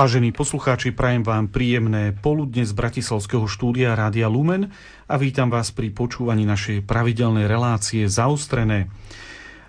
Vážení 0.00 0.32
poslucháči, 0.32 0.96
prajem 0.96 1.20
vám 1.20 1.52
príjemné 1.52 2.16
poludne 2.16 2.64
z 2.64 2.72
Bratislavského 2.72 3.44
štúdia 3.44 3.92
Rádia 3.92 4.32
Lumen 4.32 4.72
a 5.04 5.20
vítam 5.20 5.52
vás 5.52 5.76
pri 5.76 5.92
počúvaní 5.92 6.48
našej 6.48 6.88
pravidelnej 6.88 7.44
relácie 7.44 8.08
Zaostrené. 8.08 8.88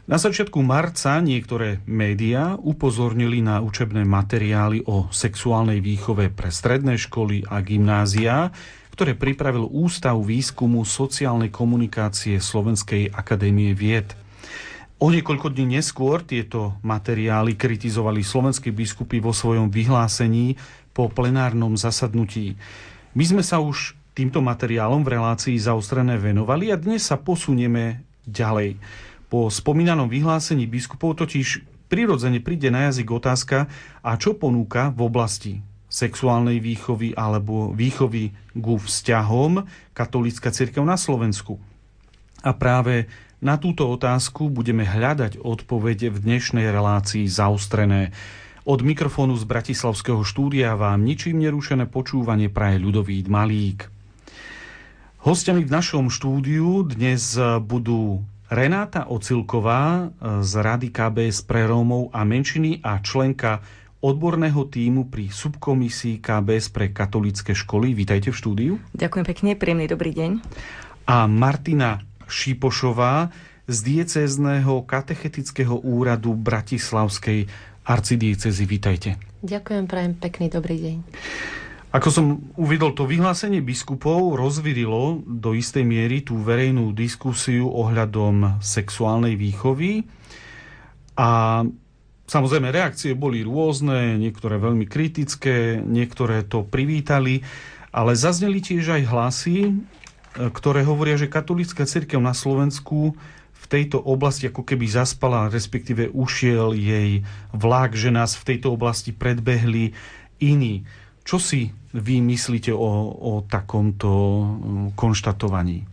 Na 0.08 0.16
začiatku 0.16 0.64
marca 0.64 1.20
niektoré 1.20 1.84
médiá 1.84 2.56
upozornili 2.56 3.44
na 3.44 3.60
učebné 3.60 4.08
materiály 4.08 4.88
o 4.88 5.12
sexuálnej 5.12 5.84
výchove 5.84 6.32
pre 6.32 6.48
stredné 6.48 6.96
školy 6.96 7.44
a 7.52 7.60
gymnázia, 7.60 8.56
ktoré 8.96 9.20
pripravil 9.20 9.68
Ústav 9.68 10.16
výskumu 10.16 10.88
sociálnej 10.88 11.52
komunikácie 11.52 12.40
Slovenskej 12.40 13.12
akadémie 13.12 13.76
vied. 13.76 14.21
O 15.02 15.10
niekoľko 15.10 15.50
dní 15.50 15.82
neskôr 15.82 16.22
tieto 16.22 16.78
materiály 16.86 17.58
kritizovali 17.58 18.22
slovenskí 18.22 18.70
biskupy 18.70 19.18
vo 19.18 19.34
svojom 19.34 19.74
vyhlásení 19.74 20.62
po 20.94 21.10
plenárnom 21.10 21.74
zasadnutí. 21.74 22.54
My 23.18 23.26
sme 23.26 23.42
sa 23.42 23.58
už 23.58 23.98
týmto 24.14 24.46
materiálom 24.46 25.02
v 25.02 25.18
relácii 25.18 25.58
zaostrené 25.58 26.22
venovali 26.22 26.70
a 26.70 26.78
dnes 26.78 27.02
sa 27.10 27.18
posunieme 27.18 28.06
ďalej. 28.30 28.78
Po 29.26 29.50
spomínanom 29.50 30.06
vyhlásení 30.06 30.70
biskupov 30.70 31.18
totiž 31.18 31.66
prirodzene 31.90 32.38
príde 32.38 32.70
na 32.70 32.94
jazyk 32.94 33.10
otázka, 33.10 33.66
a 34.06 34.12
čo 34.22 34.38
ponúka 34.38 34.94
v 34.94 35.10
oblasti 35.10 35.54
sexuálnej 35.90 36.62
výchovy 36.62 37.18
alebo 37.18 37.74
výchovy 37.74 38.54
ku 38.54 38.78
vzťahom 38.78 39.66
katolícka 39.98 40.54
církev 40.54 40.86
na 40.86 40.94
Slovensku. 40.94 41.58
A 42.46 42.54
práve 42.54 43.10
na 43.42 43.58
túto 43.58 43.90
otázku 43.90 44.54
budeme 44.54 44.86
hľadať 44.86 45.42
odpovede 45.42 46.14
v 46.14 46.18
dnešnej 46.22 46.70
relácii 46.70 47.26
zaostrené. 47.26 48.14
Od 48.70 48.86
mikrofónu 48.86 49.34
z 49.34 49.50
Bratislavského 49.50 50.22
štúdia 50.22 50.78
vám 50.78 51.02
ničím 51.02 51.42
nerušené 51.42 51.90
počúvanie 51.90 52.54
praje 52.54 52.78
ľudový 52.78 53.26
Malík. 53.26 53.90
Hostiami 55.26 55.66
v 55.66 55.74
našom 55.74 56.14
štúdiu 56.14 56.86
dnes 56.86 57.34
budú 57.66 58.22
Renáta 58.54 59.10
Ocilková 59.10 60.14
z 60.22 60.52
Rady 60.62 60.94
KBS 60.94 61.42
pre 61.42 61.66
Rómov 61.66 62.14
a 62.14 62.22
menšiny 62.22 62.86
a 62.86 63.02
členka 63.02 63.66
odborného 64.02 64.66
týmu 64.70 65.10
pri 65.10 65.30
subkomisii 65.34 66.22
KBS 66.22 66.70
pre 66.70 66.94
katolické 66.94 67.58
školy. 67.58 67.98
Vítajte 67.98 68.30
v 68.30 68.38
štúdiu. 68.38 68.74
Ďakujem 68.94 69.26
pekne, 69.26 69.50
príjemný 69.58 69.90
dobrý 69.90 70.14
deň. 70.14 70.32
A 71.10 71.26
Martina 71.26 72.02
Šipošová 72.32 73.30
z 73.68 73.78
diecézneho 73.84 74.88
katechetického 74.88 75.76
úradu 75.84 76.34
Bratislavskej 76.34 77.52
arcidiecezy. 77.86 78.64
Vítajte. 78.64 79.10
Ďakujem, 79.44 79.84
prajem 79.86 80.14
pekný 80.16 80.48
dobrý 80.48 80.78
deň. 80.80 80.98
Ako 81.92 82.08
som 82.08 82.26
uvidol, 82.56 82.96
to 82.96 83.04
vyhlásenie 83.04 83.60
biskupov 83.60 84.40
rozvirilo 84.40 85.20
do 85.28 85.52
istej 85.52 85.84
miery 85.84 86.24
tú 86.24 86.40
verejnú 86.40 86.96
diskusiu 86.96 87.68
ohľadom 87.68 88.64
sexuálnej 88.64 89.36
výchovy 89.36 90.08
a 91.20 91.62
Samozrejme, 92.32 92.72
reakcie 92.72 93.12
boli 93.12 93.44
rôzne, 93.44 94.16
niektoré 94.16 94.56
veľmi 94.56 94.88
kritické, 94.88 95.84
niektoré 95.84 96.48
to 96.48 96.64
privítali, 96.64 97.44
ale 97.92 98.16
zazneli 98.16 98.64
tiež 98.64 98.88
aj 98.88 99.04
hlasy, 99.12 99.76
ktoré 100.36 100.88
hovoria, 100.88 101.20
že 101.20 101.32
katolícka 101.32 101.84
cirkev 101.84 102.24
na 102.24 102.32
Slovensku 102.32 103.16
v 103.62 103.66
tejto 103.70 104.02
oblasti 104.02 104.50
ako 104.50 104.66
keby 104.66 104.90
zaspala, 104.90 105.52
respektíve 105.52 106.10
ušiel 106.12 106.74
jej 106.74 107.22
vlak, 107.54 107.94
že 107.94 108.10
nás 108.10 108.34
v 108.34 108.56
tejto 108.56 108.74
oblasti 108.74 109.14
predbehli 109.14 109.94
iní. 110.42 110.88
Čo 111.22 111.38
si 111.38 111.70
vy 111.94 112.24
myslíte 112.24 112.74
o, 112.74 112.92
o 113.14 113.32
takomto 113.46 114.10
mm, 114.10 114.98
konštatovaní? 114.98 115.86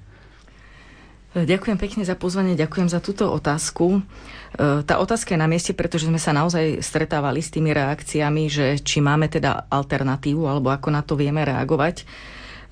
Ďakujem 1.36 1.76
pekne 1.76 2.02
za 2.08 2.16
pozvanie, 2.16 2.56
ďakujem 2.56 2.88
za 2.88 3.04
túto 3.04 3.28
otázku. 3.28 4.00
E, 4.00 4.82
tá 4.82 4.96
otázka 4.96 5.36
je 5.36 5.42
na 5.44 5.44
mieste, 5.44 5.76
pretože 5.76 6.08
sme 6.08 6.16
sa 6.16 6.32
naozaj 6.32 6.80
stretávali 6.80 7.44
s 7.44 7.52
tými 7.52 7.76
reakciami, 7.76 8.48
že 8.48 8.80
či 8.80 9.04
máme 9.04 9.28
teda 9.28 9.68
alternatívu, 9.68 10.48
alebo 10.48 10.72
ako 10.72 10.88
na 10.88 11.04
to 11.04 11.20
vieme 11.20 11.44
reagovať. 11.44 12.08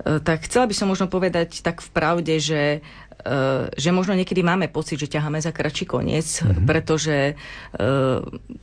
E, 0.05 0.19
tak 0.21 0.45
chcela 0.45 0.69
by 0.69 0.75
som 0.77 0.87
možno 0.89 1.09
povedať 1.09 1.65
tak 1.65 1.81
v 1.81 1.89
pravde, 1.89 2.37
že 2.37 2.85
že 3.75 3.89
možno 3.91 4.13
niekedy 4.15 4.45
máme 4.45 4.69
pocit, 4.71 5.01
že 5.01 5.11
ťaháme 5.11 5.41
za 5.41 5.51
kračí 5.51 5.83
koniec, 5.89 6.25
mm-hmm. 6.25 6.63
pretože 6.63 7.15
e, 7.31 7.33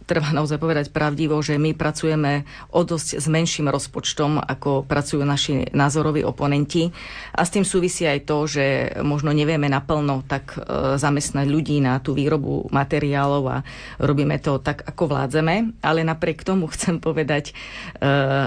treba 0.06 0.28
naozaj 0.30 0.58
povedať 0.62 0.86
pravdivo, 0.94 1.36
že 1.42 1.58
my 1.58 1.76
pracujeme 1.76 2.46
o 2.72 2.80
dosť 2.86 3.18
s 3.20 3.26
menším 3.28 3.68
rozpočtom, 3.68 4.40
ako 4.40 4.86
pracujú 4.86 5.26
naši 5.26 5.68
názoroví 5.74 6.24
oponenti. 6.24 6.88
A 7.34 7.42
s 7.44 7.52
tým 7.52 7.66
súvisí 7.66 8.06
aj 8.06 8.24
to, 8.24 8.46
že 8.46 8.64
možno 9.02 9.34
nevieme 9.34 9.68
naplno 9.68 10.24
tak 10.24 10.56
e, 10.56 10.96
zamestnať 10.96 11.46
ľudí 11.50 11.82
na 11.82 11.98
tú 12.00 12.16
výrobu 12.16 12.70
materiálov 12.70 13.44
a 13.50 13.58
robíme 14.00 14.38
to 14.40 14.62
tak, 14.62 14.86
ako 14.86 15.12
vládzeme. 15.12 15.82
Ale 15.84 16.06
napriek 16.06 16.46
tomu 16.46 16.70
chcem 16.72 17.02
povedať 17.02 17.50
e, 17.50 17.52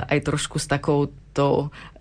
aj 0.01 0.19
trošku 0.23 0.57
s 0.57 0.65
takou 0.65 1.11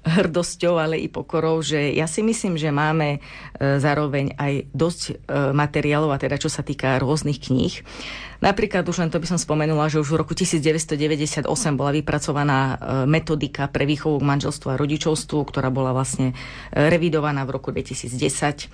hrdosťou, 0.06 0.78
ale 0.78 1.02
i 1.02 1.10
pokorou, 1.10 1.58
že 1.60 1.92
ja 1.92 2.06
si 2.06 2.22
myslím, 2.22 2.54
že 2.54 2.70
máme 2.70 3.18
e, 3.18 3.82
zároveň 3.96 4.36
aj 4.36 4.68
dosť 4.76 5.02
e, 5.08 5.12
materiálov, 5.56 6.12
a 6.12 6.20
teda 6.20 6.36
čo 6.36 6.52
sa 6.52 6.60
týka 6.60 7.00
rôznych 7.00 7.40
kníh. 7.40 7.80
Napríklad 8.42 8.84
už 8.86 9.02
len 9.02 9.10
to 9.12 9.20
by 9.20 9.26
som 9.28 9.40
spomenula, 9.40 9.88
že 9.88 10.00
už 10.00 10.12
v 10.12 10.20
roku 10.20 10.32
1998 10.36 11.46
bola 11.76 11.90
vypracovaná 11.94 12.58
e, 12.58 12.74
metodika 13.08 13.68
pre 13.68 13.88
výchovu 13.88 14.20
k 14.20 14.28
manželstvu 14.28 14.68
a 14.72 14.80
rodičovstvu, 14.80 15.38
ktorá 15.46 15.68
bola 15.72 15.96
vlastne 15.96 16.36
revidovaná 16.72 17.44
v 17.48 17.50
roku 17.56 17.72
2010. 17.72 18.68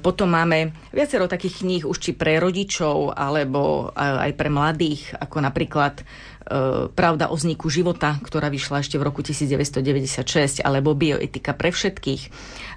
Potom 0.00 0.28
máme 0.30 0.76
viacero 0.94 1.26
takých 1.26 1.64
kníh 1.64 1.82
už 1.84 1.98
či 1.98 2.12
pre 2.14 2.38
rodičov, 2.38 3.14
alebo 3.16 3.90
aj 3.96 4.32
pre 4.36 4.48
mladých, 4.52 5.16
ako 5.18 5.36
napríklad 5.42 6.06
E, 6.46 6.86
Pravda 6.94 7.28
o 7.28 7.34
vzniku 7.34 7.66
života, 7.66 8.14
ktorá 8.22 8.46
vyšla 8.46 8.86
ešte 8.86 8.96
v 8.96 9.06
roku 9.10 9.20
1996, 9.26 10.62
alebo 10.62 10.94
Bioetika 10.94 11.58
pre 11.58 11.74
všetkých, 11.74 12.30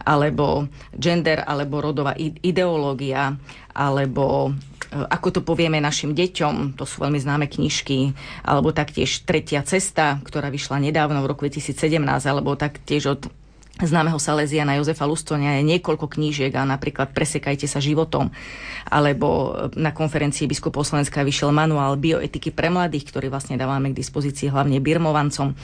alebo 0.09 0.66
Gender, 0.98 1.46
alebo 1.46 1.78
rodová 1.78 2.18
ideológia, 2.18 3.38
alebo 3.80 4.52
e, 4.92 5.00
ako 5.00 5.40
to 5.40 5.42
povieme 5.48 5.80
našim 5.80 6.12
deťom, 6.12 6.76
to 6.76 6.84
sú 6.84 7.00
veľmi 7.00 7.16
známe 7.16 7.48
knižky, 7.48 8.12
alebo 8.44 8.76
taktiež 8.76 9.24
Tretia 9.24 9.64
cesta, 9.64 10.20
ktorá 10.28 10.52
vyšla 10.52 10.84
nedávno 10.84 11.24
v 11.24 11.30
roku 11.32 11.48
2017, 11.48 12.04
alebo 12.28 12.60
taktiež 12.60 13.16
od 13.16 13.32
známeho 13.88 14.20
Salesiana 14.20 14.76
Jozefa 14.76 15.08
Lustonia 15.08 15.56
je 15.56 15.64
niekoľko 15.64 16.12
knížiek 16.12 16.52
a 16.60 16.68
napríklad 16.68 17.16
Presekajte 17.16 17.64
sa 17.64 17.80
životom. 17.80 18.28
Alebo 18.90 19.56
na 19.80 19.96
konferencii 19.96 20.50
biskupov 20.50 20.84
Slovenska 20.84 21.24
vyšiel 21.24 21.56
manuál 21.56 21.96
bioetiky 21.96 22.52
pre 22.52 22.68
mladých, 22.68 23.08
ktorý 23.14 23.32
vlastne 23.32 23.56
dávame 23.56 23.96
k 23.96 24.00
dispozícii 24.00 24.52
hlavne 24.52 24.84
birmovancom. 24.84 25.54
E, 25.54 25.56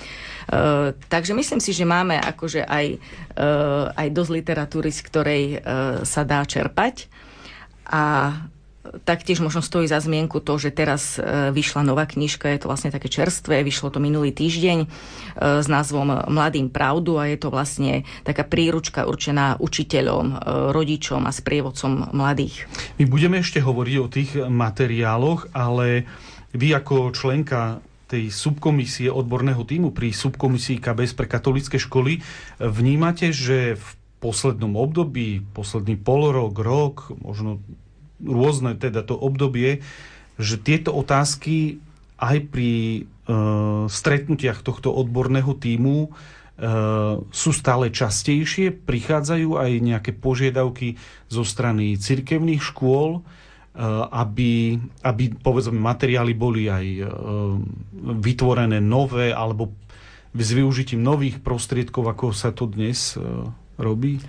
takže 0.95 1.35
myslím 1.35 1.59
si, 1.59 1.75
že 1.75 1.83
máme 1.83 2.15
akože 2.21 2.63
aj, 2.63 2.85
e, 2.95 3.47
aj 3.91 4.07
dosť 4.15 4.31
literatúry, 4.31 4.89
z 4.95 5.01
ktorej 5.03 5.43
e, 5.43 5.57
sa 6.07 6.23
dá 6.23 6.39
čerpať. 6.47 7.11
A 7.85 8.33
Taktiež 8.85 9.41
možno 9.41 9.65
stojí 9.65 9.89
za 9.89 9.97
zmienku 9.97 10.39
to, 10.45 10.61
že 10.61 10.69
teraz 10.69 11.17
e, 11.17 11.49
vyšla 11.49 11.81
nová 11.81 12.05
knižka, 12.05 12.53
je 12.53 12.59
to 12.61 12.69
vlastne 12.69 12.93
také 12.93 13.09
čerstvé, 13.09 13.65
vyšlo 13.65 13.89
to 13.89 13.97
minulý 13.97 14.29
týždeň 14.29 14.77
e, 14.85 14.87
s 15.59 15.67
názvom 15.67 16.29
Mladým 16.29 16.69
pravdu 16.69 17.17
a 17.17 17.25
je 17.25 17.37
to 17.41 17.49
vlastne 17.49 18.05
taká 18.21 18.45
príručka 18.45 19.09
určená 19.09 19.57
učiteľom, 19.57 20.25
e, 20.29 20.35
rodičom 20.69 21.25
a 21.25 21.31
sprievodcom 21.33 22.13
mladých. 22.13 22.69
My 23.01 23.09
budeme 23.09 23.41
ešte 23.41 23.57
hovoriť 23.57 23.95
o 23.97 24.11
tých 24.11 24.31
materiáloch, 24.45 25.49
ale 25.57 26.05
vy 26.53 26.77
ako 26.77 27.09
členka 27.11 27.81
tej 28.05 28.29
subkomisie 28.29 29.09
odborného 29.09 29.65
týmu 29.65 29.89
pri 29.89 30.13
subkomisii 30.13 30.77
KBS 30.77 31.17
pre 31.17 31.25
katolické 31.25 31.81
školy 31.81 32.21
vnímate, 32.61 33.33
že 33.33 33.81
v 33.81 33.87
poslednom 34.25 34.73
období, 34.73 35.45
posledný 35.53 36.01
polorok, 36.01 36.53
rok, 36.57 36.95
možno 37.21 37.61
rôzne 38.17 38.73
teda 38.73 39.05
to 39.05 39.13
obdobie, 39.13 39.85
že 40.41 40.57
tieto 40.57 40.89
otázky 40.97 41.77
aj 42.17 42.37
pri 42.49 42.73
e, 42.73 43.01
stretnutiach 43.85 44.65
tohto 44.65 44.89
odborného 44.89 45.53
týmu 45.53 46.07
e, 46.07 46.09
sú 47.29 47.51
stále 47.53 47.93
častejšie, 47.93 48.73
prichádzajú 48.73 49.61
aj 49.61 49.71
nejaké 49.83 50.11
požiadavky 50.17 50.97
zo 51.29 51.45
strany 51.45 51.99
cirkevných 51.99 52.63
škôl, 52.63 53.19
e, 53.19 53.21
aby, 54.09 54.81
aby 55.05 55.23
povedzme 55.37 55.77
materiály 55.77 56.33
boli 56.33 56.71
aj 56.71 56.85
e, 56.87 57.03
vytvorené 58.25 58.81
nové 58.81 59.29
alebo 59.29 59.75
s 60.35 60.51
využitím 60.51 60.99
nových 60.99 61.39
prostriedkov, 61.39 62.11
ako 62.11 62.35
sa 62.35 62.51
to 62.51 62.67
dnes 62.67 63.15
e, 63.15 63.23
robí? 63.77 64.19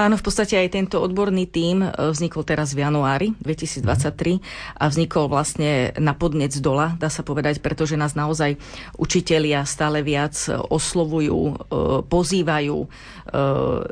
Áno, 0.00 0.16
v 0.16 0.24
podstate 0.24 0.56
aj 0.56 0.72
tento 0.72 0.96
odborný 0.96 1.44
tím 1.44 1.84
e, 1.84 1.92
vznikol 1.92 2.40
teraz 2.40 2.72
v 2.72 2.88
januári 2.88 3.36
2023 3.44 4.40
a 4.80 4.88
vznikol 4.88 5.28
vlastne 5.28 5.92
na 6.00 6.16
podnec 6.16 6.56
dola, 6.56 6.96
dá 6.96 7.12
sa 7.12 7.20
povedať, 7.20 7.60
pretože 7.60 8.00
nás 8.00 8.16
naozaj 8.16 8.56
učitelia 8.96 9.68
stále 9.68 10.00
viac 10.00 10.32
oslovujú, 10.48 11.36
e, 11.36 11.54
pozývajú 12.08 12.76
e, 12.80 12.88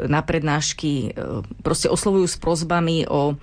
na 0.08 0.20
prednášky, 0.24 1.12
proste 1.60 1.92
oslovujú 1.92 2.24
s 2.24 2.40
prozbami 2.40 3.04
o 3.04 3.36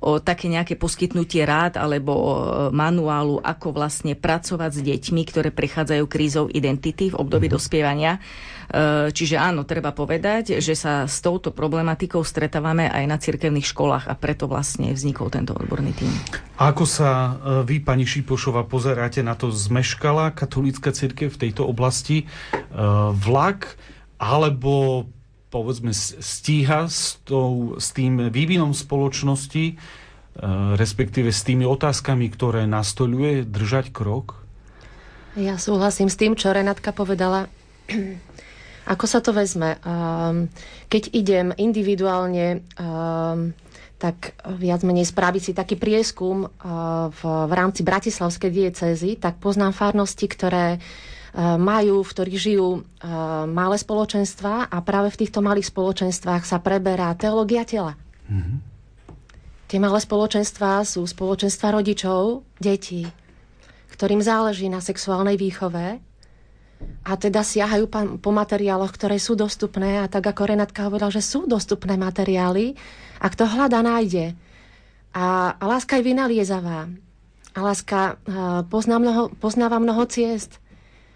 o 0.00 0.20
také 0.20 0.52
nejaké 0.52 0.76
poskytnutie 0.76 1.42
rád 1.44 1.80
alebo 1.80 2.12
manuálu, 2.70 3.40
ako 3.40 3.72
vlastne 3.72 4.12
pracovať 4.14 4.70
s 4.76 4.80
deťmi, 4.84 5.22
ktoré 5.28 5.48
prechádzajú 5.50 6.04
krízou 6.06 6.46
identity 6.52 7.12
v 7.12 7.18
období 7.18 7.48
mm-hmm. 7.48 7.56
dospievania. 7.56 8.12
E, 8.16 8.20
čiže 9.14 9.38
áno, 9.38 9.62
treba 9.62 9.94
povedať, 9.94 10.58
že 10.58 10.74
sa 10.74 11.06
s 11.06 11.22
touto 11.22 11.54
problematikou 11.54 12.20
stretávame 12.26 12.90
aj 12.90 13.04
na 13.06 13.16
cirkevných 13.16 13.66
školách 13.66 14.04
a 14.10 14.14
preto 14.18 14.50
vlastne 14.50 14.92
vznikol 14.92 15.30
tento 15.30 15.54
odborný 15.54 15.94
tým. 15.94 16.10
Ako 16.58 16.84
sa 16.84 17.10
e, 17.10 17.32
vy, 17.64 17.80
pani 17.80 18.04
Šipošova, 18.04 18.66
pozeráte 18.66 19.22
na 19.22 19.38
to, 19.38 19.54
zmeškala 19.54 20.34
katolícka 20.34 20.90
cirkev 20.90 21.34
v 21.34 21.48
tejto 21.48 21.62
oblasti 21.64 22.24
e, 22.24 22.24
vlak, 23.14 23.78
alebo 24.16 25.04
povedzme 25.48 25.94
stíha 25.94 26.90
s, 26.90 27.22
tou, 27.22 27.78
s 27.78 27.94
tým 27.94 28.28
vývinom 28.28 28.74
spoločnosti, 28.74 29.78
respektíve 30.76 31.32
s 31.32 31.46
tými 31.46 31.64
otázkami, 31.64 32.28
ktoré 32.28 32.68
nastoluje, 32.68 33.46
držať 33.46 33.88
krok? 33.94 34.46
Ja 35.36 35.60
súhlasím 35.60 36.08
s 36.08 36.16
tým, 36.16 36.32
čo 36.36 36.52
Renatka 36.52 36.92
povedala. 36.96 37.48
Ako 38.92 39.04
sa 39.04 39.18
to 39.20 39.34
vezme? 39.34 39.76
Um, 39.82 40.46
keď 40.86 41.10
idem 41.10 41.46
individuálne, 41.58 42.62
um, 42.78 43.50
tak 43.98 44.38
viac 44.56 44.86
menej 44.86 45.08
spraviť 45.08 45.42
si 45.42 45.52
taký 45.52 45.74
prieskum 45.74 46.46
uh, 46.46 47.10
v, 47.10 47.22
rámci 47.50 47.82
Bratislavskej 47.82 48.50
diecézy, 48.52 49.18
tak 49.18 49.42
poznám 49.42 49.74
farnosti, 49.74 50.30
ktoré 50.30 50.78
majú, 51.36 52.00
v 52.00 52.12
ktorých 52.16 52.38
žijú 52.40 52.68
uh, 52.80 52.80
malé 53.44 53.76
spoločenstva 53.76 54.72
a 54.72 54.76
práve 54.80 55.12
v 55.12 55.20
týchto 55.20 55.44
malých 55.44 55.68
spoločenstvách 55.68 56.48
sa 56.48 56.56
preberá 56.64 57.12
teológia 57.12 57.68
tela. 57.68 57.92
Mm-hmm. 58.24 58.58
Tie 59.66 59.76
malé 59.82 60.00
spoločenstvá 60.00 60.80
sú 60.88 61.04
spoločenstva 61.04 61.76
rodičov, 61.76 62.46
detí, 62.56 63.04
ktorým 63.92 64.24
záleží 64.24 64.70
na 64.72 64.80
sexuálnej 64.80 65.36
výchove 65.36 66.00
a 67.04 67.12
teda 67.16 67.44
siahajú 67.44 67.88
po 68.20 68.30
materiáloch, 68.32 68.92
ktoré 68.94 69.20
sú 69.20 69.36
dostupné 69.36 70.00
a 70.00 70.06
tak 70.08 70.24
ako 70.24 70.56
Renatka 70.56 70.86
hovorila, 70.88 71.12
že 71.12 71.24
sú 71.24 71.44
dostupné 71.44 72.00
materiály 72.00 72.76
a 73.20 73.26
kto 73.28 73.44
hľada, 73.48 73.80
nájde. 73.84 74.32
A, 75.16 75.56
a 75.56 75.64
láska 75.64 75.96
je 76.00 76.12
vynaliezavá. 76.12 76.88
A 77.56 77.58
láska 77.64 78.20
uh, 78.20 78.60
pozná 78.68 79.00
mnoho, 79.00 79.32
poznáva 79.40 79.80
mnoho 79.80 80.04
ciest. 80.04 80.60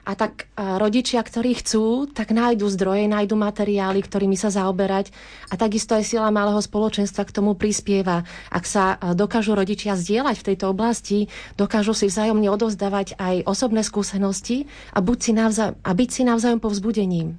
A 0.09 0.17
tak 0.17 0.49
rodičia, 0.57 1.21
ktorí 1.21 1.61
chcú, 1.61 2.09
tak 2.09 2.33
nájdu 2.33 2.67
zdroje, 2.73 3.05
nájdu 3.05 3.37
materiály, 3.37 4.01
ktorými 4.01 4.33
sa 4.33 4.49
zaoberať. 4.49 5.13
A 5.53 5.61
takisto 5.61 5.93
aj 5.93 6.09
sila 6.09 6.33
malého 6.33 6.57
spoločenstva 6.57 7.29
k 7.29 7.35
tomu 7.37 7.53
prispieva. 7.53 8.25
Ak 8.49 8.65
sa 8.65 8.97
dokážu 9.13 9.53
rodičia 9.53 10.01
zdieľať 10.01 10.37
v 10.41 10.47
tejto 10.53 10.73
oblasti, 10.73 11.29
dokážu 11.61 11.93
si 11.93 12.09
vzájomne 12.09 12.49
odovzdávať 12.49 13.21
aj 13.21 13.45
osobné 13.45 13.85
skúsenosti 13.85 14.65
a, 14.97 15.05
buď 15.05 15.19
si 15.21 15.33
navza- 15.37 15.75
a 15.85 15.91
byť 15.93 16.09
si 16.09 16.23
navzájom 16.25 16.61
povzbudením. 16.65 17.37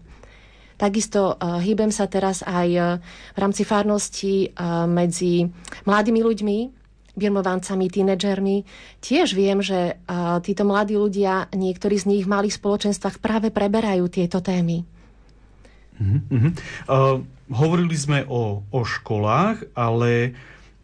Takisto 0.78 1.38
uh, 1.38 1.62
hýbem 1.62 1.94
sa 1.94 2.10
teraz 2.10 2.42
aj 2.42 2.98
v 3.06 3.38
rámci 3.38 3.62
farnosti 3.62 4.50
medzi 4.90 5.46
mladými 5.86 6.26
ľuďmi, 6.26 6.81
birmovancami, 7.16 7.92
tínedžermi. 7.92 8.64
Tiež 9.04 9.36
viem, 9.36 9.60
že 9.60 10.00
uh, 10.08 10.40
títo 10.40 10.64
mladí 10.64 10.96
ľudia, 10.96 11.52
niektorí 11.52 12.00
z 12.00 12.06
nich 12.08 12.24
v 12.24 12.32
malých 12.32 12.58
spoločenstvách 12.58 13.20
práve 13.20 13.52
preberajú 13.52 14.08
tieto 14.08 14.40
témy. 14.40 14.88
Uh-huh. 16.02 16.52
Uh, 16.90 17.22
hovorili 17.52 17.94
sme 17.94 18.24
o, 18.26 18.66
o 18.72 18.82
školách, 18.82 19.76
ale 19.78 20.34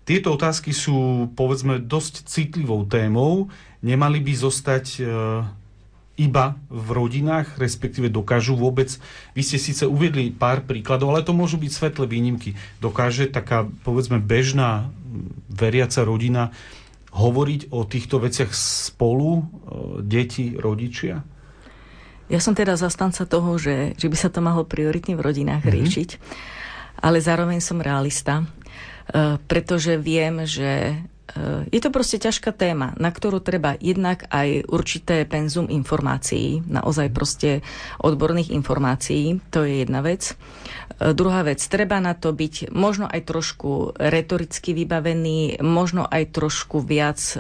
tieto 0.08 0.36
otázky 0.36 0.72
sú, 0.72 1.32
povedzme, 1.34 1.84
dosť 1.84 2.28
citlivou 2.28 2.86
témou. 2.88 3.50
Nemali 3.84 4.22
by 4.24 4.34
zostať 4.36 4.86
uh, 5.00 5.44
iba 6.18 6.58
v 6.68 6.88
rodinách, 6.98 7.62
respektíve 7.62 8.10
dokážu 8.10 8.58
vôbec, 8.58 8.90
vy 9.38 9.42
ste 9.46 9.62
síce 9.62 9.86
uviedli 9.86 10.34
pár 10.34 10.66
príkladov, 10.66 11.14
ale 11.14 11.22
to 11.22 11.32
môžu 11.32 11.62
byť 11.62 11.72
svetlé 11.72 12.10
výnimky. 12.10 12.58
Dokáže 12.82 13.30
taká, 13.30 13.70
povedzme, 13.86 14.18
bežná 14.18 14.90
veriaca 15.52 16.02
rodina 16.04 16.50
hovoriť 17.18 17.74
o 17.74 17.82
týchto 17.88 18.22
veciach 18.22 18.52
spolu, 18.54 19.32
e, 19.38 19.44
deti, 20.06 20.54
rodičia? 20.54 21.24
Ja 22.28 22.40
som 22.44 22.52
teda 22.54 22.76
zastanca 22.76 23.24
toho, 23.24 23.56
že, 23.56 23.96
že 23.96 24.08
by 24.12 24.18
sa 24.20 24.30
to 24.30 24.44
malo 24.44 24.68
prioritne 24.68 25.16
v 25.16 25.24
rodinách 25.24 25.64
mm-hmm. 25.64 25.78
riešiť, 25.80 26.10
ale 27.02 27.24
zároveň 27.24 27.64
som 27.64 27.80
realista, 27.80 28.44
e, 28.44 28.46
pretože 29.48 29.96
viem, 29.98 30.44
že 30.44 31.00
je 31.70 31.80
to 31.84 31.92
proste 31.92 32.24
ťažká 32.24 32.56
téma, 32.56 32.96
na 32.96 33.12
ktorú 33.12 33.44
treba 33.44 33.76
jednak 33.78 34.26
aj 34.32 34.72
určité 34.72 35.28
penzum 35.28 35.68
informácií, 35.68 36.64
naozaj 36.64 37.12
proste 37.12 37.50
odborných 38.00 38.56
informácií, 38.56 39.44
to 39.52 39.68
je 39.68 39.84
jedna 39.84 40.00
vec. 40.00 40.34
Eh, 40.98 41.14
druhá 41.14 41.46
vec, 41.46 41.62
treba 41.62 42.02
na 42.02 42.18
to 42.18 42.34
byť 42.34 42.74
možno 42.74 43.06
aj 43.06 43.22
trošku 43.30 43.98
retoricky 44.00 44.74
vybavený, 44.74 45.62
možno 45.62 46.08
aj 46.08 46.34
trošku 46.34 46.82
viac 46.82 47.20
e, 47.20 47.38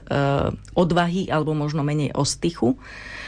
odvahy 0.77 1.29
alebo 1.29 1.57
možno 1.57 1.81
menej 1.81 2.13
ostychu 2.13 2.77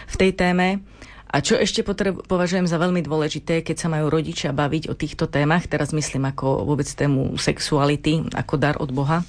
v 0.09 0.15
tej 0.15 0.31
téme. 0.37 0.85
A 1.29 1.45
čo 1.45 1.53
ešte 1.53 1.85
potreb- 1.85 2.25
považujem 2.25 2.65
za 2.65 2.81
veľmi 2.81 3.05
dôležité, 3.05 3.61
keď 3.61 3.77
sa 3.77 3.87
majú 3.89 4.09
rodičia 4.09 4.49
baviť 4.49 4.89
o 4.89 4.97
týchto 4.97 5.29
témach, 5.29 5.69
teraz 5.69 5.93
myslím 5.93 6.25
ako 6.33 6.65
vôbec 6.65 6.89
tému 6.89 7.37
sexuality, 7.37 8.25
ako 8.33 8.53
dar 8.57 8.81
od 8.81 8.89
Boha, 8.89 9.21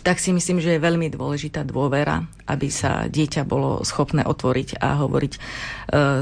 tak 0.00 0.18
si 0.18 0.32
myslím, 0.32 0.58
že 0.60 0.76
je 0.76 0.82
veľmi 0.82 1.12
dôležitá 1.12 1.64
dôvera, 1.64 2.24
aby 2.48 2.68
sa 2.72 3.06
dieťa 3.06 3.44
bolo 3.44 3.84
schopné 3.84 4.24
otvoriť 4.24 4.80
a 4.80 5.00
hovoriť 5.00 5.32
uh, 5.36 5.42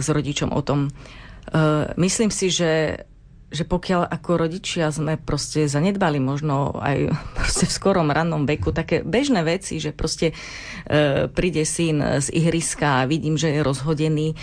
s 0.03 0.07
rodičom 0.11 0.51
o 0.51 0.61
tom. 0.63 0.91
Uh, 1.49 1.91
myslím 1.97 2.29
si, 2.29 2.53
že 2.53 3.03
že 3.49 3.65
pokiaľ 3.65 4.13
ako 4.13 4.31
rodičia 4.37 4.93
sme 4.93 5.17
proste 5.17 5.65
zanedbali 5.65 6.21
možno 6.21 6.77
aj 6.77 7.13
proste 7.39 7.65
v 7.65 7.73
skorom 7.73 8.13
rannom 8.13 8.45
veku 8.45 8.73
také 8.73 9.01
bežné 9.01 9.41
veci, 9.45 9.81
že 9.81 9.97
proste 9.97 10.33
e, 10.33 11.27
príde 11.33 11.65
syn 11.65 12.21
z 12.21 12.29
ihriska 12.33 13.05
a 13.05 13.09
vidím, 13.09 13.41
že 13.41 13.49
je 13.53 13.61
rozhodený, 13.65 14.29
e, 14.33 14.37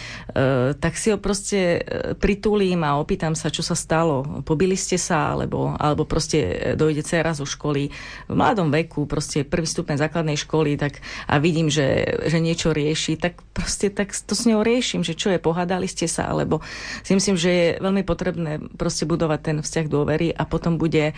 tak 0.78 0.98
si 0.98 1.14
ho 1.14 1.22
proste 1.22 1.82
e, 1.82 2.18
pritulím 2.18 2.82
a 2.82 2.98
opýtam 2.98 3.38
sa, 3.38 3.54
čo 3.54 3.62
sa 3.62 3.78
stalo. 3.78 4.42
Pobili 4.42 4.74
ste 4.74 4.98
sa, 4.98 5.38
alebo, 5.38 5.78
alebo 5.78 6.10
proste 6.10 6.74
dojde 6.74 7.06
dcera 7.06 7.38
zo 7.38 7.46
školy 7.46 7.94
v 8.26 8.34
mladom 8.34 8.74
veku, 8.74 9.06
proste 9.06 9.46
prvý 9.46 9.70
stupeň 9.70 10.02
základnej 10.02 10.38
školy, 10.38 10.82
tak 10.82 10.98
a 11.30 11.38
vidím, 11.38 11.70
že, 11.70 12.18
že 12.26 12.42
niečo 12.42 12.74
rieši, 12.74 13.22
tak 13.22 13.38
proste 13.54 13.94
tak 13.94 14.10
to 14.12 14.34
s 14.34 14.50
ňou 14.50 14.66
riešim, 14.66 15.06
že 15.06 15.14
čo 15.14 15.30
je, 15.30 15.38
pohádali 15.38 15.86
ste 15.86 16.10
sa, 16.10 16.34
alebo 16.34 16.66
si 17.06 17.14
myslím, 17.14 17.38
že 17.38 17.50
je 17.54 17.68
veľmi 17.78 18.02
potrebné 18.02 18.58
proste 18.74 18.95
proste 18.96 19.12
budovať 19.12 19.40
ten 19.44 19.58
vzťah 19.60 19.92
dôvery 19.92 20.32
a 20.32 20.48
potom 20.48 20.80
bude 20.80 21.12
e, 21.12 21.14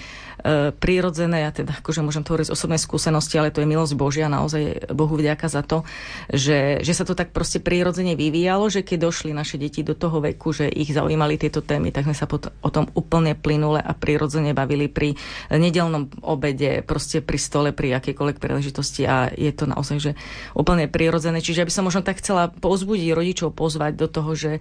prirodzené, 0.81 1.45
ja 1.45 1.53
teda 1.53 1.77
akože 1.77 2.01
môžem 2.01 2.25
to 2.25 2.33
hovoriť 2.33 2.49
z 2.49 2.55
osobnej 2.57 2.81
skúsenosti, 2.81 3.37
ale 3.37 3.53
to 3.53 3.61
je 3.61 3.69
milosť 3.69 3.93
Božia, 3.93 4.25
naozaj 4.25 4.89
Bohu 4.97 5.13
vďaka 5.13 5.45
za 5.45 5.61
to, 5.61 5.85
že, 6.33 6.81
že 6.81 6.93
sa 6.97 7.05
to 7.05 7.13
tak 7.13 7.29
proste 7.37 7.61
prirodzene 7.61 8.17
vyvíjalo, 8.17 8.65
že 8.73 8.81
keď 8.81 9.13
došli 9.13 9.29
naše 9.29 9.61
deti 9.61 9.85
do 9.85 9.93
toho 9.93 10.25
veku, 10.25 10.57
že 10.57 10.65
ich 10.73 10.89
zaujímali 10.89 11.37
tieto 11.37 11.61
témy, 11.61 11.93
tak 11.93 12.09
sme 12.09 12.17
sa 12.17 12.25
pot- 12.25 12.49
o 12.49 12.69
tom 12.73 12.89
úplne 12.97 13.37
plynule 13.37 13.77
a 13.77 13.93
prirodzene 13.93 14.57
bavili 14.57 14.89
pri 14.89 15.13
nedelnom 15.53 16.09
obede, 16.25 16.81
proste 16.81 17.21
pri 17.21 17.37
stole, 17.37 17.69
pri 17.77 17.93
akejkoľvek 18.01 18.41
príležitosti 18.41 19.05
a 19.05 19.29
je 19.29 19.53
to 19.53 19.69
naozaj, 19.69 20.01
že 20.01 20.11
úplne 20.57 20.89
prirodzené. 20.89 21.45
Čiže 21.45 21.61
aby 21.61 21.69
som 21.69 21.85
možno 21.85 22.01
tak 22.01 22.25
chcela 22.25 22.49
pozbudiť 22.49 23.13
rodičov, 23.13 23.53
pozvať 23.53 23.93
do 23.93 24.09
toho, 24.09 24.33
že 24.33 24.51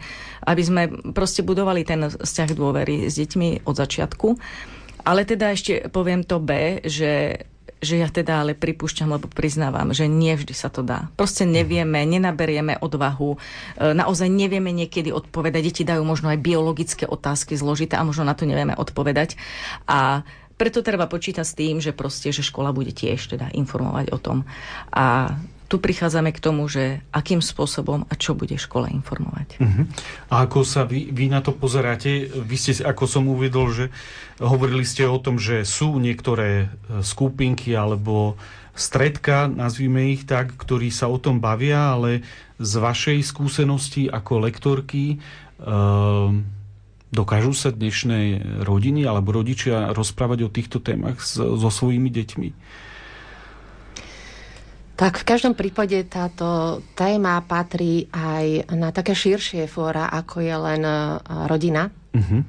aby 0.45 0.61
sme 0.61 0.83
proste 1.17 1.41
budovali 1.41 1.87
ten 1.87 2.05
vzťah 2.27 2.51
dôvery 2.59 3.06
s 3.09 3.17
deťmi 3.17 3.65
od 3.67 3.75
začiatku. 3.75 4.29
Ale 5.07 5.23
teda 5.23 5.55
ešte 5.55 5.87
poviem 5.91 6.27
to 6.27 6.43
B, 6.43 6.83
že 6.83 7.45
že 7.77 8.01
ja 8.01 8.09
teda 8.09 8.41
ale 8.41 8.57
pripúšťam, 8.57 9.13
lebo 9.13 9.29
priznávam, 9.29 9.93
že 9.93 10.09
nie 10.09 10.33
vždy 10.33 10.55
sa 10.57 10.73
to 10.73 10.81
dá. 10.81 11.13
Proste 11.13 11.45
nevieme, 11.45 12.09
nenaberieme 12.09 12.81
odvahu, 12.81 13.37
e, 13.37 13.93
naozaj 13.93 14.33
nevieme 14.33 14.73
niekedy 14.73 15.13
odpovedať. 15.13 15.61
Deti 15.61 15.83
dajú 15.85 16.01
možno 16.01 16.33
aj 16.33 16.41
biologické 16.41 17.05
otázky 17.05 17.53
zložité 17.53 18.01
a 18.01 18.07
možno 18.07 18.25
na 18.25 18.33
to 18.33 18.49
nevieme 18.49 18.73
odpovedať. 18.73 19.37
A 19.85 20.25
preto 20.57 20.81
treba 20.81 21.05
počítať 21.05 21.45
s 21.45 21.53
tým, 21.53 21.85
že 21.85 21.93
proste, 21.93 22.33
že 22.33 22.41
škola 22.41 22.73
bude 22.73 22.97
tiež 22.97 23.37
teda 23.37 23.53
informovať 23.53 24.09
o 24.09 24.19
tom. 24.19 24.49
A 24.89 25.37
tu 25.67 25.83
prichádzame 25.83 26.31
k 26.31 26.43
tomu, 26.43 26.71
že 26.71 27.03
akým 27.11 27.43
spôsobom 27.43 28.07
a 28.07 28.15
čo 28.15 28.39
bude 28.39 28.55
škola 28.55 28.87
informovať. 28.95 29.59
Uh-huh. 29.59 29.85
A 30.31 30.47
ako 30.47 30.63
sa 30.63 30.87
vy, 30.87 31.11
vy 31.11 31.27
na 31.27 31.43
to 31.43 31.51
pozeráte? 31.51 32.31
Vy 32.31 32.57
ste, 32.57 32.73
ako 32.87 33.05
som 33.11 33.27
uvedol, 33.27 33.75
že 33.75 33.85
hovorili 34.39 34.87
ste 34.87 35.11
o 35.11 35.19
tom, 35.19 35.43
že 35.43 35.67
sú 35.67 35.99
niektoré 35.99 36.71
e, 36.71 37.03
skupinky 37.03 37.75
alebo 37.75 38.39
stredka, 38.77 39.51
nazvime 39.51 40.15
ich 40.15 40.29
tak, 40.29 40.55
ktorí 40.55 40.93
sa 40.93 41.09
o 41.09 41.19
tom 41.19 41.41
bavia, 41.41 41.97
ale 41.97 42.23
z 42.61 42.73
vašej 42.77 43.19
skúsenosti 43.25 44.07
ako 44.07 44.45
lektorky 44.45 45.17
um, 45.65 46.45
dokážu 47.09 47.57
sa 47.57 47.73
dnešné 47.73 48.45
rodiny 48.69 49.09
alebo 49.09 49.33
rodičia 49.33 49.97
rozprávať 49.97 50.39
o 50.45 50.53
týchto 50.53 50.85
témach 50.85 51.25
so, 51.25 51.57
so 51.57 51.73
svojimi 51.73 52.13
deťmi? 52.13 52.49
Tak 54.97 55.21
v 55.21 55.29
každom 55.29 55.53
prípade 55.53 56.01
táto 56.09 56.81
téma 56.97 57.45
patrí 57.45 58.09
aj 58.17 58.73
na 58.73 58.89
také 58.97 59.13
širšie 59.13 59.69
fóra, 59.69 60.09
ako 60.09 60.41
je 60.41 60.57
len 60.57 60.83
e, 60.89 60.97
rodina. 61.45 61.93
Uh-huh. 62.17 62.41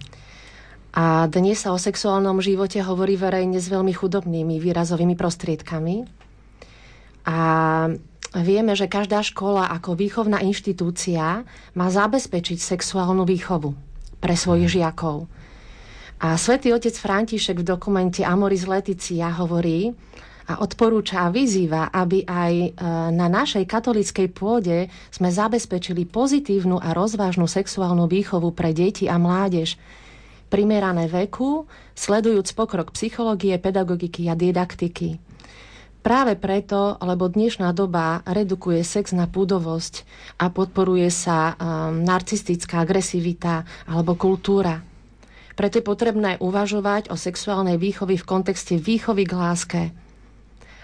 A 0.95 1.27
dnes 1.27 1.59
sa 1.59 1.75
o 1.75 1.77
sexuálnom 1.77 2.39
živote 2.39 2.79
hovorí 2.79 3.19
verejne 3.19 3.59
s 3.59 3.67
veľmi 3.67 3.91
chudobnými 3.91 4.63
výrazovými 4.63 5.19
prostriedkami. 5.19 6.07
A 7.27 7.39
vieme, 8.39 8.73
že 8.79 8.87
každá 8.87 9.19
škola 9.27 9.67
ako 9.67 9.99
výchovná 9.99 10.39
inštitúcia 10.39 11.43
má 11.75 11.87
zabezpečiť 11.91 12.63
sexuálnu 12.63 13.27
výchovu 13.27 13.75
pre 14.23 14.39
svojich 14.39 14.79
žiakov. 14.79 15.27
A 16.23 16.33
svätý 16.39 16.71
otec 16.71 16.95
František 16.95 17.61
v 17.61 17.67
dokumente 17.75 18.23
Amoris 18.23 18.65
Leticia 18.65 19.29
hovorí, 19.35 19.93
a 20.47 20.63
odporúča 20.63 21.27
a 21.27 21.31
vyzýva, 21.31 21.91
aby 21.91 22.23
aj 22.23 22.53
e, 22.55 22.69
na 23.11 23.27
našej 23.27 23.67
katolíckej 23.67 24.31
pôde 24.31 24.87
sme 25.11 25.27
zabezpečili 25.27 26.07
pozitívnu 26.07 26.79
a 26.79 26.95
rozvážnu 26.95 27.51
sexuálnu 27.51 28.07
výchovu 28.07 28.55
pre 28.55 28.71
deti 28.71 29.11
a 29.11 29.19
mládež, 29.19 29.75
primerané 30.47 31.11
veku, 31.11 31.67
sledujúc 31.99 32.55
pokrok 32.55 32.95
psychológie, 32.95 33.59
pedagogiky 33.59 34.31
a 34.31 34.39
didaktiky. 34.39 35.19
Práve 35.99 36.39
preto, 36.39 36.95
lebo 37.03 37.27
dnešná 37.27 37.75
doba 37.75 38.23
redukuje 38.23 38.79
sex 38.79 39.11
na 39.11 39.27
púdovosť 39.27 40.07
a 40.39 40.47
podporuje 40.47 41.11
sa 41.11 41.51
um, 41.51 41.99
narcistická 41.99 42.79
agresivita 42.79 43.67
alebo 43.83 44.15
kultúra. 44.15 44.79
Preto 45.59 45.81
je 45.81 45.83
potrebné 45.83 46.39
uvažovať 46.39 47.11
o 47.11 47.19
sexuálnej 47.19 47.75
výchovy 47.75 48.15
v 48.15 48.23
kontexte 48.23 48.79
výchovy 48.79 49.27
k 49.27 49.33
láske, 49.35 49.81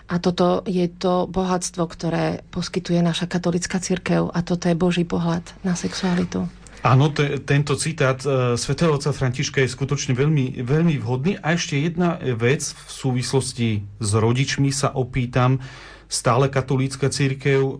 a 0.07 0.15
toto 0.19 0.61
je 0.67 0.85
to 0.91 1.25
bohatstvo, 1.31 1.87
ktoré 1.87 2.43
poskytuje 2.51 2.99
naša 2.99 3.25
katolická 3.25 3.79
cirkev 3.79 4.29
a 4.29 4.43
toto 4.43 4.67
je 4.67 4.75
Boží 4.75 5.03
pohľad 5.07 5.43
na 5.63 5.73
sexualitu. 5.73 6.45
Áno, 6.83 7.15
te, 7.15 7.39
tento 7.47 7.79
citát 7.79 8.19
uh, 8.27 8.59
svätého 8.59 8.91
otca 8.91 9.15
Františka 9.15 9.63
je 9.63 9.71
skutočne 9.71 10.11
veľmi, 10.11 10.59
veľmi 10.67 10.99
vhodný. 10.99 11.39
A 11.39 11.55
ešte 11.55 11.79
jedna 11.79 12.19
vec 12.35 12.59
v 12.75 12.89
súvislosti 12.91 13.69
s 14.03 14.11
rodičmi 14.11 14.67
sa 14.67 14.91
opýtam. 14.91 15.63
Stále 16.11 16.51
katolícka 16.51 17.07
církev 17.07 17.63
uh, 17.63 17.79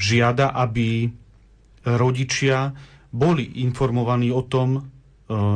žiada, 0.00 0.56
aby 0.56 1.12
rodičia 1.84 2.72
boli 3.12 3.60
informovaní 3.60 4.32
o 4.32 4.40
tom, 4.40 4.95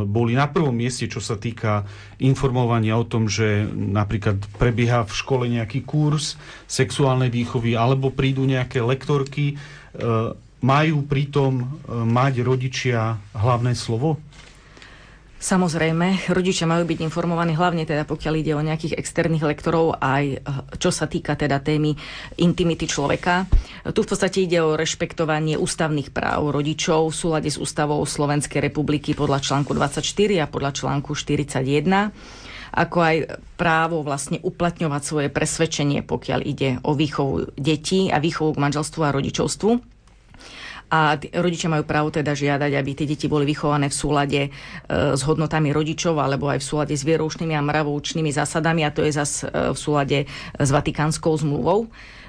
boli 0.07 0.35
na 0.35 0.51
prvom 0.51 0.75
mieste, 0.75 1.07
čo 1.07 1.23
sa 1.23 1.39
týka 1.39 1.87
informovania 2.19 2.99
o 2.99 3.07
tom, 3.07 3.31
že 3.31 3.71
napríklad 3.71 4.43
prebieha 4.59 5.07
v 5.07 5.15
škole 5.15 5.45
nejaký 5.47 5.87
kurz 5.87 6.35
sexuálnej 6.67 7.31
výchovy 7.31 7.79
alebo 7.79 8.11
prídu 8.11 8.43
nejaké 8.43 8.83
lektorky. 8.83 9.55
Eh, 9.55 10.31
majú 10.61 10.97
pritom 11.07 11.53
eh, 11.63 11.67
mať 12.03 12.43
rodičia 12.43 13.19
hlavné 13.31 13.79
slovo? 13.79 14.19
Samozrejme, 15.41 16.29
rodičia 16.37 16.69
majú 16.69 16.85
byť 16.85 17.01
informovaní 17.01 17.57
hlavne 17.57 17.89
teda 17.89 18.05
pokiaľ 18.05 18.35
ide 18.45 18.53
o 18.53 18.61
nejakých 18.61 19.01
externých 19.01 19.49
lektorov 19.49 19.97
aj 19.97 20.25
eh, 20.37 20.41
čo 20.77 20.93
sa 20.93 21.09
týka 21.09 21.33
teda 21.33 21.65
témy 21.65 21.97
intimity 22.45 22.85
človeka. 22.85 23.49
Tu 23.89 24.05
v 24.05 24.09
podstate 24.09 24.45
ide 24.45 24.61
o 24.61 24.77
rešpektovanie 24.77 25.57
ústavných 25.57 26.13
práv 26.13 26.53
rodičov 26.53 27.09
v 27.09 27.17
súlade 27.17 27.49
s 27.49 27.57
ústavou 27.57 28.05
Slovenskej 28.05 28.61
republiky 28.61 29.17
podľa 29.17 29.41
článku 29.41 29.73
24 29.73 30.45
a 30.45 30.47
podľa 30.47 30.77
článku 30.77 31.17
41 31.17 31.65
ako 32.71 32.99
aj 33.03 33.17
právo 33.59 34.07
vlastne 34.07 34.39
uplatňovať 34.39 35.03
svoje 35.03 35.29
presvedčenie, 35.33 36.07
pokiaľ 36.07 36.41
ide 36.47 36.79
o 36.87 36.95
výchovu 36.95 37.59
detí 37.59 38.15
a 38.15 38.23
výchovu 38.23 38.55
k 38.55 38.63
manželstvu 38.63 39.01
a 39.03 39.11
rodičovstvu 39.11 39.71
a 40.91 41.15
t- 41.17 41.31
rodičia 41.31 41.71
majú 41.71 41.87
právo 41.87 42.11
teda 42.11 42.35
žiadať, 42.35 42.75
aby 42.75 42.91
tie 42.99 43.07
deti 43.07 43.31
boli 43.31 43.47
vychované 43.47 43.87
v 43.87 43.97
súlade 43.97 44.41
e, 44.47 44.51
s 44.91 45.23
hodnotami 45.23 45.71
rodičov 45.71 46.19
alebo 46.19 46.51
aj 46.51 46.59
v 46.59 46.67
súlade 46.67 46.95
s 46.99 47.07
vieroučnými 47.07 47.55
a 47.55 47.63
mravoučnými 47.63 48.35
zásadami 48.35 48.83
a 48.83 48.91
to 48.91 49.07
je 49.07 49.13
zase 49.15 49.47
v 49.47 49.79
súlade 49.79 50.19
s 50.59 50.69
Vatikánskou 50.75 51.31
zmluvou. 51.39 51.87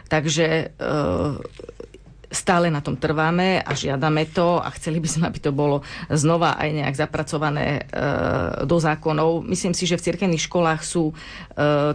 Takže 0.08 0.48
e, 0.48 0.65
stále 2.31 2.71
na 2.71 2.79
tom 2.79 2.95
trváme 2.95 3.59
a 3.59 3.71
žiadame 3.75 4.23
to 4.31 4.57
a 4.63 4.71
chceli 4.79 5.03
by 5.03 5.09
sme, 5.11 5.23
aby 5.27 5.39
to 5.43 5.51
bolo 5.51 5.83
znova 6.07 6.55
aj 6.55 6.69
nejak 6.71 6.95
zapracované 6.95 7.83
e, 7.83 8.00
do 8.63 8.79
zákonov. 8.79 9.43
Myslím 9.43 9.75
si, 9.75 9.83
že 9.83 10.00
v 10.00 10.07
cirkevných 10.07 10.47
školách 10.47 10.81
sú 10.81 11.11
e, 11.11 11.13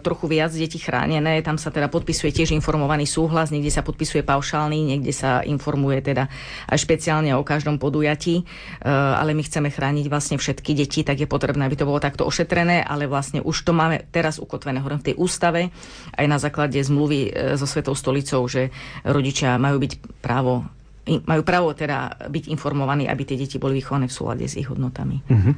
trochu 0.04 0.24
viac 0.28 0.52
detí 0.52 0.76
chránené. 0.76 1.40
Tam 1.40 1.56
sa 1.56 1.72
teda 1.72 1.88
podpisuje 1.88 2.30
tiež 2.36 2.52
informovaný 2.52 3.08
súhlas, 3.08 3.48
niekde 3.48 3.72
sa 3.72 3.80
podpisuje 3.80 4.20
paušálny, 4.22 4.76
niekde 4.76 5.16
sa 5.16 5.40
informuje 5.40 6.04
teda 6.04 6.28
aj 6.68 6.78
špeciálne 6.84 7.32
o 7.32 7.42
každom 7.42 7.80
podujatí, 7.80 8.40
e, 8.40 8.44
ale 8.92 9.32
my 9.32 9.40
chceme 9.40 9.72
chrániť 9.72 10.06
vlastne 10.12 10.36
všetky 10.36 10.76
deti, 10.76 11.00
tak 11.00 11.24
je 11.24 11.26
potrebné, 11.26 11.64
aby 11.64 11.80
to 11.80 11.88
bolo 11.88 11.98
takto 11.98 12.28
ošetrené, 12.28 12.84
ale 12.84 13.08
vlastne 13.08 13.40
už 13.40 13.64
to 13.64 13.72
máme 13.72 14.04
teraz 14.12 14.36
ukotvené 14.36 14.84
hovorím 14.84 15.00
v 15.00 15.08
tej 15.12 15.16
ústave 15.16 15.72
aj 16.12 16.26
na 16.28 16.36
základe 16.36 16.76
zmluvy 16.76 17.32
so 17.56 17.64
Svetou 17.64 17.96
stolicou, 17.96 18.44
že 18.44 18.68
rodičia 19.02 19.56
majú 19.56 19.80
byť 19.80 19.92
právo 20.26 20.66
majú 21.06 21.42
právo 21.46 21.70
teda 21.70 22.26
byť 22.26 22.50
informovaní, 22.50 23.06
aby 23.06 23.22
tie 23.22 23.38
deti 23.38 23.62
boli 23.62 23.78
vychované 23.78 24.10
v 24.10 24.16
súlade 24.18 24.42
s 24.42 24.58
ich 24.58 24.66
hodnotami. 24.66 25.22
Uh-huh. 25.30 25.54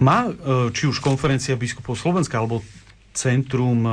Má 0.00 0.28
e, 0.28 0.32
či 0.72 0.88
už 0.88 1.04
konferencia 1.04 1.60
biskupov 1.60 2.00
Slovenska 2.00 2.40
alebo 2.40 2.64
centrum, 3.12 3.84
e, 3.84 3.92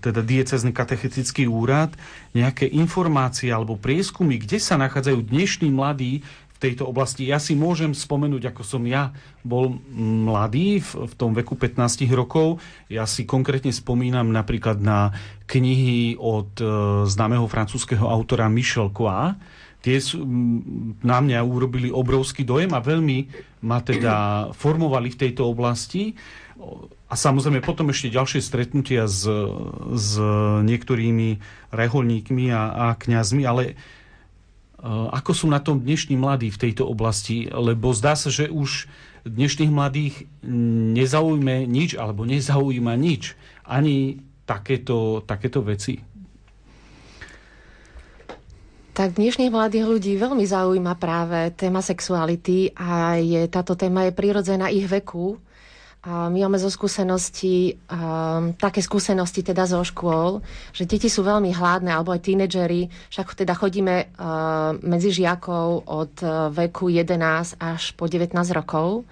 teda 0.00 0.24
diecezný 0.24 0.72
katechetický 0.72 1.44
úrad, 1.44 1.92
nejaké 2.32 2.68
informácie 2.72 3.52
alebo 3.52 3.76
prieskumy, 3.76 4.40
kde 4.40 4.56
sa 4.60 4.80
nachádzajú 4.80 5.28
dnešní 5.28 5.68
mladí 5.68 6.24
tejto 6.62 6.86
oblasti. 6.86 7.26
Ja 7.26 7.42
si 7.42 7.58
môžem 7.58 7.90
spomenúť, 7.90 8.54
ako 8.54 8.62
som 8.62 8.86
ja 8.86 9.10
bol 9.42 9.82
mladý 9.98 10.78
v, 10.78 11.10
v 11.10 11.14
tom 11.18 11.34
veku 11.34 11.58
15 11.58 12.06
rokov. 12.14 12.62
Ja 12.86 13.02
si 13.10 13.26
konkrétne 13.26 13.74
spomínam 13.74 14.30
napríklad 14.30 14.78
na 14.78 15.10
knihy 15.50 16.14
od 16.22 16.54
e, 16.62 16.64
známeho 17.10 17.50
francúzského 17.50 18.06
autora 18.06 18.46
Michel 18.46 18.94
Coa. 18.94 19.34
Tie 19.82 19.98
sú, 19.98 20.22
na 21.02 21.18
mňa 21.18 21.42
urobili 21.42 21.90
obrovský 21.90 22.46
dojem 22.46 22.70
a 22.70 22.78
veľmi 22.78 23.26
ma 23.66 23.82
teda 23.82 24.48
formovali 24.54 25.10
v 25.10 25.20
tejto 25.26 25.42
oblasti. 25.50 26.14
A 27.10 27.14
samozrejme 27.18 27.58
potom 27.58 27.90
ešte 27.90 28.14
ďalšie 28.14 28.38
stretnutia 28.38 29.10
s, 29.10 29.26
s 29.98 30.10
niektorými 30.62 31.42
reholníkmi 31.74 32.54
a, 32.54 32.62
a 32.70 32.86
kňazmi, 32.94 33.42
ale 33.42 33.74
ako 34.90 35.30
sú 35.30 35.46
na 35.46 35.62
tom 35.62 35.78
dnešní 35.78 36.18
mladí 36.18 36.50
v 36.50 36.60
tejto 36.68 36.90
oblasti? 36.90 37.46
Lebo 37.46 37.94
zdá 37.94 38.18
sa, 38.18 38.34
že 38.34 38.50
už 38.50 38.90
dnešných 39.22 39.70
mladých 39.70 40.26
nezaujme 40.98 41.70
nič 41.70 41.94
alebo 41.94 42.26
nezaujíma 42.26 42.92
nič. 42.98 43.38
Ani 43.62 44.18
takéto, 44.42 45.22
takéto 45.22 45.62
veci? 45.62 46.02
Tak 48.92 49.16
dnešných 49.16 49.48
mladých 49.48 49.88
ľudí 49.88 50.12
veľmi 50.20 50.44
zaujíma 50.44 51.00
práve 51.00 51.54
téma 51.56 51.80
sexuality 51.80 52.76
a 52.76 53.16
je, 53.16 53.48
táto 53.48 53.72
téma 53.72 54.04
je 54.04 54.12
prirodzená 54.12 54.68
ich 54.68 54.84
veku. 54.84 55.40
My 56.02 56.34
máme 56.34 56.58
zo 56.58 56.66
skúseností, 56.66 57.78
um, 57.86 58.58
také 58.58 58.82
skúsenosti 58.82 59.46
teda 59.46 59.70
zo 59.70 59.86
škôl, 59.86 60.42
že 60.74 60.82
deti 60.82 61.06
sú 61.06 61.22
veľmi 61.22 61.54
hladné, 61.54 61.94
alebo 61.94 62.10
aj 62.10 62.26
tínedžeri, 62.26 62.90
však 63.06 63.38
teda 63.38 63.54
chodíme 63.54 64.10
uh, 64.10 64.74
medzi 64.82 65.14
žiakov 65.14 65.86
od 65.86 66.14
uh, 66.26 66.50
veku 66.50 66.90
11 66.90 67.54
až 67.54 67.94
po 67.94 68.10
19 68.10 68.34
rokov. 68.50 69.06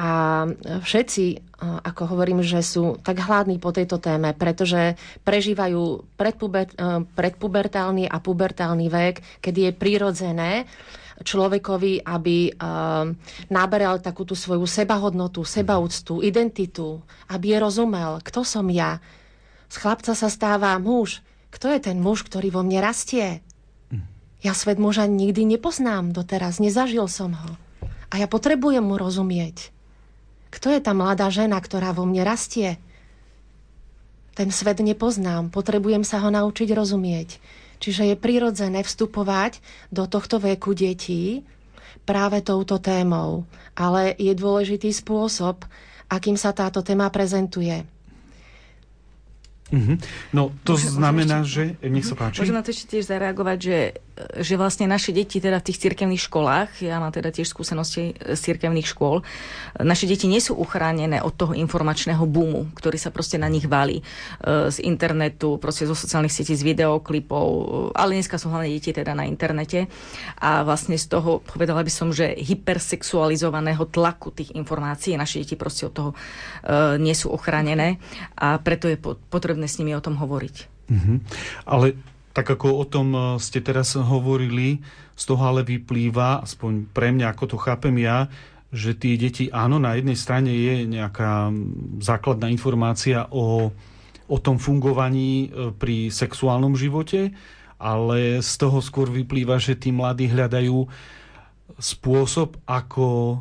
A 0.00 0.42
všetci, 0.80 1.24
ako 1.60 2.16
hovorím, 2.16 2.40
že 2.40 2.64
sú 2.64 2.96
tak 3.04 3.20
hladní 3.20 3.60
po 3.60 3.68
tejto 3.68 4.00
téme, 4.00 4.32
pretože 4.32 4.96
prežívajú 5.28 6.08
predpuber, 6.16 6.72
predpubertálny 7.12 8.08
a 8.08 8.16
pubertálny 8.16 8.88
vek, 8.88 9.44
kedy 9.44 9.68
je 9.68 9.72
prirodzené 9.76 10.64
človekovi, 11.20 12.04
aby 12.04 12.52
naberal 13.52 14.00
takú 14.00 14.24
tú 14.24 14.32
svoju 14.32 14.64
sebahodnotu, 14.64 15.44
sebaúctu, 15.44 16.24
identitu, 16.24 17.04
aby 17.28 17.54
je 17.54 17.58
rozumel, 17.60 18.24
kto 18.24 18.40
som 18.40 18.66
ja. 18.72 18.98
Z 19.68 19.80
chlapca 19.84 20.16
sa 20.16 20.28
stáva 20.32 20.74
muž, 20.80 21.20
Kto 21.50 21.66
je 21.66 21.80
ten 21.82 21.98
muž, 21.98 22.22
ktorý 22.22 22.54
vo 22.54 22.62
mne 22.62 22.78
rastie? 22.78 23.42
Ja 24.40 24.56
svet 24.56 24.80
muža 24.80 25.04
nikdy 25.04 25.44
nepoznám 25.44 26.16
doteraz, 26.16 26.62
nezažil 26.62 27.04
som 27.10 27.36
ho. 27.36 27.52
A 28.08 28.16
ja 28.16 28.26
potrebujem 28.30 28.80
mu 28.80 28.96
rozumieť. 28.96 29.74
Kto 30.50 30.72
je 30.72 30.80
tá 30.80 30.96
mladá 30.96 31.28
žena, 31.28 31.60
ktorá 31.60 31.92
vo 31.92 32.08
mne 32.08 32.24
rastie? 32.24 32.80
Ten 34.32 34.48
svet 34.54 34.80
nepoznám, 34.80 35.52
potrebujem 35.52 36.06
sa 36.06 36.22
ho 36.24 36.32
naučiť 36.32 36.72
rozumieť. 36.72 37.42
Čiže 37.80 38.12
je 38.12 38.16
prirodzené 38.16 38.84
vstupovať 38.84 39.58
do 39.88 40.04
tohto 40.04 40.36
veku 40.36 40.76
detí 40.76 41.42
práve 42.04 42.44
touto 42.44 42.76
témou. 42.76 43.48
Ale 43.72 44.12
je 44.20 44.36
dôležitý 44.36 44.92
spôsob, 44.92 45.64
akým 46.12 46.36
sa 46.36 46.52
táto 46.52 46.84
téma 46.84 47.08
prezentuje. 47.08 47.82
Mm-hmm. 49.70 49.96
No 50.34 50.50
to 50.66 50.74
môžem, 50.74 50.90
znamená, 50.90 51.36
môžem 51.46 51.70
ešte, 51.70 51.86
že... 51.86 51.88
Nech 51.88 52.06
sa 52.06 52.14
páči. 52.18 52.38
Môžem 52.42 52.58
na 52.58 52.64
to 52.66 52.74
ešte 52.74 52.86
tiež 52.90 53.04
zareagovať, 53.06 53.58
že, 53.62 53.78
že 54.40 54.54
vlastne 54.56 54.90
naše 54.90 55.12
deti 55.12 55.40
teda 55.40 55.60
v 55.60 55.66
tých 55.70 55.80
cirkevných 55.82 56.22
školách, 56.26 56.82
ja 56.84 57.00
mám 57.00 57.12
teda 57.12 57.32
tiež 57.32 57.48
skúsenosti 57.48 58.16
z 58.16 58.40
cirkevných 58.40 58.88
škôl, 58.88 59.22
naše 59.80 60.08
deti 60.08 60.28
nie 60.28 60.40
sú 60.42 60.56
uchránené 60.56 61.22
od 61.24 61.34
toho 61.36 61.52
informačného 61.56 62.24
boomu, 62.26 62.68
ktorý 62.76 62.98
sa 62.98 63.14
proste 63.14 63.40
na 63.40 63.48
nich 63.48 63.64
valí 63.64 64.02
z 64.44 64.76
internetu, 64.82 65.56
proste 65.56 65.86
zo 65.86 65.94
sociálnych 65.94 66.32
sietí, 66.32 66.56
z 66.56 66.66
videoklipov, 66.66 67.46
ale 67.96 68.18
dneska 68.18 68.36
sú 68.36 68.52
hlavne 68.52 68.72
deti 68.72 68.92
teda 68.92 69.14
na 69.16 69.24
internete 69.24 69.86
a 70.40 70.64
vlastne 70.64 70.98
z 70.98 71.06
toho, 71.08 71.40
povedala 71.44 71.80
by 71.80 71.92
som, 71.92 72.10
že 72.10 72.36
hypersexualizovaného 72.36 73.86
tlaku 73.88 74.30
tých 74.34 74.52
informácií 74.54 75.16
naše 75.16 75.42
deti 75.42 75.54
proste 75.54 75.88
od 75.88 75.94
toho 75.94 76.10
nie 76.98 77.14
sú 77.14 77.32
ochránené 77.32 78.02
a 78.36 78.58
preto 78.58 78.90
je 78.90 79.00
potrebné 79.00 79.66
s 79.66 79.78
nimi 79.78 79.96
o 79.96 80.04
tom 80.04 80.18
hovoriť. 80.20 80.56
Mm-hmm. 80.90 81.16
Ale 81.70 81.94
tak 82.40 82.56
ako 82.56 82.80
o 82.80 82.84
tom 82.88 83.12
e, 83.12 83.20
ste 83.36 83.60
teraz 83.60 83.92
hovorili, 84.00 84.80
z 85.12 85.24
toho 85.28 85.44
ale 85.44 85.60
vyplýva, 85.60 86.40
aspoň 86.40 86.88
pre 86.88 87.12
mňa, 87.12 87.36
ako 87.36 87.44
to 87.52 87.56
chápem 87.60 87.92
ja, 88.00 88.32
že 88.72 88.96
tie 88.96 89.20
deti, 89.20 89.52
áno, 89.52 89.76
na 89.76 89.92
jednej 90.00 90.16
strane 90.16 90.48
je 90.48 90.88
nejaká 90.88 91.52
základná 92.00 92.48
informácia 92.48 93.28
o, 93.28 93.68
o 94.24 94.36
tom 94.40 94.56
fungovaní 94.56 95.52
e, 95.52 95.68
pri 95.76 96.08
sexuálnom 96.08 96.80
živote, 96.80 97.36
ale 97.76 98.40
z 98.40 98.52
toho 98.56 98.80
skôr 98.80 99.12
vyplýva, 99.12 99.60
že 99.60 99.76
tí 99.76 99.92
mladí 99.92 100.24
hľadajú 100.32 100.88
spôsob, 101.76 102.56
ako 102.64 103.36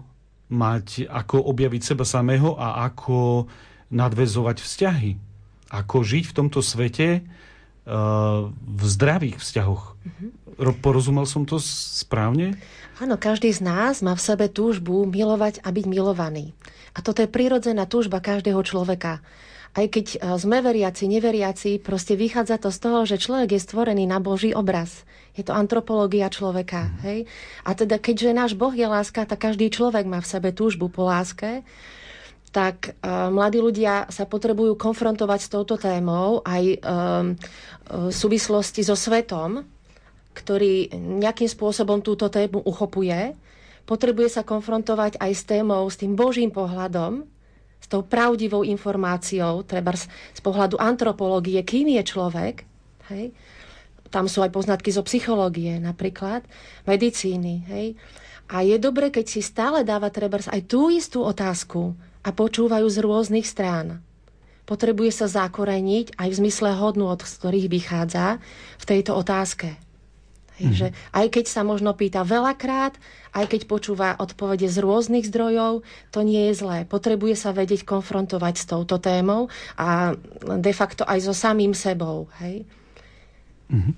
mať, 0.52 1.08
ako 1.08 1.40
objaviť 1.56 1.82
seba 1.96 2.04
samého 2.04 2.60
a 2.60 2.84
ako 2.84 3.48
nadvezovať 3.96 4.60
vzťahy. 4.60 5.12
Ako 5.72 6.04
žiť 6.04 6.24
v 6.28 6.36
tomto 6.36 6.60
svete 6.60 7.24
v 7.86 8.84
zdravých 8.84 9.38
vzťahoch. 9.40 9.84
Mm-hmm. 9.96 10.80
Porozumel 10.84 11.24
som 11.24 11.48
to 11.48 11.56
správne? 11.64 12.60
Áno, 13.00 13.16
každý 13.16 13.48
z 13.56 13.64
nás 13.64 14.04
má 14.04 14.12
v 14.12 14.26
sebe 14.26 14.52
túžbu 14.52 15.08
milovať 15.08 15.64
a 15.64 15.72
byť 15.72 15.86
milovaný. 15.88 16.52
A 16.92 17.00
toto 17.00 17.24
je 17.24 17.32
prirodzená 17.32 17.88
túžba 17.88 18.20
každého 18.20 18.60
človeka. 18.68 19.24
Aj 19.72 19.86
keď 19.86 20.06
e, 20.18 20.18
sme 20.36 20.60
veriaci, 20.60 21.08
neveriaci, 21.08 21.80
proste 21.80 22.18
vychádza 22.18 22.60
to 22.60 22.74
z 22.74 22.80
toho, 22.82 23.00
že 23.06 23.22
človek 23.22 23.56
je 23.56 23.62
stvorený 23.62 24.10
na 24.10 24.20
Boží 24.20 24.52
obraz. 24.52 25.08
Je 25.38 25.46
to 25.46 25.54
antropológia 25.54 26.28
človeka. 26.28 26.90
Mm. 26.90 26.94
Hej? 27.06 27.20
A 27.64 27.72
teda 27.78 28.02
keďže 28.02 28.36
náš 28.36 28.52
Boh 28.58 28.74
je 28.74 28.84
láska, 28.84 29.24
tak 29.30 29.40
každý 29.40 29.70
človek 29.72 30.10
má 30.10 30.20
v 30.20 30.28
sebe 30.28 30.50
túžbu 30.52 30.90
po 30.90 31.06
láske 31.06 31.64
tak 32.50 32.98
uh, 32.98 33.30
mladí 33.30 33.62
ľudia 33.62 34.10
sa 34.10 34.26
potrebujú 34.26 34.74
konfrontovať 34.74 35.40
s 35.46 35.52
touto 35.54 35.78
témou 35.78 36.42
aj 36.42 36.64
um, 36.82 37.38
v 37.90 38.14
súvislosti 38.14 38.86
so 38.86 38.98
svetom, 38.98 39.66
ktorý 40.34 40.94
nejakým 40.94 41.50
spôsobom 41.50 42.02
túto 42.02 42.30
tému 42.30 42.62
uchopuje. 42.66 43.34
Potrebuje 43.86 44.30
sa 44.30 44.46
konfrontovať 44.46 45.18
aj 45.18 45.32
s 45.34 45.44
témou, 45.46 45.90
s 45.90 45.98
tým 45.98 46.14
Božím 46.14 46.54
pohľadom, 46.54 47.26
s 47.82 47.88
tou 47.90 48.06
pravdivou 48.06 48.62
informáciou, 48.62 49.66
treba 49.66 49.98
z, 49.98 50.06
z 50.10 50.42
pohľadu 50.46 50.78
antropológie, 50.78 51.58
kým 51.66 51.90
je 51.98 52.04
človek. 52.06 52.56
Hej? 53.10 53.34
Tam 54.14 54.30
sú 54.30 54.46
aj 54.46 54.54
poznatky 54.54 54.94
zo 54.94 55.02
psychológie 55.06 55.82
napríklad, 55.82 56.46
medicíny. 56.86 57.66
Hej? 57.66 57.86
A 58.50 58.66
je 58.66 58.78
dobre, 58.82 59.10
keď 59.10 59.26
si 59.26 59.42
stále 59.42 59.82
dáva 59.86 60.10
treba 60.14 60.42
aj 60.42 60.62
tú 60.70 60.90
istú 60.94 61.26
otázku, 61.26 61.94
a 62.24 62.30
počúvajú 62.36 62.88
z 62.90 62.98
rôznych 63.00 63.48
strán. 63.48 64.04
Potrebuje 64.70 65.12
sa 65.16 65.26
zakoreniť 65.26 66.14
aj 66.20 66.28
v 66.30 66.40
zmysle 66.46 66.78
hodnôt, 66.78 67.18
z 67.18 67.34
ktorých 67.42 67.68
vychádza 67.74 68.38
v 68.78 68.86
tejto 68.86 69.18
otázke. 69.18 69.80
Takže 70.60 70.92
mm-hmm. 70.92 71.16
aj 71.16 71.28
keď 71.32 71.46
sa 71.48 71.62
možno 71.64 71.96
pýta 71.96 72.28
veľakrát, 72.28 73.00
aj 73.32 73.46
keď 73.48 73.62
počúva 73.66 74.20
odpovede 74.20 74.68
z 74.68 74.84
rôznych 74.84 75.26
zdrojov, 75.32 75.88
to 76.12 76.20
nie 76.22 76.52
je 76.52 76.60
zlé. 76.60 76.78
Potrebuje 76.84 77.40
sa 77.40 77.56
vedieť 77.56 77.88
konfrontovať 77.88 78.56
s 78.60 78.66
touto 78.68 79.00
témou 79.00 79.48
a 79.80 80.20
de 80.44 80.74
facto 80.76 81.08
aj 81.08 81.24
so 81.24 81.34
samým 81.34 81.72
sebou. 81.72 82.28
Hej? 82.44 82.68
Mm-hmm. 83.72 83.94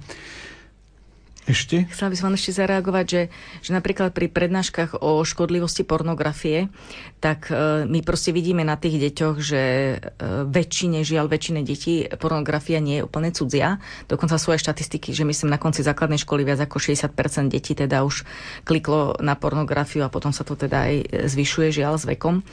Ešte? 1.49 1.89
Chcela 1.89 2.13
by 2.13 2.15
som 2.21 2.25
vám 2.29 2.37
ešte 2.37 2.53
zareagovať, 2.53 3.05
že, 3.09 3.21
že 3.65 3.71
napríklad 3.73 4.13
pri 4.13 4.29
prednáškach 4.29 5.01
o 5.01 5.25
škodlivosti 5.25 5.81
pornografie, 5.81 6.69
tak 7.17 7.49
e, 7.49 7.89
my 7.89 7.99
proste 8.05 8.29
vidíme 8.29 8.61
na 8.61 8.77
tých 8.77 9.01
deťoch, 9.01 9.35
že 9.41 9.61
e, 9.61 9.95
väčšine, 10.45 11.01
žiaľ 11.01 11.25
väčšine 11.33 11.65
detí 11.65 12.05
pornografia 12.21 12.77
nie 12.77 13.01
je 13.01 13.05
úplne 13.09 13.33
cudzia. 13.33 13.81
Dokonca 14.05 14.37
sú 14.37 14.53
aj 14.53 14.61
štatistiky, 14.61 15.17
že 15.17 15.25
myslím 15.25 15.49
na 15.49 15.57
konci 15.57 15.81
základnej 15.81 16.21
školy 16.21 16.45
viac 16.45 16.61
ako 16.61 16.77
60% 16.77 17.09
detí 17.49 17.73
teda 17.73 18.05
už 18.05 18.21
kliklo 18.61 19.17
na 19.17 19.33
pornografiu 19.33 20.05
a 20.05 20.13
potom 20.13 20.29
sa 20.29 20.45
to 20.45 20.53
teda 20.53 20.93
aj 20.93 21.25
zvyšuje 21.25 21.73
žiaľ 21.73 21.97
s 21.97 22.05
vekom. 22.05 22.41
E, 22.41 22.43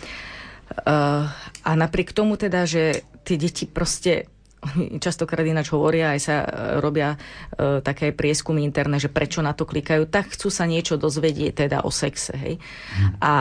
a 1.61 1.71
napriek 1.77 2.17
tomu 2.17 2.41
teda, 2.41 2.65
že 2.65 3.05
tie 3.21 3.37
deti 3.37 3.69
proste 3.69 4.33
oni 4.59 4.99
častokrát 5.05 5.47
ináč 5.47 5.71
hovoria, 5.71 6.15
aj 6.15 6.21
sa 6.21 6.37
e, 6.43 6.47
robia 6.83 7.15
e, 7.15 7.79
také 7.81 8.11
prieskumy 8.11 8.67
interné, 8.67 8.99
že 8.99 9.11
prečo 9.11 9.41
na 9.41 9.55
to 9.55 9.65
klikajú, 9.65 10.11
tak 10.11 10.35
chcú 10.35 10.51
sa 10.51 10.67
niečo 10.67 10.99
dozvedieť 10.99 11.67
teda 11.67 11.79
o 11.87 11.91
sexe. 11.91 12.35
Hej? 12.35 12.55
Hmm. 12.59 13.11
A 13.23 13.33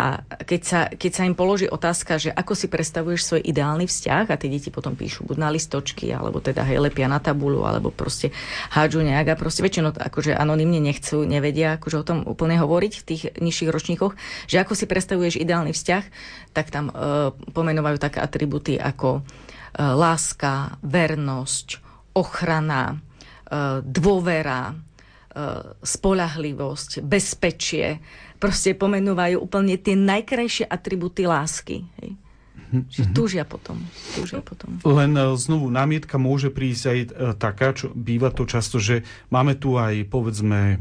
keď 0.46 0.62
sa, 0.62 0.80
keď 0.92 1.12
sa 1.12 1.24
im 1.26 1.34
položí 1.34 1.66
otázka, 1.66 2.22
že 2.22 2.30
ako 2.30 2.54
si 2.54 2.68
predstavuješ 2.70 3.22
svoj 3.24 3.42
ideálny 3.44 3.90
vzťah 3.90 4.26
a 4.30 4.36
tie 4.40 4.50
deti 4.50 4.70
potom 4.70 4.94
píšu 4.94 5.26
buď 5.26 5.38
na 5.38 5.50
listočky, 5.50 6.14
alebo 6.14 6.38
teda 6.38 6.62
hej, 6.66 6.78
lepia 6.82 7.10
na 7.10 7.18
tabulu, 7.18 7.66
alebo 7.66 7.90
proste 7.90 8.30
hádžu 8.74 9.02
nejak 9.02 9.34
a 9.34 9.40
proste 9.40 9.66
väčšinou 9.66 9.98
akože 9.98 10.38
anonymne 10.38 10.80
nechcú, 10.82 11.26
nevedia 11.26 11.82
akože 11.82 11.98
o 11.98 12.06
tom 12.06 12.18
úplne 12.26 12.58
hovoriť 12.62 12.94
v 13.02 13.06
tých 13.06 13.22
nižších 13.38 13.74
ročníkoch, 13.74 14.14
že 14.46 14.62
ako 14.62 14.74
si 14.78 14.86
predstavuješ 14.86 15.42
ideálny 15.42 15.74
vzťah, 15.74 16.04
tak 16.54 16.70
tam 16.70 16.90
e, 16.90 16.94
pomenovajú 17.54 17.98
také 17.98 18.22
atributy 18.22 18.78
ako 18.78 19.26
láska, 19.78 20.82
vernosť, 20.82 21.68
ochrana, 22.18 22.98
e, 22.98 22.98
dôvera, 23.86 24.74
e, 24.74 24.76
spolahlivosť, 25.86 27.06
bezpečie. 27.06 28.02
Proste 28.42 28.74
pomenúvajú 28.74 29.38
úplne 29.38 29.78
tie 29.78 29.94
najkrajšie 29.94 30.66
atributy 30.66 31.30
lásky. 31.30 31.86
Hej. 32.02 32.18
Čiže 32.68 33.08
mhm. 33.08 33.16
túžia 33.16 33.44
potom. 33.48 33.80
Túžia 34.12 34.44
potom. 34.44 34.76
Len 34.84 35.16
znovu 35.40 35.72
námietka 35.72 36.20
môže 36.20 36.52
prísť 36.52 36.84
aj 36.92 37.00
taká, 37.40 37.72
čo 37.72 37.96
býva 37.96 38.28
to 38.28 38.44
často, 38.44 38.76
že 38.76 39.08
máme 39.32 39.56
tu 39.56 39.80
aj 39.80 40.04
povedzme 40.12 40.76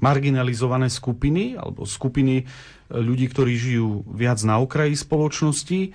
marginalizované 0.00 0.88
skupiny 0.88 1.58
alebo 1.58 1.84
skupiny 1.84 2.48
ľudí, 2.88 3.28
ktorí 3.28 3.52
žijú 3.56 4.08
viac 4.08 4.40
na 4.44 4.56
okraji 4.56 4.96
spoločnosti 4.96 5.92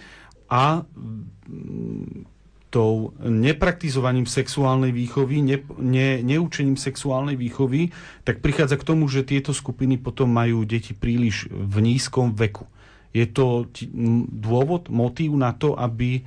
a 0.48 0.88
tou 2.68 3.16
nepraktizovaním 3.24 4.28
sexuálnej 4.28 4.92
výchovy, 4.92 5.40
ne, 5.40 5.58
ne, 5.80 6.20
neučením 6.20 6.76
sexuálnej 6.76 7.40
výchovy, 7.40 7.96
tak 8.28 8.44
prichádza 8.44 8.76
k 8.76 8.88
tomu, 8.88 9.08
že 9.08 9.24
tieto 9.24 9.56
skupiny 9.56 9.96
potom 9.96 10.28
majú 10.28 10.68
deti 10.68 10.92
príliš 10.92 11.48
v 11.48 11.76
nízkom 11.80 12.36
veku. 12.36 12.68
Je 13.16 13.24
to 13.24 13.72
dôvod, 14.30 14.92
motív 14.92 15.40
na 15.40 15.56
to, 15.56 15.80
aby 15.80 16.20
e, 16.20 16.22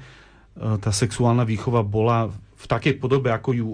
tá 0.81 0.91
sexuálna 0.91 1.45
výchova 1.45 1.85
bola 1.85 2.33
v 2.33 2.65
takej 2.69 2.97
podobe, 3.01 3.33
ako 3.33 3.51
ju 3.57 3.69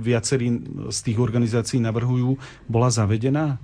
viacerí 0.00 0.60
z 0.92 0.98
tých 1.04 1.18
organizácií 1.20 1.80
navrhujú, 1.80 2.36
bola 2.68 2.92
zavedená? 2.92 3.60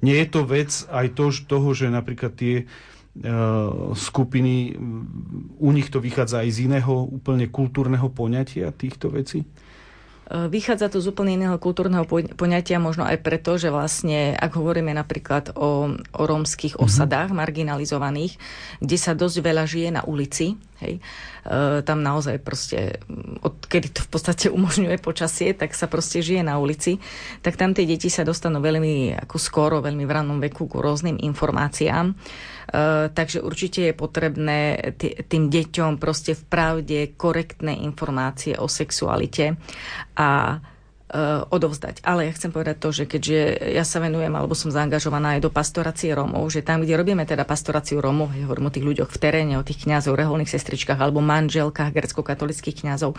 Nie 0.00 0.24
je 0.24 0.28
to 0.32 0.48
vec 0.48 0.88
aj 0.88 1.12
to, 1.12 1.28
toho, 1.44 1.76
že 1.76 1.92
napríklad 1.92 2.32
tie 2.32 2.64
skupiny, 3.98 4.78
u 5.58 5.70
nich 5.74 5.90
to 5.90 5.98
vychádza 5.98 6.46
aj 6.46 6.50
z 6.54 6.58
iného 6.70 6.94
úplne 7.10 7.50
kultúrneho 7.50 8.06
poňatia 8.08 8.70
týchto 8.70 9.10
vecí? 9.10 9.44
Vychádza 10.30 10.86
to 10.86 11.02
z 11.02 11.10
úplne 11.10 11.34
iného 11.34 11.58
kultúrneho 11.58 12.06
poňatia, 12.38 12.78
možno 12.78 13.02
aj 13.02 13.18
preto, 13.18 13.58
že 13.58 13.66
vlastne, 13.66 14.38
ak 14.38 14.54
hovoríme 14.54 14.94
napríklad 14.94 15.58
o, 15.58 15.90
o 15.98 16.22
rómskych 16.22 16.78
mm-hmm. 16.78 16.86
osadách 16.86 17.34
marginalizovaných, 17.34 18.38
kde 18.78 18.94
sa 18.94 19.18
dosť 19.18 19.36
veľa 19.42 19.64
žije 19.66 19.88
na 19.90 20.06
ulici, 20.06 20.54
hej, 20.78 21.02
e, 21.02 21.39
tam 21.84 22.04
naozaj 22.04 22.36
proste, 22.44 23.00
odkedy 23.40 23.88
to 23.90 24.00
v 24.04 24.10
podstate 24.12 24.46
umožňuje 24.52 25.00
počasie, 25.00 25.56
tak 25.56 25.72
sa 25.72 25.88
proste 25.88 26.20
žije 26.20 26.44
na 26.44 26.60
ulici, 26.60 27.00
tak 27.40 27.56
tam 27.56 27.72
tie 27.72 27.88
deti 27.88 28.12
sa 28.12 28.26
dostanú 28.26 28.60
veľmi 28.60 29.16
ako 29.26 29.36
skoro, 29.40 29.80
veľmi 29.80 30.04
v 30.04 30.12
rannom 30.12 30.38
veku 30.38 30.68
ku 30.68 30.78
rôznym 30.84 31.16
informáciám. 31.16 32.12
Uh, 32.70 33.10
takže 33.10 33.42
určite 33.42 33.90
je 33.90 33.94
potrebné 33.98 34.78
tým 35.26 35.50
deťom 35.50 35.98
proste 35.98 36.38
v 36.38 36.42
pravde 36.46 36.98
korektné 37.18 37.82
informácie 37.82 38.54
o 38.54 38.70
sexualite 38.70 39.58
a 40.14 40.62
odovzdať. 41.50 42.06
Ale 42.06 42.30
ja 42.30 42.32
chcem 42.32 42.54
povedať 42.54 42.76
to, 42.78 42.88
že 42.94 43.04
keďže 43.10 43.38
ja 43.74 43.82
sa 43.82 43.98
venujem 43.98 44.30
alebo 44.30 44.54
som 44.54 44.70
zaangažovaná 44.70 45.36
aj 45.38 45.42
do 45.42 45.50
pastorácie 45.50 46.14
Rómov, 46.14 46.46
že 46.54 46.62
tam, 46.62 46.86
kde 46.86 46.94
robíme 46.94 47.26
teda 47.26 47.42
pastoráciu 47.42 47.98
Rómov, 47.98 48.30
ja 48.38 48.46
hovorím 48.46 48.70
o 48.70 48.74
tých 48.74 48.86
ľuďoch 48.86 49.10
v 49.10 49.18
teréne, 49.18 49.54
o 49.58 49.66
tých 49.66 49.82
kňazov, 49.82 50.14
reholných 50.14 50.50
sestričkách 50.50 51.02
alebo 51.02 51.18
manželkách 51.18 51.90
grecko-katolických 51.90 52.86
kňazov, 52.86 53.18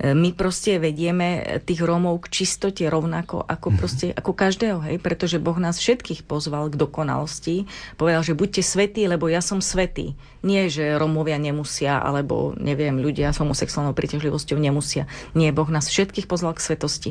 my 0.00 0.32
proste 0.32 0.80
vedieme 0.80 1.60
tých 1.68 1.84
Rómov 1.84 2.24
k 2.24 2.42
čistote 2.42 2.88
rovnako 2.88 3.44
ako, 3.44 3.68
mhm. 3.68 3.76
proste, 3.76 4.06
ako 4.16 4.32
každého, 4.32 4.78
hej? 4.88 4.96
pretože 4.96 5.36
Boh 5.36 5.56
nás 5.60 5.76
všetkých 5.76 6.24
pozval 6.24 6.72
k 6.72 6.80
dokonalosti. 6.80 7.68
Povedal, 8.00 8.24
že 8.24 8.32
buďte 8.32 8.64
svetí, 8.64 9.04
lebo 9.04 9.28
ja 9.28 9.44
som 9.44 9.60
svetý. 9.60 10.16
Nie, 10.40 10.72
že 10.72 10.96
Rómovia 10.96 11.36
nemusia, 11.36 12.00
alebo 12.00 12.56
neviem, 12.56 12.96
ľudia 12.96 13.28
s 13.28 13.44
homosexuálnou 13.44 13.92
príťažlivosťou 13.92 14.56
nemusia. 14.56 15.04
Nie, 15.36 15.52
Boh 15.52 15.68
nás 15.68 15.92
všetkých 15.92 16.24
pozval 16.24 16.56
k 16.56 16.64
svetosti. 16.64 17.10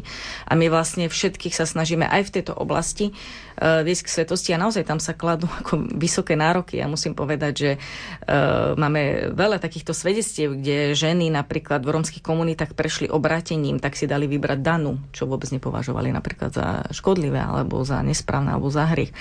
A 0.50 0.58
my 0.58 0.66
vlastne 0.74 1.06
všetkých 1.06 1.54
sa 1.54 1.70
snažíme 1.70 2.10
aj 2.10 2.26
v 2.26 2.34
tejto 2.42 2.58
oblasti 2.58 3.14
uh, 3.14 3.49
viesť 3.60 4.04
k 4.08 4.14
svetosti 4.20 4.56
a 4.56 4.62
naozaj 4.62 4.88
tam 4.88 5.04
sa 5.04 5.12
kladú 5.14 5.46
ako 5.62 5.92
vysoké 6.00 6.40
nároky. 6.40 6.80
Ja 6.80 6.88
musím 6.88 7.14
povedať, 7.14 7.54
že 7.54 7.72
uh, 7.76 8.74
máme 8.80 9.36
veľa 9.36 9.60
takýchto 9.60 9.92
svedectiev, 9.92 10.56
kde 10.56 10.96
ženy 10.96 11.28
napríklad 11.28 11.84
v 11.84 11.92
rómskych 12.00 12.24
komunitách 12.24 12.74
prešli 12.74 13.12
obrátením, 13.12 13.78
tak 13.78 14.00
si 14.00 14.08
dali 14.08 14.26
vybrať 14.32 14.60
danu, 14.64 15.04
čo 15.12 15.28
vôbec 15.28 15.52
nepovažovali 15.52 16.16
napríklad 16.16 16.52
za 16.56 16.68
škodlivé, 16.96 17.44
alebo 17.44 17.84
za 17.84 18.00
nesprávne, 18.00 18.56
alebo 18.56 18.72
za 18.72 18.88
hrych. 18.88 19.12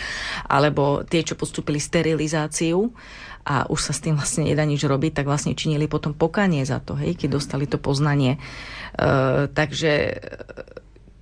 Alebo 0.47 1.03
tie, 1.03 1.27
čo 1.27 1.35
postupili 1.35 1.83
sterilizáciu, 1.83 2.95
a 3.49 3.65
už 3.65 3.81
sa 3.81 3.93
s 3.97 4.05
tým 4.05 4.13
vlastne 4.13 4.45
nedá 4.45 4.69
nič 4.69 4.85
robiť, 4.85 5.17
tak 5.17 5.25
vlastne 5.25 5.57
činili 5.57 5.89
potom 5.89 6.13
pokanie 6.13 6.69
za 6.69 6.85
to, 6.85 6.93
hej, 7.01 7.17
keď 7.17 7.41
dostali 7.41 7.65
to 7.65 7.81
poznanie. 7.81 8.37
E, 8.37 8.39
takže 9.49 10.21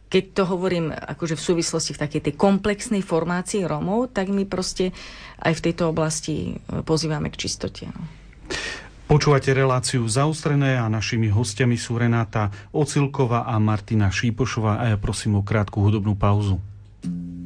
keď 0.06 0.24
to 0.32 0.42
hovorím 0.46 0.94
akože 0.94 1.34
v 1.34 1.46
súvislosti 1.52 1.92
v 1.94 2.02
takej 2.06 2.20
tej 2.30 2.34
komplexnej 2.38 3.02
formácii 3.02 3.66
Rómov, 3.66 4.14
tak 4.14 4.30
my 4.30 4.46
proste 4.46 4.94
aj 5.42 5.58
v 5.58 5.64
tejto 5.70 5.90
oblasti 5.90 6.56
e, 6.56 6.82
pozývame 6.86 7.30
k 7.30 7.46
čistote. 7.46 7.90
No. 7.90 8.02
Počúvate 9.06 9.54
reláciu 9.54 10.02
zaustrené 10.10 10.74
a 10.82 10.90
našimi 10.90 11.30
hostiami 11.30 11.78
sú 11.78 11.94
Renáta 11.94 12.50
Ocilková 12.74 13.46
a 13.46 13.54
Martina 13.62 14.10
Šípošová 14.10 14.82
a 14.82 14.84
ja 14.90 14.96
prosím 14.98 15.38
o 15.38 15.46
krátku 15.46 15.78
hudobnú 15.78 16.18
pauzu. 16.18 16.58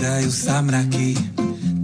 striedajú 0.00 0.32
sa 0.32 0.64
mraky. 0.64 1.12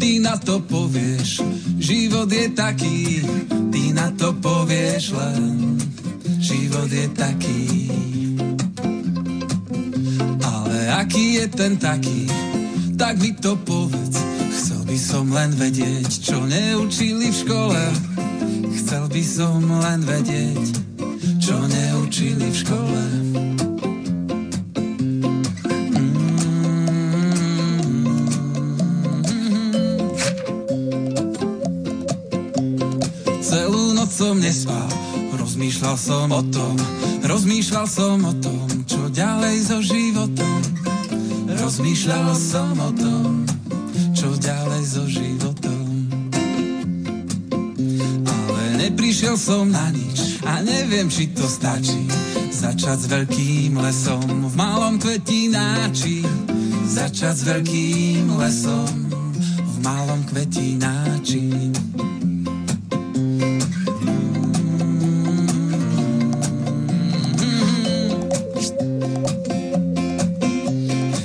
Ty 0.00 0.10
na 0.24 0.40
to 0.40 0.64
povieš, 0.64 1.44
život 1.76 2.32
je 2.32 2.48
taký, 2.48 3.20
ty 3.68 3.92
na 3.92 4.08
to 4.16 4.32
povieš 4.40 5.12
len, 5.12 5.76
život 6.40 6.88
je 6.88 7.12
taký. 7.12 7.92
Ale 10.40 10.96
aký 10.96 11.44
je 11.44 11.46
ten 11.60 11.76
taký, 11.76 12.24
tak 12.96 13.20
mi 13.20 13.36
to 13.36 13.52
povedz, 13.68 14.16
chcel 14.48 14.80
by 14.88 14.96
som 14.96 15.28
len 15.28 15.52
vedieť, 15.52 16.08
čo 16.08 16.40
neučili 16.40 17.28
v 17.28 17.36
škole. 17.36 17.82
Chcel 18.80 19.12
by 19.12 19.22
som 19.28 19.60
len 19.60 20.00
vedieť, 20.08 20.64
čo 21.36 21.60
neučili 21.68 22.48
v 22.48 22.56
škole. 22.64 23.05
Začať 52.86 53.02
s 53.02 53.10
veľkým 53.10 53.72
lesom 53.82 54.46
v 54.46 54.54
malom 54.54 54.94
kvetináči. 55.02 56.22
Začať 56.86 57.34
s 57.34 57.42
veľkým 57.42 58.30
lesom 58.38 59.10
v 59.58 59.76
malom 59.82 60.22
kvetináči. 60.30 61.74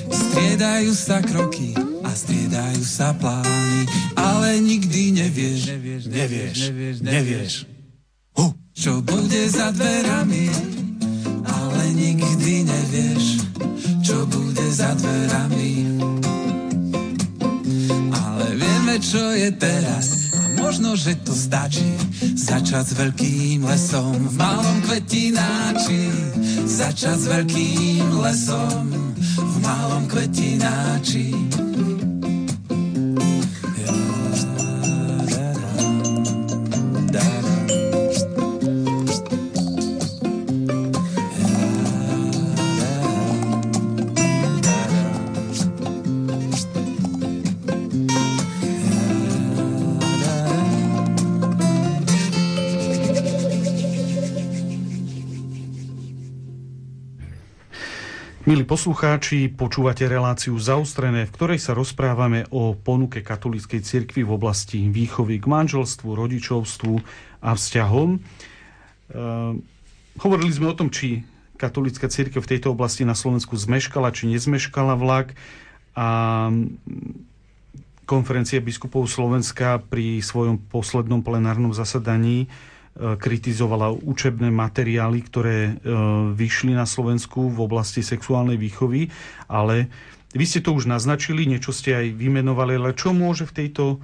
Striedajú 0.10 0.91
sa 0.97 1.21
kroky 1.21 1.78
a 2.02 2.10
striedajú 2.10 2.82
sa 2.82 3.13
plány, 3.13 3.86
ale 4.17 4.58
nikdy 4.65 5.13
nevieš, 5.13 5.78
nevieš, 5.78 6.04
nevieš, 6.10 6.58
nevieš, 6.74 6.97
nevieš. 7.06 7.54
Uh, 8.34 8.50
čo 8.74 8.97
bude 9.06 9.45
za 9.45 9.69
dverami, 9.69 10.81
nikdy 11.91 12.63
nevieš, 12.63 13.43
čo 14.01 14.23
bude 14.27 14.67
za 14.71 14.95
dverami. 14.95 15.99
Ale 18.12 18.45
vieme, 18.56 18.95
čo 18.99 19.21
je 19.36 19.51
teraz 19.56 20.36
a 20.36 20.41
možno, 20.60 20.95
že 20.95 21.19
to 21.21 21.36
stačí. 21.36 21.95
Začať 22.36 22.86
s 22.91 22.93
veľkým 22.97 23.67
lesom 23.67 24.15
v 24.15 24.36
malom 24.39 24.77
kvetináči. 24.88 26.12
Začať 26.65 27.17
s 27.17 27.25
veľkým 27.27 28.06
lesom 28.19 28.86
v 29.38 29.56
malom 29.62 30.08
kvetináči. 30.08 31.71
Poslucháči, 58.82 59.54
počúvate 59.54 60.10
reláciu 60.10 60.58
Zaustrené, 60.58 61.30
v 61.30 61.36
ktorej 61.38 61.62
sa 61.62 61.78
rozprávame 61.78 62.50
o 62.50 62.74
ponuke 62.74 63.22
katolíckej 63.22 63.86
cirkvi 63.86 64.26
v 64.26 64.34
oblasti 64.34 64.89
výchovy 64.89 65.38
k 65.38 65.46
manželstvu, 65.46 66.10
rodičovstvu 66.10 66.94
a 67.46 67.54
vzťahom. 67.54 68.10
E, 68.17 68.20
hovorili 70.17 70.50
sme 70.50 70.74
o 70.74 70.74
tom, 70.74 70.89
či 70.89 71.22
katolícka 71.62 72.10
cirkev 72.10 72.41
v 72.41 72.58
tejto 72.58 72.74
oblasti 72.74 73.06
na 73.06 73.13
Slovensku 73.13 73.54
zmeškala, 73.54 74.17
či 74.17 74.34
nezmeškala 74.34 74.98
vlak. 74.98 75.38
A 75.94 76.50
konferencia 78.10 78.65
biskupov 78.65 79.06
Slovenska 79.06 79.78
pri 79.78 80.26
svojom 80.26 80.58
poslednom 80.58 81.22
plenárnom 81.22 81.70
zasadaní 81.70 82.50
kritizovala 82.95 83.95
učebné 83.95 84.51
materiály, 84.51 85.23
ktoré 85.23 85.58
e, 85.63 85.73
vyšli 86.36 86.75
na 86.75 86.84
Slovensku 86.84 87.47
v 87.47 87.60
oblasti 87.63 88.04
sexuálnej 88.04 88.60
výchovy, 88.60 89.08
ale 89.47 89.88
vy 90.36 90.45
ste 90.47 90.60
to 90.63 90.75
už 90.75 90.91
naznačili, 90.91 91.47
niečo 91.47 91.71
ste 91.71 91.95
aj 91.95 92.08
vymenovali, 92.15 92.75
ale 92.75 92.91
čo 92.95 93.15
môže 93.15 93.47
v 93.47 93.63
tejto 93.63 94.04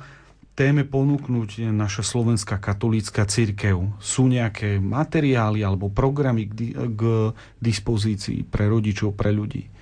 téme 0.58 0.84
ponúknuť 0.88 1.70
naša 1.70 2.02
slovenská 2.02 2.58
katolícka 2.58 3.28
církev? 3.30 4.00
Sú 4.02 4.26
nejaké 4.26 4.82
materiály 4.82 5.62
alebo 5.62 5.94
programy 5.94 6.50
k, 6.50 6.74
k 6.96 7.02
dispozícii 7.62 8.48
pre 8.48 8.66
rodičov, 8.72 9.14
pre 9.14 9.30
ľudí? 9.30 9.77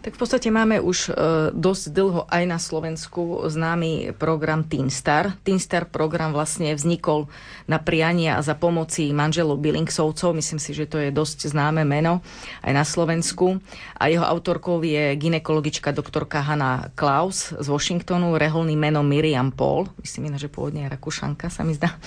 Tak 0.00 0.16
v 0.16 0.20
podstate 0.24 0.48
máme 0.48 0.80
už 0.80 1.12
e, 1.12 1.52
dosť 1.52 1.92
dlho 1.92 2.24
aj 2.32 2.44
na 2.48 2.56
Slovensku 2.56 3.44
známy 3.44 4.16
program 4.16 4.64
Teenstar. 4.64 5.36
Teenstar 5.44 5.84
program 5.92 6.32
vlastne 6.32 6.72
vznikol 6.72 7.28
na 7.68 7.76
prianie 7.76 8.32
a 8.32 8.40
za 8.40 8.56
pomoci 8.56 9.12
manželov 9.12 9.60
Billingsovcov. 9.60 10.32
Myslím 10.32 10.56
si, 10.56 10.72
že 10.72 10.88
to 10.88 10.96
je 10.96 11.12
dosť 11.12 11.52
známe 11.52 11.84
meno 11.84 12.24
aj 12.64 12.72
na 12.72 12.84
Slovensku. 12.88 13.60
A 14.00 14.08
jeho 14.08 14.24
autorkou 14.24 14.80
je 14.80 15.12
ginekologička 15.20 15.92
doktorka 15.92 16.40
Hanna 16.48 16.88
Klaus 16.96 17.52
z 17.52 17.66
Washingtonu, 17.68 18.40
reholný 18.40 18.80
meno 18.80 19.04
Miriam 19.04 19.52
Paul. 19.52 19.84
Myslím 20.00 20.32
že 20.40 20.48
pôvodne 20.48 20.88
je 20.88 20.96
Rakušanka, 20.96 21.52
sa 21.52 21.60
mi 21.60 21.76
zdá. 21.76 22.00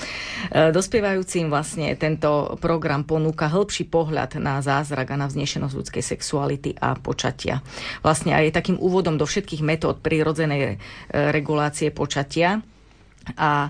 E, 0.50 0.74
dospievajúcim 0.74 1.46
vlastne 1.46 1.94
tento 1.94 2.58
program 2.58 3.06
ponúka 3.06 3.46
hĺbší 3.54 3.86
pohľad 3.86 4.42
na 4.42 4.66
zázrak 4.66 5.14
a 5.14 5.20
na 5.22 5.30
vznešenosť 5.30 5.78
ľudskej 5.78 6.02
sexuality 6.02 6.74
a 6.82 6.98
počatia 6.98 7.62
vlastne 8.02 8.36
aj 8.36 8.56
takým 8.56 8.78
úvodom 8.78 9.16
do 9.16 9.26
všetkých 9.28 9.62
metód 9.64 10.00
prírodzenej 10.04 10.62
e, 10.64 10.78
regulácie 11.32 11.90
počatia. 11.90 12.64
A 13.40 13.68
e, 13.68 13.70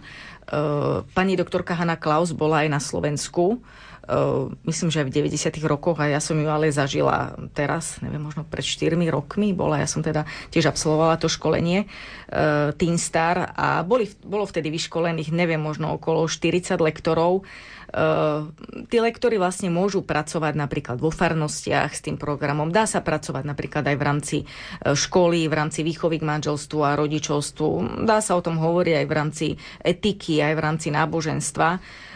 pani 1.13 1.33
doktorka 1.37 1.77
Hanna 1.77 1.99
Klaus 1.99 2.33
bola 2.33 2.65
aj 2.65 2.69
na 2.69 2.81
Slovensku 2.81 3.61
Uh, 4.03 4.51
myslím, 4.67 4.91
že 4.91 5.07
v 5.07 5.31
90. 5.31 5.63
rokoch 5.63 5.95
a 6.03 6.11
ja 6.11 6.19
som 6.19 6.35
ju 6.35 6.43
ale 6.51 6.67
zažila 6.75 7.39
teraz, 7.55 8.03
neviem, 8.03 8.19
možno 8.19 8.43
pred 8.43 8.59
4 8.59 8.99
rokmi 9.07 9.55
bola, 9.55 9.79
ja 9.79 9.87
som 9.87 10.03
teda 10.03 10.27
tiež 10.51 10.75
absolvovala 10.75 11.15
to 11.15 11.31
školenie 11.31 11.87
uh, 11.87 12.75
Teen 12.75 12.99
Star 12.99 13.55
a 13.55 13.79
boli, 13.87 14.11
bolo 14.27 14.43
vtedy 14.43 14.67
vyškolených, 14.75 15.31
neviem, 15.31 15.63
možno 15.63 15.95
okolo 15.95 16.27
40 16.27 16.83
lektorov 16.83 17.47
tí 18.89 18.97
lektory 18.97 19.37
vlastne 19.37 19.69
môžu 19.69 20.01
pracovať 20.01 20.53
napríklad 20.57 20.97
vo 20.97 21.13
farnostiach 21.13 21.93
s 21.93 22.01
tým 22.01 22.17
programom. 22.17 22.73
Dá 22.73 22.89
sa 22.89 23.05
pracovať 23.05 23.45
napríklad 23.45 23.85
aj 23.85 23.97
v 23.97 24.03
rámci 24.03 24.37
uh, 24.41 24.97
školy, 24.97 25.45
v 25.45 25.53
rámci 25.53 25.85
výchovy 25.85 26.17
k 26.17 26.25
manželstvu 26.25 26.79
a 26.81 26.97
rodičovstvu. 26.97 28.01
Dá 28.09 28.17
sa 28.19 28.33
o 28.33 28.41
tom 28.41 28.57
hovoriť 28.57 28.95
aj 28.97 29.05
v 29.05 29.13
rámci 29.13 29.47
etiky, 29.85 30.41
aj 30.41 30.53
v 30.57 30.63
rámci 30.63 30.87
náboženstva. 30.89 31.69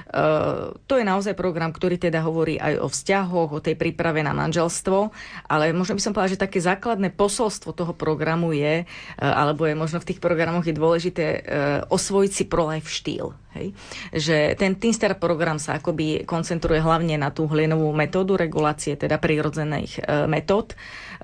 Uh, 0.07 0.71
to 0.87 0.95
je 0.95 1.03
naozaj 1.03 1.35
program, 1.35 1.75
ktorý 1.75 1.99
teda 1.99 2.23
hovorí 2.23 2.55
aj 2.55 2.79
o 2.79 2.87
vzťahoch, 2.87 3.51
o 3.51 3.59
tej 3.59 3.75
príprave 3.75 4.23
na 4.23 4.31
manželstvo, 4.31 5.11
ale 5.51 5.75
možno 5.75 5.99
by 5.99 6.01
som 6.01 6.11
povedala, 6.15 6.31
že 6.31 6.39
také 6.39 6.63
základné 6.63 7.11
posolstvo 7.11 7.75
toho 7.75 7.91
programu 7.91 8.55
je, 8.55 8.87
alebo 9.19 9.67
je 9.67 9.75
možno 9.75 9.99
v 9.99 10.07
tých 10.13 10.23
programoch 10.23 10.63
je 10.63 10.75
dôležité 10.75 11.25
osvojiť 11.91 12.31
si 12.31 12.43
pro-life 12.47 12.87
štýl. 12.87 13.35
Hej? 13.57 13.75
Že 14.15 14.37
ten 14.55 14.79
Teamstar 14.79 15.19
program 15.19 15.59
sa 15.59 15.75
akoby 15.81 16.23
koncentruje 16.23 16.79
hlavne 16.79 17.19
na 17.19 17.33
tú 17.35 17.49
hlienovú 17.49 17.91
metódu 17.91 18.39
regulácie, 18.39 18.95
teda 18.95 19.19
prírodzených 19.19 20.07
metód. 20.29 20.77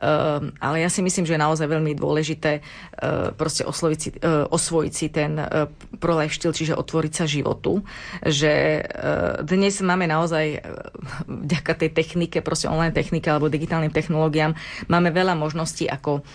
Ehm, 0.04 0.52
ale 0.60 0.84
ja 0.84 0.92
si 0.92 1.00
myslím, 1.00 1.24
že 1.24 1.39
je 1.39 1.46
naozaj 1.48 1.68
veľmi 1.72 1.96
dôležité 1.96 2.60
ehm, 2.60 3.32
proste 3.39 3.63
osloviť 3.63 4.00
si, 4.00 4.10
ehm, 4.20 4.52
osvojiť 4.52 4.94
si 4.94 5.08
ten 5.08 5.39
pro-life 6.04 6.36
štýl, 6.36 6.52
čiže 6.52 6.74
otvoriť 6.76 7.13
sa 7.16 7.26
životu. 7.30 7.86
Že 8.26 8.84
dnes 9.46 9.74
máme 9.80 10.10
naozaj 10.10 10.60
vďaka 11.28 11.74
tej 11.80 11.89
technike, 11.96 12.44
proste 12.44 12.68
online 12.68 12.92
technike 12.92 13.30
alebo 13.30 13.48
digitálnym 13.48 13.94
technológiám, 13.94 14.58
máme 14.92 15.13
veľa 15.13 15.38
možností, 15.38 15.88
ako 15.88 16.26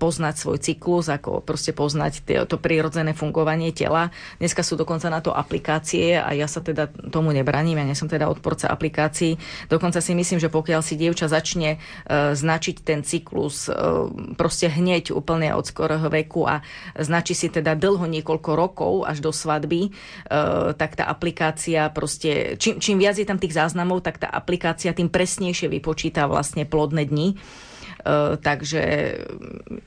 poznať 0.00 0.34
svoj 0.40 0.58
cyklus, 0.60 1.12
ako 1.12 1.44
proste 1.44 1.76
poznať 1.76 2.24
to 2.48 2.56
prirodzené 2.56 3.12
fungovanie 3.12 3.76
tela. 3.76 4.08
Dneska 4.40 4.64
sú 4.64 4.80
dokonca 4.80 5.12
na 5.12 5.20
to 5.20 5.36
aplikácie 5.36 6.16
a 6.16 6.32
ja 6.32 6.48
sa 6.48 6.64
teda 6.64 6.88
tomu 7.12 7.30
nebraním, 7.32 7.80
ja 7.80 7.84
nie 7.84 7.96
som 7.96 8.08
teda 8.08 8.28
odporca 8.28 8.72
aplikácií. 8.72 9.36
Dokonca 9.68 10.00
si 10.00 10.16
myslím, 10.16 10.40
že 10.40 10.48
pokiaľ 10.48 10.80
si 10.80 10.96
dievča 10.96 11.28
začne 11.28 11.76
značiť 12.34 12.73
riešiť 12.74 12.82
ten 12.82 13.00
cyklus 13.06 13.70
e, 13.70 13.72
proste 14.34 14.66
hneď 14.66 15.14
úplne 15.14 15.54
od 15.54 15.62
skorého 15.62 16.10
veku 16.10 16.42
a 16.50 16.66
značí 16.98 17.38
si 17.38 17.46
teda 17.46 17.78
dlho 17.78 18.10
niekoľko 18.10 18.50
rokov 18.58 18.92
až 19.06 19.22
do 19.22 19.30
svadby, 19.30 19.88
e, 19.88 19.90
tak 20.74 20.98
tá 20.98 21.06
aplikácia 21.06 21.86
proste, 21.94 22.58
čím, 22.58 22.82
čím 22.82 22.98
viac 22.98 23.14
je 23.14 23.26
tam 23.26 23.38
tých 23.38 23.54
záznamov, 23.54 24.02
tak 24.02 24.18
tá 24.18 24.26
aplikácia 24.26 24.90
tým 24.90 25.06
presnejšie 25.06 25.70
vypočíta 25.70 26.26
vlastne 26.26 26.66
plodné 26.66 27.06
dni. 27.06 27.38
Uh, 28.04 28.36
takže 28.36 29.16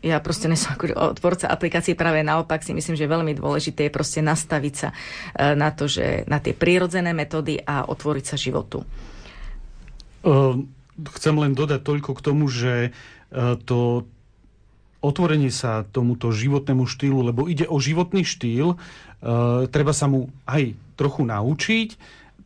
ja 0.02 0.18
proste 0.26 0.50
nesom 0.50 0.74
ako 0.74 1.14
odporca 1.14 1.54
aplikácií, 1.54 1.94
práve 1.94 2.26
naopak 2.26 2.66
si 2.66 2.74
myslím, 2.74 2.98
že 2.98 3.06
veľmi 3.06 3.38
dôležité 3.38 3.86
je 3.86 3.94
proste 3.94 4.26
nastaviť 4.26 4.74
sa 4.74 4.90
na 5.54 5.70
to, 5.70 5.86
že 5.86 6.26
na 6.26 6.42
tie 6.42 6.58
prírodzené 6.58 7.14
metódy 7.14 7.62
a 7.62 7.86
otvoriť 7.86 8.26
sa 8.26 8.34
životu. 8.34 8.82
Uh, 10.26 10.66
chcem 10.98 11.36
len 11.38 11.54
dodať 11.54 11.82
toľko 11.86 12.12
k 12.18 12.24
tomu, 12.26 12.50
že 12.50 12.74
e, 12.88 12.92
to 13.62 14.10
otvorenie 15.02 15.54
sa 15.54 15.86
tomuto 15.86 16.34
životnému 16.34 16.90
štýlu, 16.90 17.22
lebo 17.22 17.46
ide 17.46 17.70
o 17.70 17.78
životný 17.78 18.26
štýl, 18.26 18.74
e, 18.74 18.78
treba 19.70 19.94
sa 19.94 20.10
mu 20.10 20.34
aj 20.50 20.74
trochu 20.98 21.22
naučiť, 21.30 21.90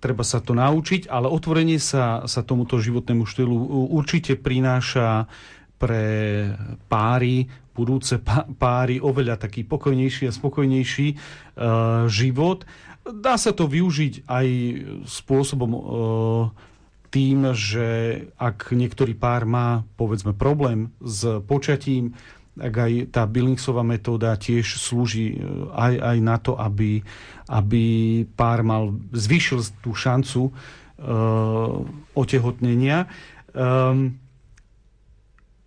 treba 0.03 0.27
sa 0.27 0.43
to 0.43 0.51
naučiť, 0.51 1.07
ale 1.07 1.31
otvorenie 1.31 1.79
sa, 1.79 2.27
sa 2.27 2.41
tomuto 2.43 2.81
životnému 2.81 3.23
štýlu 3.23 3.55
určite 3.95 4.35
prináša 4.35 5.31
pre 5.79 6.03
páry, 6.91 7.47
budúce 7.71 8.19
páry 8.61 8.99
oveľa 8.99 9.47
taký 9.47 9.63
pokojnejší 9.63 10.27
a 10.27 10.35
spokojnejší 10.35 11.07
e, 11.09 11.15
život. 12.11 12.67
Dá 13.01 13.33
sa 13.39 13.49
to 13.55 13.65
využiť 13.65 14.29
aj 14.29 14.47
spôsobom 15.09 15.71
tým, 17.11 17.51
že 17.51 17.87
ak 18.39 18.71
niektorý 18.71 19.13
pár 19.19 19.43
má, 19.43 19.83
povedzme, 19.99 20.31
problém 20.31 20.95
s 21.03 21.27
počatím, 21.43 22.15
tak 22.55 22.73
aj 22.75 22.91
tá 23.15 23.23
Billingsová 23.27 23.83
metóda 23.83 24.35
tiež 24.35 24.79
slúži 24.79 25.35
e, 25.35 25.35
aj, 25.71 25.93
aj 25.99 26.17
na 26.19 26.37
to, 26.39 26.55
aby, 26.55 27.03
aby 27.47 27.83
pár 28.31 28.63
mal, 28.63 28.95
zvýšil 29.11 29.63
tú 29.83 29.95
šancu 29.95 30.51
uh, 30.51 31.83
otehotnenia. 32.15 33.07
Um, 33.51 34.19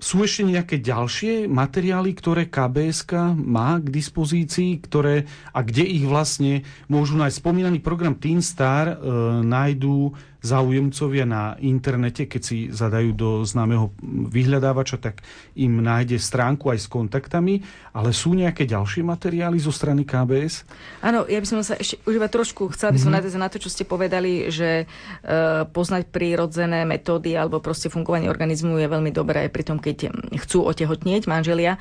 sú 0.04 0.20
ešte 0.20 0.44
nejaké 0.44 0.76
ďalšie 0.85 1.48
materiály, 1.48 2.12
ktoré 2.12 2.52
KBS 2.52 3.09
má 3.40 3.80
k 3.80 3.88
dispozícii, 3.88 4.76
ktoré, 4.85 5.24
a 5.57 5.64
kde 5.64 5.88
ich 5.88 6.04
vlastne 6.04 6.61
môžu 6.92 7.16
nájsť? 7.16 7.40
Spomínaný 7.40 7.80
program 7.80 8.12
Teen 8.12 8.44
Star 8.44 8.92
e, 8.92 8.96
nájdú 9.40 10.12
záujemcovia 10.44 11.24
na 11.24 11.57
internete, 11.64 12.28
keď 12.28 12.42
si 12.44 12.68
zadajú 12.68 13.16
do 13.16 13.28
známeho 13.48 13.96
vyhľadávača, 14.28 15.00
tak 15.00 15.24
im 15.57 15.80
nájde 15.80 16.20
stránku 16.20 16.68
aj 16.68 16.85
s 16.85 16.88
kontaktami, 16.92 17.64
ale 17.96 18.12
sú 18.12 18.37
nejaké 18.37 18.68
ďalšie 18.68 19.00
materiály 19.00 19.57
zo 19.57 19.72
strany 19.72 20.04
KBS? 20.04 20.68
Áno, 21.00 21.24
ja 21.24 21.40
by 21.40 21.46
som 21.48 21.64
sa 21.64 21.80
ešte 21.80 21.96
užívať 22.04 22.30
trošku, 22.30 22.76
chcela 22.76 22.92
by 22.92 23.00
som 23.00 23.09
mm-hmm. 23.16 23.40
na 23.40 23.48
to, 23.48 23.57
čo 23.57 23.72
ste 23.72 23.88
povedali, 23.88 24.52
že 24.52 24.85
e, 24.85 25.35
poznať 25.64 26.12
prírodzené 26.12 26.85
metódy 26.85 27.33
alebo 27.33 27.64
proste 27.64 27.88
fungovanie 27.88 28.28
organizmu 28.28 28.76
je 28.76 28.92
veľmi 28.92 29.11
dobré 29.16 29.48
aj 29.48 29.50
pri 29.50 29.64
tom, 29.64 29.80
keď 29.80 30.12
chcú 30.44 30.68
otehotnieť 30.68 31.24
manželia. 31.24 31.80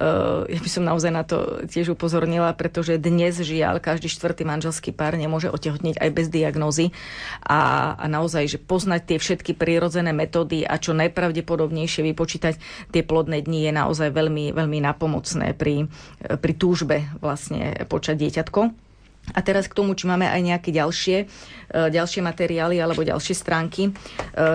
E, 0.00 0.08
ja 0.48 0.60
by 0.64 0.70
som 0.72 0.88
naozaj 0.88 1.12
na 1.12 1.28
to 1.28 1.60
tiež 1.68 1.92
upozornila, 1.92 2.56
pretože 2.56 2.96
dnes 2.96 3.36
žiaľ 3.36 3.84
každý 3.84 4.08
štvrtý 4.08 4.48
manželský 4.48 4.96
pár 4.96 5.20
nemôže 5.20 5.52
otehotnieť 5.52 6.00
aj 6.00 6.10
bez 6.16 6.26
diagnózy 6.32 6.96
a 7.44 7.92
a 8.00 8.04
naozaj, 8.08 8.56
že 8.56 8.58
poznať 8.60 9.02
tie 9.04 9.18
všetky 9.20 9.52
prírodzené 9.56 10.16
metódy 10.16 10.64
a 10.64 10.80
čo 10.80 10.96
najpravdepodobnejšie 10.96 12.06
vypočítať 12.12 12.54
tie 12.90 13.02
plodné 13.04 13.44
dni 13.44 13.68
je 13.68 13.72
naozaj 13.76 14.08
veľmi, 14.14 14.56
veľmi 14.56 14.78
napomocné 14.80 15.52
pri, 15.52 15.90
pri 16.20 16.52
túžbe 16.56 17.04
vlastne 17.20 17.76
počať 17.88 18.16
dieťatko. 18.16 18.89
A 19.34 19.40
teraz 19.40 19.70
k 19.70 19.76
tomu, 19.76 19.94
či 19.94 20.10
máme 20.10 20.26
aj 20.26 20.40
nejaké 20.42 20.70
ďalšie, 20.74 21.16
e, 21.22 21.26
ďalšie 21.70 22.20
materiály 22.24 22.82
alebo 22.82 23.06
ďalšie 23.06 23.34
stránky. 23.34 23.90
E, 23.90 23.90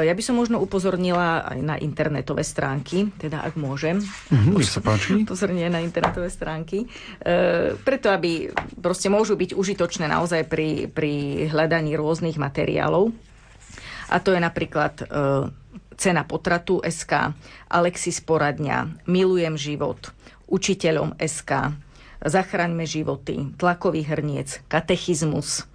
ja 0.08 0.14
by 0.14 0.24
som 0.24 0.36
možno 0.36 0.60
upozornila 0.60 1.48
aj 1.48 1.60
na 1.64 1.76
internetové 1.80 2.44
stránky, 2.44 3.12
teda 3.16 3.44
ak 3.44 3.56
môžem. 3.56 4.04
Mm, 4.32 4.60
sa 4.64 4.82
páči. 4.84 5.16
Upozornenie 5.28 5.72
na 5.72 5.82
internetové 5.84 6.28
stránky. 6.28 6.86
E, 6.86 6.88
preto, 7.80 8.12
aby 8.12 8.52
proste 8.80 9.08
môžu 9.08 9.40
byť 9.40 9.56
užitočné 9.56 10.12
naozaj 10.12 10.48
pri, 10.48 10.92
pri 10.92 11.46
hľadaní 11.52 11.96
rôznych 11.96 12.36
materiálov. 12.36 13.12
A 14.06 14.22
to 14.22 14.38
je 14.38 14.38
napríklad 14.38 15.02
cena 15.98 16.22
potratu 16.30 16.78
SK, 16.86 17.34
Alexis 17.74 18.22
Poradňa, 18.22 19.10
Milujem 19.10 19.58
život, 19.58 20.14
Učiteľom 20.46 21.18
SK, 21.18 21.74
Zachraňme 22.26 22.90
životy, 22.90 23.54
Tlakový 23.54 24.02
hrniec, 24.02 24.66
Katechizmus, 24.66 25.70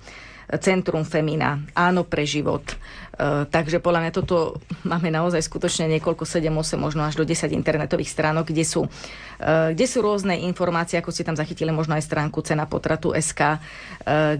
Centrum 0.59 1.07
Femina, 1.07 1.63
Áno 1.79 2.03
pre 2.03 2.27
život. 2.27 2.67
E, 3.21 3.45
takže 3.45 3.85
podľa 3.85 4.09
mňa 4.09 4.13
toto 4.17 4.57
máme 4.89 5.13
naozaj 5.13 5.45
skutočne 5.45 5.85
niekoľko, 5.93 6.25
7, 6.25 6.49
8, 6.49 6.81
možno 6.81 7.05
až 7.05 7.21
do 7.21 7.29
10 7.29 7.53
internetových 7.53 8.09
stránok, 8.09 8.49
kde 8.49 8.65
sú, 8.65 8.89
e, 9.37 9.77
kde 9.77 9.87
sú 9.87 10.01
rôzne 10.01 10.41
informácie, 10.41 10.97
ako 10.97 11.13
ste 11.13 11.29
tam 11.29 11.37
zachytili 11.37 11.69
možno 11.69 12.01
aj 12.01 12.09
stránku 12.09 12.41
cena 12.41 12.65
potratu 12.65 13.13
SK, 13.13 13.41
e, 13.45 13.59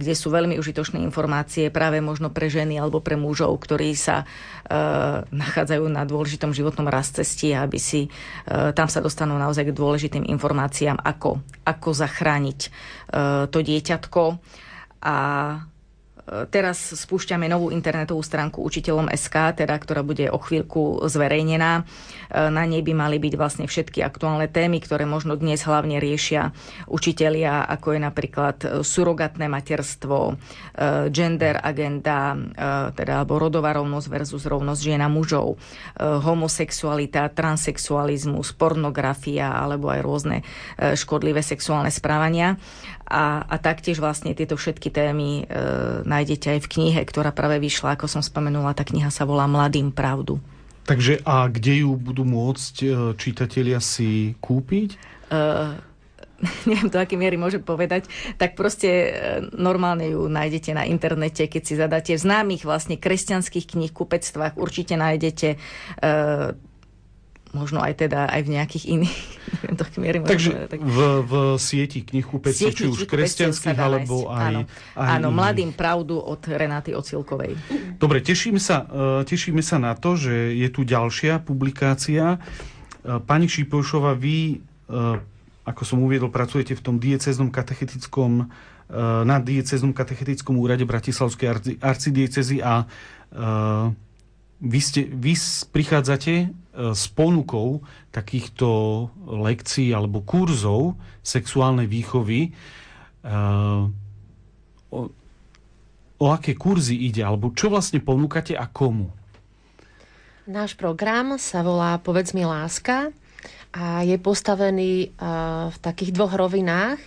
kde 0.01 0.13
sú 0.17 0.33
veľmi 0.33 0.57
užitočné 0.57 0.97
informácie 0.97 1.69
práve 1.69 2.01
možno 2.01 2.33
pre 2.33 2.49
ženy 2.49 2.81
alebo 2.81 3.05
pre 3.05 3.13
mužov, 3.13 3.53
ktorí 3.61 3.93
sa 3.93 4.25
nachádzajú 5.27 5.83
na 5.91 6.07
dôležitom 6.07 6.55
životnom 6.55 6.87
rast 6.87 7.19
cesti, 7.19 7.51
aby 7.51 7.75
si 7.75 8.07
tam 8.47 8.87
sa 8.87 9.03
dostanú 9.03 9.35
naozaj 9.35 9.67
k 9.67 9.75
dôležitým 9.75 10.23
informáciám, 10.31 10.95
ako, 10.95 11.43
ako 11.67 11.89
zachrániť 11.91 12.59
to 13.51 13.59
dieťatko. 13.59 14.23
A 15.03 15.17
Teraz 16.29 16.77
spúšťame 16.77 17.49
novú 17.49 17.73
internetovú 17.73 18.21
stránku 18.21 18.61
učiteľom 18.61 19.09
SK, 19.09 19.65
teda, 19.65 19.73
ktorá 19.73 20.05
bude 20.05 20.29
o 20.29 20.37
chvíľku 20.37 21.01
zverejnená. 21.09 21.81
E, 21.81 21.83
na 22.47 22.63
nej 22.63 22.85
by 22.85 22.93
mali 22.93 23.17
byť 23.17 23.33
vlastne 23.35 23.65
všetky 23.65 24.05
aktuálne 24.05 24.45
témy, 24.45 24.79
ktoré 24.79 25.09
možno 25.09 25.33
dnes 25.33 25.65
hlavne 25.65 25.97
riešia 25.97 26.53
učitelia, 26.85 27.65
ako 27.65 27.97
je 27.97 27.99
napríklad 27.99 28.57
surogatné 28.85 29.49
materstvo, 29.49 30.17
e, 30.31 30.33
gender 31.09 31.57
agenda, 31.57 32.37
e, 32.37 32.37
teda 32.93 33.25
alebo 33.25 33.41
rodová 33.41 33.73
rovnosť 33.73 34.07
versus 34.07 34.43
rovnosť 34.45 34.81
žien 34.81 35.01
a 35.03 35.09
mužov, 35.11 35.59
homosexualita, 35.99 37.29
transexualizmus, 37.33 38.55
pornografia 38.55 39.51
alebo 39.51 39.91
aj 39.91 39.99
rôzne 40.01 40.37
škodlivé 40.95 41.43
sexuálne 41.43 41.91
správania. 41.91 42.57
A, 43.11 43.43
a 43.43 43.55
taktiež 43.59 43.99
vlastne 43.99 44.31
tieto 44.31 44.55
všetky 44.55 44.87
témy 44.87 45.43
e, 45.43 45.53
nájdete 46.07 46.55
aj 46.55 46.59
v 46.63 46.71
knihe, 46.71 47.01
ktorá 47.03 47.35
práve 47.35 47.59
vyšla, 47.59 47.99
ako 47.99 48.07
som 48.07 48.23
spomenula, 48.23 48.71
tá 48.71 48.87
kniha 48.87 49.11
sa 49.11 49.27
volá 49.27 49.51
Mladým 49.51 49.91
pravdu. 49.91 50.39
Takže 50.87 51.19
a 51.27 51.51
kde 51.51 51.83
ju 51.83 51.91
budú 51.99 52.23
môcť 52.23 52.75
e, 52.81 52.87
čitatelia 53.19 53.83
si 53.83 54.39
kúpiť? 54.39 54.89
E, 54.95 54.97
neviem 56.69 56.89
do 56.89 56.97
akej 56.97 57.17
miery 57.17 57.37
môžem 57.37 57.61
povedať, 57.61 58.09
tak 58.37 58.57
proste 58.57 58.89
e, 58.89 59.09
normálne 59.53 60.09
ju 60.09 60.25
nájdete 60.25 60.73
na 60.73 60.87
internete, 60.89 61.45
keď 61.45 61.61
si 61.61 61.73
zadáte 61.77 62.11
v 62.17 62.23
známych 62.23 62.65
vlastne 62.65 62.97
kresťanských 62.97 63.65
kníh, 63.77 63.93
kupectvách, 63.93 64.57
určite 64.57 64.97
nájdete 64.97 65.49
e, 65.53 65.57
možno 67.51 67.83
aj 67.83 68.07
teda 68.07 68.31
aj 68.31 68.41
v 68.47 68.49
nejakých 68.55 68.85
iných 68.87 69.19
neviem, 69.61 69.75
to 69.75 69.83
miery 69.99 70.17
Takže 70.23 70.51
tak... 70.71 70.79
v, 70.79 70.97
v 71.27 71.33
sieti 71.59 71.99
knihkupectiev, 72.03 72.71
či 72.71 72.87
už 72.87 73.07
kresťanských, 73.07 73.77
alebo 73.77 74.31
aj, 74.31 74.43
áno, 74.47 74.59
aj 74.95 75.07
áno 75.19 75.27
Mladým 75.31 75.71
pravdu 75.75 76.17
od 76.19 76.39
Renáty 76.47 76.95
Ocilkovej. 76.95 77.55
Dobre, 77.99 78.23
tešíme 78.23 78.59
sa, 78.59 78.87
uh, 78.87 79.21
tešíme 79.27 79.59
sa 79.59 79.77
na 79.77 79.93
to, 79.95 80.15
že 80.15 80.55
je 80.55 80.67
tu 80.71 80.87
ďalšia 80.87 81.43
publikácia. 81.43 82.39
Uh, 82.39 83.19
pani 83.19 83.51
Šipošova, 83.51 84.15
vy, 84.15 84.59
uh, 84.87 85.19
ako 85.67 85.81
som 85.83 85.99
uviedol, 86.01 86.31
pracujete 86.31 86.73
v 86.73 86.81
tom 86.81 86.95
dieceznom 86.97 87.51
katechetickom 87.51 88.49
na 89.23 89.39
dieceznom 89.39 89.95
katechetickom 89.95 90.59
úrade 90.59 90.83
Bratislavskej 90.83 91.79
arcidiecezy 91.79 92.59
a 92.59 92.83
vy, 94.61 94.79
ste, 94.79 95.01
vy 95.09 95.33
prichádzate 95.73 96.33
e, 96.37 96.47
s 96.93 97.09
ponukou 97.09 97.81
takýchto 98.13 99.09
lekcií 99.25 99.89
alebo 99.89 100.21
kurzov 100.21 100.95
sexuálnej 101.25 101.89
výchovy. 101.89 102.39
E, 102.45 102.51
o, 104.93 104.99
o 106.21 106.25
aké 106.29 106.53
kurzy 106.53 106.93
ide, 107.09 107.25
alebo 107.25 107.49
čo 107.57 107.73
vlastne 107.73 107.97
ponúkate 107.97 108.53
a 108.53 108.69
komu? 108.69 109.09
Náš 110.45 110.77
program 110.77 111.41
sa 111.41 111.65
volá 111.65 111.97
Povedz 111.97 112.33
mi 112.37 112.45
láska 112.45 113.09
a 113.73 114.05
je 114.05 114.17
postavený 114.21 115.09
e, 115.09 115.27
v 115.73 115.77
takých 115.81 116.13
dvoch 116.13 116.37
rovinách. 116.37 117.01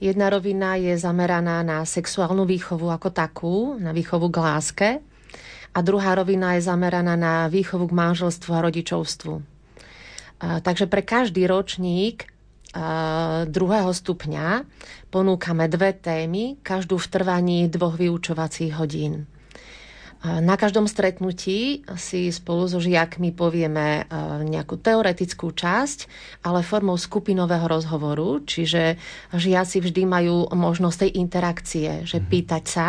Jedna 0.00 0.32
rovina 0.32 0.76
je 0.80 0.96
zameraná 0.96 1.60
na 1.60 1.84
sexuálnu 1.84 2.48
výchovu 2.48 2.88
ako 2.88 3.08
takú, 3.12 3.56
na 3.76 3.92
výchovu 3.92 4.32
k 4.32 4.36
láske 4.40 4.90
a 5.74 5.78
druhá 5.82 6.14
rovina 6.14 6.54
je 6.54 6.70
zameraná 6.70 7.18
na 7.18 7.50
výchovu 7.50 7.90
k 7.90 7.96
manželstvu 7.98 8.50
a 8.54 8.64
rodičovstvu. 8.70 9.34
Takže 10.62 10.86
pre 10.86 11.02
každý 11.02 11.50
ročník 11.50 12.30
druhého 13.46 13.90
stupňa 13.94 14.66
ponúkame 15.10 15.70
dve 15.70 15.94
témy, 15.94 16.58
každú 16.62 16.98
v 16.98 17.06
trvaní 17.06 17.58
dvoch 17.70 17.94
vyučovacích 17.94 18.74
hodín. 18.74 19.30
Na 20.24 20.56
každom 20.56 20.88
stretnutí 20.88 21.84
si 22.00 22.32
spolu 22.32 22.64
so 22.64 22.80
žiakmi 22.80 23.36
povieme 23.36 24.08
nejakú 24.48 24.80
teoretickú 24.80 25.52
časť, 25.52 26.08
ale 26.48 26.64
formou 26.64 26.96
skupinového 26.96 27.68
rozhovoru, 27.68 28.40
čiže 28.40 28.96
žiaci 29.36 29.84
vždy 29.84 30.02
majú 30.08 30.48
možnosť 30.48 30.96
tej 31.04 31.10
interakcie, 31.20 31.88
že 32.08 32.24
mhm. 32.24 32.26
pýtať 32.26 32.64
sa, 32.64 32.88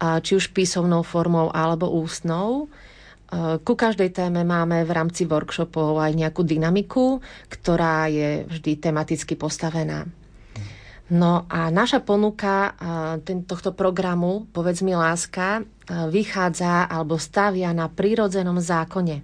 či 0.00 0.32
už 0.40 0.56
písomnou 0.56 1.04
formou 1.04 1.52
alebo 1.52 1.92
ústnou. 1.92 2.66
E, 3.30 3.60
ku 3.60 3.76
každej 3.76 4.10
téme 4.10 4.42
máme 4.42 4.82
v 4.82 4.90
rámci 4.90 5.28
workshopov 5.28 6.00
aj 6.00 6.16
nejakú 6.16 6.42
dynamiku, 6.42 7.20
ktorá 7.52 8.08
je 8.08 8.48
vždy 8.48 8.80
tematicky 8.80 9.36
postavená. 9.36 10.08
No 11.10 11.44
a 11.50 11.74
naša 11.74 12.00
ponuka 12.00 12.72
e, 13.26 13.42
tohto 13.42 13.74
programu 13.74 14.46
Povedz 14.54 14.80
mi 14.82 14.94
láska 14.94 15.60
e, 15.60 15.62
vychádza 16.08 16.88
alebo 16.88 17.18
stavia 17.18 17.70
na 17.76 17.90
prírodzenom 17.90 18.58
zákone. 18.58 19.22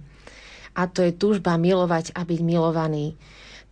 A 0.77 0.85
to 0.85 1.01
je 1.01 1.15
túžba 1.15 1.57
milovať 1.57 2.13
a 2.13 2.21
byť 2.21 2.39
milovaný. 2.45 3.17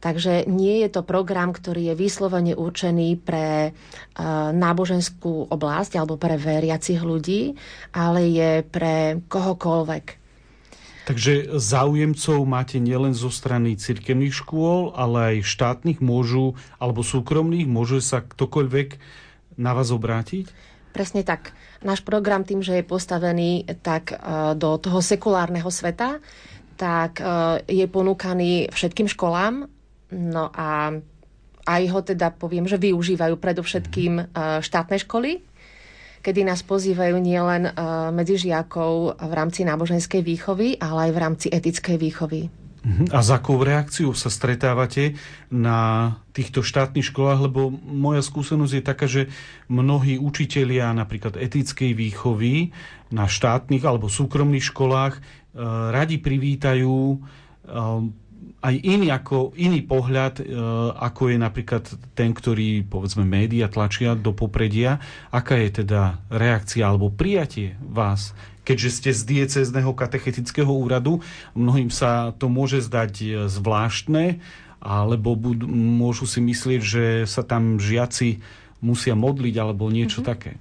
Takže 0.06 0.46
nie 0.46 0.86
je 0.86 0.90
to 0.94 1.02
program, 1.02 1.50
ktorý 1.50 1.90
je 1.90 1.96
vyslovene 1.98 2.54
určený 2.54 3.18
pre 3.26 3.74
uh, 3.74 4.54
náboženskú 4.54 5.50
oblasť 5.50 5.98
alebo 5.98 6.22
pre 6.22 6.38
veriacich 6.38 7.02
ľudí, 7.02 7.58
ale 7.90 8.30
je 8.30 8.52
pre 8.62 9.18
kohokoľvek. 9.26 10.06
Takže 11.10 11.58
záujemcov 11.58 12.38
máte 12.46 12.78
nielen 12.78 13.18
zo 13.18 13.34
strany 13.34 13.74
cirkevných 13.74 14.46
škôl, 14.46 14.94
ale 14.94 15.42
aj 15.42 15.50
štátnych 15.50 16.06
môžu, 16.06 16.54
alebo 16.78 17.02
súkromných, 17.02 17.66
môže 17.66 17.98
sa 18.06 18.22
ktokoľvek 18.22 19.02
na 19.58 19.74
vás 19.74 19.90
obrátiť? 19.90 20.54
Presne 20.94 21.26
tak. 21.26 21.58
Náš 21.82 22.06
program 22.06 22.46
tým, 22.46 22.62
že 22.62 22.78
je 22.78 22.86
postavený 22.86 23.66
tak 23.82 24.14
uh, 24.14 24.54
do 24.54 24.78
toho 24.78 25.02
sekulárneho 25.02 25.74
sveta, 25.74 26.22
tak 26.78 27.18
uh, 27.26 27.58
je 27.66 27.90
ponúkaný 27.90 28.70
všetkým 28.70 29.10
školám 29.10 29.74
No 30.14 30.54
a 30.54 30.94
aj 31.66 31.84
ho 31.90 32.00
teda 32.06 32.30
poviem, 32.30 32.70
že 32.70 32.78
využívajú 32.78 33.36
predovšetkým 33.42 34.14
mhm. 34.22 34.26
eh, 34.30 34.60
štátne 34.62 35.02
školy, 35.02 35.42
kedy 36.22 36.42
nás 36.46 36.62
pozývajú 36.62 37.18
nielen 37.18 37.70
eh, 37.70 37.74
medzi 38.14 38.38
žiakov 38.38 39.18
v 39.18 39.34
rámci 39.34 39.66
náboženskej 39.66 40.22
výchovy, 40.22 40.78
ale 40.78 41.10
aj 41.10 41.12
v 41.12 41.22
rámci 41.22 41.48
etickej 41.50 41.98
výchovy. 41.98 42.42
Mhm. 42.86 43.10
A 43.10 43.26
za 43.26 43.42
akou 43.42 43.58
reakciou 43.66 44.14
sa 44.14 44.30
stretávate 44.30 45.18
na 45.50 46.14
týchto 46.38 46.62
štátnych 46.62 47.10
školách? 47.10 47.50
Lebo 47.50 47.74
moja 47.74 48.22
skúsenosť 48.22 48.74
je 48.78 48.84
taká, 48.86 49.10
že 49.10 49.34
mnohí 49.66 50.22
učitelia 50.22 50.94
napríklad 50.94 51.34
etickej 51.34 51.98
výchovy 51.98 52.70
na 53.10 53.26
štátnych 53.26 53.82
alebo 53.82 54.06
súkromných 54.06 54.70
školách 54.70 55.18
eh, 55.18 55.22
radi 55.90 56.22
privítajú 56.22 57.26
aj 58.62 58.76
iný, 58.82 59.14
ako, 59.14 59.54
iný 59.60 59.86
pohľad, 59.86 60.42
e, 60.42 60.44
ako 60.96 61.34
je 61.34 61.38
napríklad 61.38 61.84
ten, 62.18 62.34
ktorý, 62.34 62.82
povedzme, 62.88 63.22
média 63.22 63.70
tlačia 63.70 64.18
do 64.18 64.34
popredia. 64.34 64.98
Aká 65.30 65.60
je 65.62 65.86
teda 65.86 66.24
reakcia 66.34 66.88
alebo 66.88 67.14
prijatie 67.14 67.78
vás, 67.80 68.34
keďže 68.66 68.90
ste 68.90 69.12
z 69.14 69.22
diecezného 69.24 69.94
katechetického 69.94 70.70
úradu? 70.70 71.22
Mnohým 71.54 71.94
sa 71.94 72.34
to 72.34 72.50
môže 72.50 72.82
zdať 72.82 73.14
e, 73.22 73.28
zvláštne, 73.46 74.42
alebo 74.86 75.34
budú, 75.34 75.66
môžu 75.72 76.30
si 76.30 76.42
myslieť, 76.42 76.82
že 76.82 77.06
sa 77.26 77.42
tam 77.42 77.82
žiaci 77.82 78.42
musia 78.84 79.16
modliť 79.16 79.56
alebo 79.60 79.88
niečo 79.88 80.22
mm-hmm. 80.24 80.32
také 80.32 80.54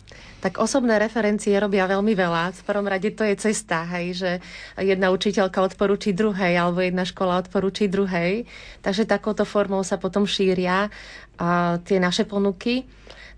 tak 0.44 0.60
osobné 0.60 1.00
referencie 1.00 1.56
robia 1.56 1.88
veľmi 1.88 2.12
veľa. 2.12 2.52
V 2.52 2.62
prvom 2.68 2.84
rade 2.84 3.08
to 3.16 3.24
je 3.24 3.32
cesta, 3.40 3.88
hej, 3.96 4.12
že 4.12 4.30
jedna 4.76 5.08
učiteľka 5.08 5.56
odporúči 5.72 6.12
druhej, 6.12 6.52
alebo 6.60 6.84
jedna 6.84 7.08
škola 7.08 7.40
odporúči 7.40 7.88
druhej. 7.88 8.44
Takže 8.84 9.08
takouto 9.08 9.48
formou 9.48 9.80
sa 9.80 9.96
potom 9.96 10.28
šíria 10.28 10.92
a, 11.40 11.80
tie 11.80 11.96
naše 11.96 12.28
ponuky. 12.28 12.84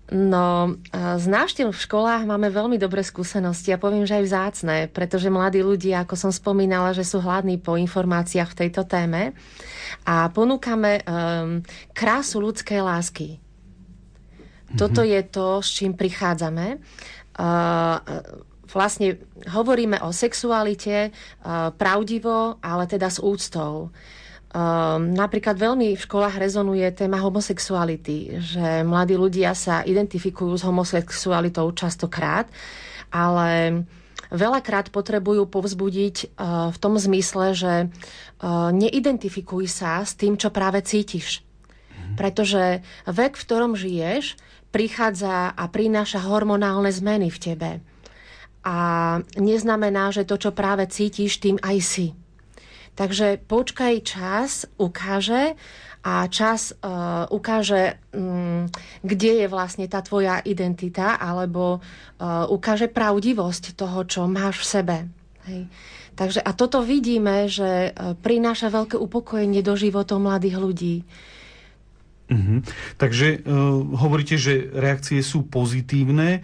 No, 0.07 0.75
z 0.95 1.25
návštev 1.27 1.71
v 1.71 1.83
školách 1.83 2.27
máme 2.27 2.47
veľmi 2.51 2.75
dobré 2.79 3.03
skúsenosti 3.03 3.75
a 3.75 3.79
poviem, 3.79 4.07
že 4.07 4.19
aj 4.19 4.23
vzácne, 4.27 4.77
pretože 4.91 5.31
mladí 5.31 5.59
ľudia, 5.63 6.03
ako 6.03 6.15
som 6.15 6.31
spomínala, 6.31 6.95
že 6.95 7.07
sú 7.07 7.19
hladní 7.19 7.59
po 7.59 7.75
informáciách 7.75 8.51
v 8.51 8.59
tejto 8.67 8.87
téme 8.87 9.35
a 10.07 10.31
ponúkame 10.31 11.03
um, 11.03 11.59
krásu 11.91 12.39
ľudskej 12.39 12.79
lásky 12.79 13.43
toto 14.75 14.99
je 15.05 15.21
to, 15.23 15.63
s 15.63 15.69
čím 15.79 15.95
prichádzame. 15.95 16.81
vlastne 18.67 19.07
hovoríme 19.47 20.03
o 20.03 20.11
sexualite 20.11 21.15
pravdivo, 21.79 22.59
ale 22.59 22.83
teda 22.89 23.07
s 23.07 23.23
úctou. 23.23 23.95
Um, 24.47 25.11
napríklad 25.11 25.59
veľmi 25.59 25.99
v 25.99 26.05
školách 26.07 26.39
rezonuje 26.39 26.87
téma 26.95 27.19
homosexuality, 27.19 28.39
že 28.39 28.81
mladí 28.81 29.19
ľudia 29.19 29.51
sa 29.51 29.83
identifikujú 29.83 30.55
s 30.55 30.63
homosexualitou 30.63 31.67
častokrát, 31.75 32.47
ale 33.11 33.83
veľakrát 34.31 34.87
potrebujú 34.89 35.51
povzbudiť 35.51 36.15
uh, 36.39 36.71
v 36.71 36.77
tom 36.79 36.95
zmysle, 36.95 37.53
že 37.59 37.73
uh, 37.85 38.71
neidentifikuj 38.71 39.67
sa 39.67 39.99
s 40.07 40.15
tým, 40.15 40.39
čo 40.39 40.47
práve 40.47 40.79
cítiš. 40.79 41.43
Pretože 42.15 42.87
vek, 43.03 43.35
v 43.35 43.43
ktorom 43.43 43.75
žiješ, 43.75 44.39
prichádza 44.71 45.53
a 45.55 45.63
prináša 45.71 46.23
hormonálne 46.23 46.91
zmeny 46.91 47.31
v 47.31 47.39
tebe. 47.39 47.71
A 48.67 48.77
neznamená, 49.39 50.11
že 50.11 50.27
to, 50.27 50.35
čo 50.35 50.51
práve 50.51 50.83
cítiš, 50.91 51.39
tým 51.39 51.55
aj 51.63 51.77
si. 51.79 52.07
Takže 52.97 53.45
počkaj, 53.45 53.93
čas 54.01 54.65
ukáže 54.81 55.53
a 56.01 56.25
čas 56.31 56.73
uh, 56.73 57.29
ukáže, 57.29 58.01
um, 58.15 58.65
kde 59.05 59.43
je 59.43 59.47
vlastne 59.47 59.85
tá 59.85 60.01
tvoja 60.01 60.41
identita 60.41 61.19
alebo 61.19 61.77
uh, 61.77 62.49
ukáže 62.49 62.89
pravdivosť 62.89 63.77
toho, 63.77 64.01
čo 64.07 64.25
máš 64.25 64.65
v 64.65 64.65
sebe. 64.65 64.97
Hej. 65.45 65.61
Takže 66.17 66.41
a 66.41 66.51
toto 66.57 66.81
vidíme, 66.81 67.45
že 67.45 67.93
uh, 67.93 68.17
prináša 68.17 68.73
veľké 68.73 68.97
upokojenie 68.97 69.61
do 69.61 69.77
životov 69.77 70.17
mladých 70.17 70.57
ľudí. 70.57 70.95
Uh-huh. 72.27 72.59
Takže 72.99 73.39
uh, 73.39 73.83
hovoríte, 73.95 74.35
že 74.35 74.67
reakcie 74.71 75.23
sú 75.23 75.47
pozitívne. 75.47 76.43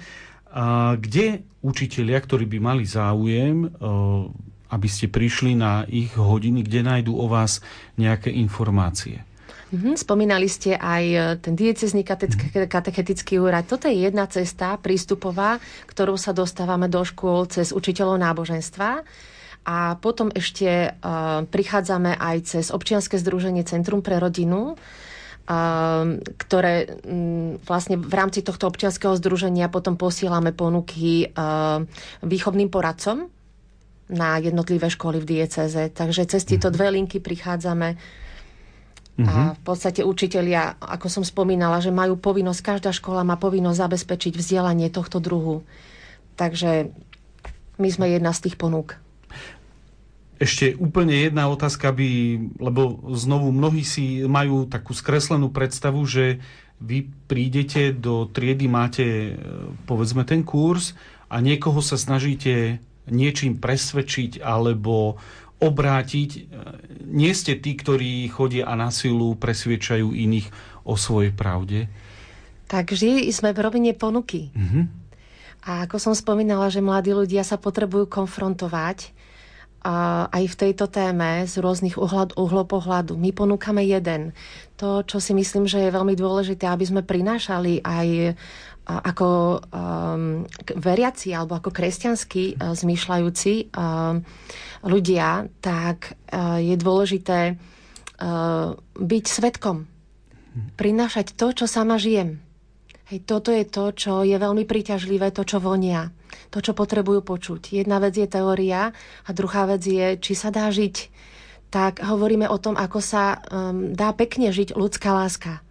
A 0.53 0.95
kde 0.95 1.43
učitelia, 1.65 2.21
ktorí 2.21 2.45
by 2.45 2.59
mali 2.61 2.85
záujem, 2.85 3.67
uh, 3.67 4.29
aby 4.73 4.87
ste 4.89 5.11
prišli 5.11 5.53
na 5.53 5.85
ich 5.85 6.13
hodiny, 6.17 6.65
kde 6.65 6.81
nájdú 6.81 7.13
o 7.13 7.29
vás 7.29 7.61
nejaké 7.99 8.33
informácie. 8.33 9.21
Mm-hmm, 9.73 9.97
spomínali 9.97 10.45
ste 10.45 10.77
aj 10.77 11.03
e, 11.09 11.17
ten 11.41 11.57
diecezný 11.57 12.05
mm-hmm. 12.05 12.69
katechetický 12.69 13.41
úrad. 13.41 13.65
Toto 13.65 13.89
je 13.89 14.05
jedna 14.05 14.29
cesta 14.29 14.77
prístupová, 14.77 15.57
ktorou 15.89 16.13
sa 16.13 16.29
dostávame 16.29 16.85
do 16.85 17.01
škôl 17.01 17.49
cez 17.49 17.73
učiteľov 17.73 18.21
náboženstva. 18.21 19.01
A 19.63 19.95
potom 19.95 20.27
ešte 20.27 20.91
prichádzame 21.47 22.19
aj 22.19 22.37
cez 22.43 22.65
občianske 22.67 23.15
združenie 23.15 23.63
Centrum 23.63 24.03
pre 24.03 24.19
rodinu, 24.19 24.75
ktoré 26.39 27.03
um, 27.03 27.59
vlastne 27.67 27.99
v 27.99 28.13
rámci 28.15 28.39
tohto 28.47 28.63
občianského 28.71 29.11
združenia 29.19 29.67
potom 29.67 29.99
posielame 29.99 30.55
ponuky 30.55 31.27
uh, 31.27 31.83
výchovným 32.23 32.71
poradcom 32.71 33.27
na 34.07 34.39
jednotlivé 34.39 34.87
školy 34.87 35.19
v 35.19 35.39
dieceze. 35.39 35.91
Takže 35.91 36.31
cez 36.31 36.47
tieto 36.47 36.71
mhm. 36.71 36.75
dve 36.75 36.87
linky 36.95 37.17
prichádzame 37.19 38.21
Uh-huh. 39.13 39.29
A 39.29 39.53
mhm. 39.53 39.53
v 39.53 39.61
podstate 39.61 40.01
učitelia, 40.01 40.73
ako 40.81 41.05
som 41.05 41.21
spomínala, 41.21 41.77
že 41.77 41.93
majú 41.93 42.17
povinnosť, 42.17 42.65
každá 42.65 42.89
škola 42.89 43.21
má 43.21 43.37
povinnosť 43.37 43.77
zabezpečiť 43.85 44.33
vzdelanie 44.33 44.89
tohto 44.89 45.21
druhu. 45.21 45.61
Takže 46.33 46.89
my 47.77 47.89
sme 47.93 48.09
jedna 48.09 48.33
z 48.33 48.49
tých 48.49 48.57
ponúk. 48.57 48.97
Ešte 50.43 50.75
úplne 50.75 51.23
jedna 51.23 51.47
otázka 51.47 51.95
by, 51.95 52.09
lebo 52.59 52.99
znovu 53.15 53.55
mnohí 53.55 53.87
si 53.87 54.27
majú 54.27 54.67
takú 54.67 54.91
skreslenú 54.91 55.47
predstavu, 55.55 56.03
že 56.03 56.43
vy 56.83 57.07
prídete 57.31 57.95
do 57.95 58.27
triedy, 58.27 58.67
máte 58.67 59.39
povedzme 59.87 60.27
ten 60.27 60.43
kurz 60.43 60.99
a 61.31 61.39
niekoho 61.39 61.79
sa 61.79 61.95
snažíte 61.95 62.83
niečím 63.07 63.55
presvedčiť 63.55 64.43
alebo 64.43 65.15
obrátiť. 65.63 66.51
Nie 67.07 67.31
ste 67.31 67.55
tí, 67.55 67.79
ktorí 67.79 68.27
chodia 68.27 68.67
a 68.67 68.75
na 68.75 68.91
silu 68.91 69.39
presviečajú 69.39 70.11
iných 70.11 70.51
o 70.83 70.99
svojej 70.99 71.31
pravde? 71.31 71.87
Takže 72.67 73.31
sme 73.31 73.55
v 73.55 73.63
rovine 73.63 73.95
ponuky. 73.95 74.51
Mm-hmm. 74.51 74.83
A 75.63 75.87
ako 75.87 75.95
som 76.03 76.11
spomínala, 76.11 76.67
že 76.67 76.83
mladí 76.83 77.15
ľudia 77.15 77.47
sa 77.47 77.55
potrebujú 77.55 78.11
konfrontovať 78.11 79.15
aj 79.83 80.43
v 80.47 80.55
tejto 80.55 80.87
téme 80.87 81.43
z 81.43 81.59
rôznych 81.59 81.99
uhlad, 81.99 82.33
uhlov 82.39 82.71
pohľadu. 82.71 83.19
My 83.19 83.35
ponúkame 83.35 83.83
jeden. 83.83 84.31
To, 84.79 85.03
čo 85.03 85.19
si 85.19 85.35
myslím, 85.35 85.67
že 85.67 85.83
je 85.83 85.95
veľmi 85.95 86.15
dôležité, 86.15 86.71
aby 86.71 86.87
sme 86.87 87.01
prinášali 87.03 87.83
aj 87.83 88.35
ako 88.83 89.27
um, 89.71 90.43
veriaci 90.75 91.31
alebo 91.31 91.55
ako 91.55 91.71
kresťanskí 91.71 92.59
uh, 92.59 92.75
zmýšľajúci 92.75 93.71
uh, 93.71 94.19
ľudia, 94.83 95.47
tak 95.63 96.19
uh, 96.27 96.59
je 96.59 96.75
dôležité 96.75 97.55
uh, 97.55 98.75
byť 98.99 99.23
svetkom. 99.23 99.87
Prinášať 100.75 101.31
to, 101.33 101.55
čo 101.55 101.65
sama 101.65 101.95
žijem. 101.95 102.43
Hej, 103.13 103.29
toto 103.29 103.53
je 103.53 103.61
to, 103.69 103.93
čo 103.93 104.25
je 104.25 104.33
veľmi 104.33 104.65
príťažlivé, 104.65 105.29
to, 105.29 105.45
čo 105.45 105.61
vonia. 105.61 106.09
To, 106.49 106.65
čo 106.65 106.73
potrebujú 106.73 107.21
počuť. 107.21 107.77
Jedna 107.77 108.01
vec 108.01 108.17
je 108.17 108.25
teória 108.25 108.89
a 109.21 109.29
druhá 109.29 109.69
vec 109.69 109.85
je, 109.85 110.17
či 110.17 110.33
sa 110.33 110.49
dá 110.49 110.65
žiť. 110.73 111.13
Tak 111.69 112.01
hovoríme 112.01 112.49
o 112.49 112.57
tom, 112.57 112.73
ako 112.73 113.05
sa 113.05 113.37
um, 113.37 113.93
dá 113.93 114.17
pekne 114.17 114.49
žiť 114.49 114.73
ľudská 114.73 115.13
láska 115.13 115.61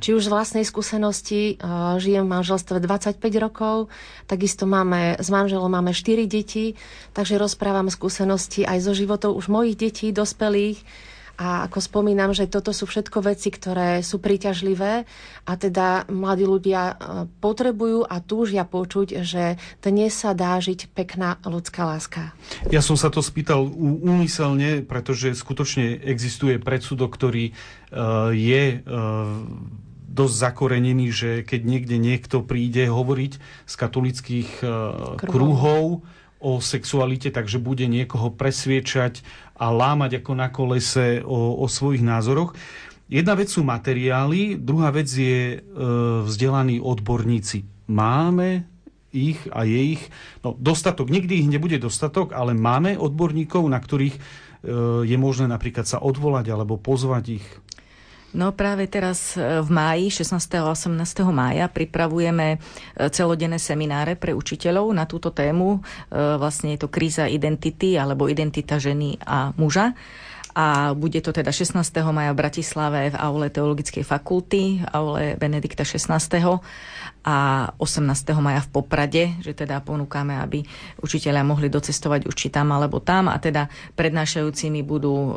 či 0.00 0.16
už 0.16 0.24
z 0.24 0.32
vlastnej 0.32 0.64
skúsenosti, 0.64 1.60
žijem 2.00 2.24
v 2.24 2.32
manželstve 2.32 2.80
25 2.80 3.20
rokov, 3.36 3.92
takisto 4.24 4.64
máme, 4.64 5.20
s 5.20 5.28
manželom 5.28 5.68
máme 5.68 5.92
4 5.92 6.24
deti, 6.24 6.78
takže 7.12 7.36
rozprávam 7.36 7.92
skúsenosti 7.92 8.64
aj 8.64 8.78
zo 8.88 8.96
životov 8.96 9.36
už 9.36 9.52
mojich 9.52 9.76
detí, 9.76 10.08
dospelých, 10.08 10.80
a 11.40 11.64
ako 11.66 11.80
spomínam, 11.80 12.36
že 12.36 12.44
toto 12.46 12.76
sú 12.76 12.84
všetko 12.84 13.24
veci, 13.24 13.48
ktoré 13.48 14.04
sú 14.04 14.20
príťažlivé 14.20 15.08
a 15.48 15.52
teda 15.56 16.06
mladí 16.12 16.44
ľudia 16.44 16.96
potrebujú 17.40 18.04
a 18.04 18.20
túžia 18.20 18.68
počuť, 18.68 19.24
že 19.24 19.56
dnes 19.80 20.12
sa 20.12 20.36
dá 20.36 20.60
žiť 20.60 20.92
pekná 20.92 21.40
ľudská 21.42 21.88
láska. 21.88 22.36
Ja 22.68 22.84
som 22.84 23.00
sa 23.00 23.08
to 23.08 23.24
spýtal 23.24 23.64
úmyselne, 23.74 24.84
pretože 24.84 25.32
skutočne 25.34 25.98
existuje 26.04 26.60
predsudok, 26.60 27.10
ktorý 27.16 27.56
je 28.32 28.64
dosť 30.12 30.34
zakorenený, 30.36 31.06
že 31.08 31.30
keď 31.48 31.60
niekde 31.64 31.96
niekto 31.96 32.44
príde 32.44 32.84
hovoriť 32.84 33.32
z 33.64 33.74
katolických 33.74 34.50
kruhov, 34.60 35.16
kruhov 35.16 35.84
o 36.42 36.58
sexualite, 36.58 37.30
takže 37.30 37.62
bude 37.62 37.86
niekoho 37.86 38.34
presviečať 38.34 39.22
a 39.62 39.70
lámať 39.70 40.18
ako 40.18 40.32
na 40.34 40.50
kolese 40.50 41.22
o, 41.22 41.62
o 41.62 41.70
svojich 41.70 42.02
názoroch. 42.02 42.58
Jedna 43.06 43.38
vec 43.38 43.46
sú 43.46 43.62
materiály, 43.62 44.58
druhá 44.58 44.90
vec 44.90 45.06
je 45.06 45.54
e, 45.54 45.78
vzdelaní 46.26 46.82
odborníci. 46.82 47.62
Máme 47.86 48.66
ich 49.14 49.38
a 49.52 49.62
je 49.62 50.00
ich 50.00 50.02
no, 50.42 50.56
dostatok. 50.58 51.12
Nikdy 51.12 51.46
ich 51.46 51.48
nebude 51.52 51.78
dostatok, 51.78 52.34
ale 52.34 52.56
máme 52.56 52.98
odborníkov, 52.98 53.62
na 53.68 53.78
ktorých 53.78 54.16
e, 54.16 54.20
je 55.06 55.16
možné 55.20 55.46
napríklad 55.46 55.86
sa 55.86 56.02
odvolať 56.02 56.50
alebo 56.50 56.80
pozvať 56.80 57.38
ich. 57.38 57.46
No 58.32 58.56
práve 58.56 58.88
teraz 58.88 59.36
e, 59.36 59.60
v 59.60 59.68
máji, 59.68 60.24
16. 60.24 60.40
a 60.56 60.72
18. 60.72 60.88
mája 61.28 61.68
pripravujeme 61.68 62.56
e, 62.56 62.58
celodenné 63.12 63.60
semináre 63.60 64.16
pre 64.16 64.32
učiteľov 64.32 64.88
na 64.96 65.04
túto 65.04 65.28
tému. 65.28 65.78
E, 65.78 65.80
vlastne 66.40 66.72
je 66.72 66.80
to 66.80 66.88
kríza 66.88 67.28
identity 67.28 68.00
alebo 68.00 68.32
identita 68.32 68.80
ženy 68.80 69.20
a 69.20 69.52
muža 69.60 69.92
a 70.52 70.92
bude 70.92 71.20
to 71.24 71.32
teda 71.32 71.48
16. 71.48 71.80
maja 72.12 72.36
v 72.36 72.40
Bratislave 72.40 73.08
v 73.08 73.16
aule 73.16 73.48
Teologickej 73.48 74.04
fakulty, 74.04 74.84
aule 74.92 75.36
Benedikta 75.40 75.80
16 75.80 76.12
a 77.22 77.70
18. 77.78 78.02
maja 78.42 78.60
v 78.66 78.68
Poprade, 78.74 79.24
že 79.40 79.54
teda 79.54 79.78
ponúkame, 79.78 80.42
aby 80.42 80.66
učiteľia 80.98 81.46
mohli 81.46 81.70
docestovať 81.70 82.26
už 82.26 82.34
či 82.34 82.48
tam 82.50 82.74
alebo 82.74 82.98
tam 82.98 83.30
a 83.30 83.38
teda 83.38 83.70
prednášajúcimi 83.94 84.82
budú 84.82 85.14
um, 85.14 85.32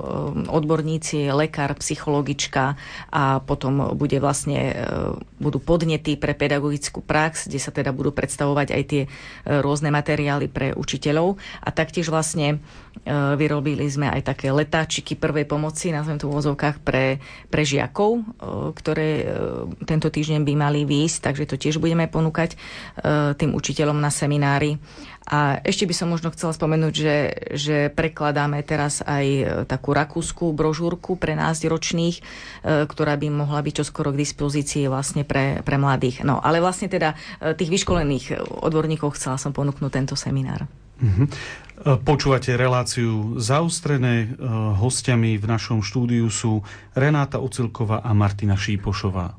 odborníci, 0.49 1.29
lekár, 1.29 1.77
psychologička 1.77 2.73
a 3.13 3.37
potom 3.37 3.93
bude 3.93 4.17
vlastne, 4.17 4.73
uh, 4.73 5.13
budú 5.37 5.61
podnety 5.61 6.17
pre 6.17 6.33
pedagogickú 6.33 7.05
prax, 7.05 7.45
kde 7.45 7.61
sa 7.61 7.69
teda 7.69 7.93
budú 7.93 8.09
predstavovať 8.09 8.67
aj 8.73 8.83
tie 8.89 9.03
uh, 9.05 9.61
rôzne 9.61 9.93
materiály 9.93 10.49
pre 10.49 10.73
učiteľov 10.73 11.37
a 11.61 11.69
taktiež 11.69 12.09
vlastne 12.09 12.59
vyrobili 13.37 13.85
sme 13.85 14.09
aj 14.09 14.33
také 14.33 14.49
letáčiky 14.49 15.04
krížiky 15.05 15.21
prvej 15.21 15.45
pomoci, 15.45 15.93
nazvem 15.93 16.17
to 16.17 16.25
v 16.25 16.33
úvozovkách, 16.33 16.81
pre, 16.81 17.21
pre 17.53 17.61
žiakov, 17.61 18.25
ktoré 18.73 19.29
tento 19.85 20.09
týždeň 20.09 20.41
by 20.41 20.53
mali 20.57 20.81
výjsť, 20.81 21.29
takže 21.29 21.45
to 21.45 21.61
tiež 21.61 21.77
budeme 21.77 22.09
ponúkať 22.09 22.57
tým 23.37 23.53
učiteľom 23.53 24.01
na 24.01 24.09
seminári. 24.09 24.81
A 25.29 25.61
ešte 25.61 25.85
by 25.85 25.93
som 25.93 26.09
možno 26.09 26.33
chcela 26.33 26.53
spomenúť, 26.53 26.93
že, 26.93 27.17
že 27.53 27.77
prekladáme 27.93 28.61
teraz 28.65 29.05
aj 29.05 29.65
takú 29.69 29.93
rakúskú 29.93 30.53
brožúrku 30.53 31.21
pre 31.21 31.37
nás 31.37 31.61
ročných, 31.61 32.25
ktorá 32.65 33.13
by 33.13 33.29
mohla 33.29 33.61
byť 33.61 33.85
čoskoro 33.85 34.09
k 34.09 34.25
dispozícii 34.25 34.89
vlastne 34.89 35.21
pre, 35.21 35.61
pre 35.61 35.77
mladých. 35.77 36.25
No, 36.25 36.41
ale 36.41 36.57
vlastne 36.57 36.89
teda 36.89 37.13
tých 37.57 37.69
vyškolených 37.69 38.41
odborníkov 38.41 39.21
chcela 39.21 39.37
som 39.37 39.53
ponúknuť 39.53 39.91
tento 39.93 40.17
seminár. 40.17 40.65
Mm-hmm. 40.95 41.27
Počúvate 41.75 42.55
reláciu 42.55 43.35
zaustrené. 43.35 44.31
E, 44.31 44.47
hostiami 44.79 45.35
v 45.35 45.43
našom 45.43 45.83
štúdiu 45.83 46.31
sú 46.31 46.63
Renáta 46.95 47.43
Ocilková 47.43 47.99
a 47.99 48.15
Martina 48.15 48.55
Šípošová. 48.55 49.35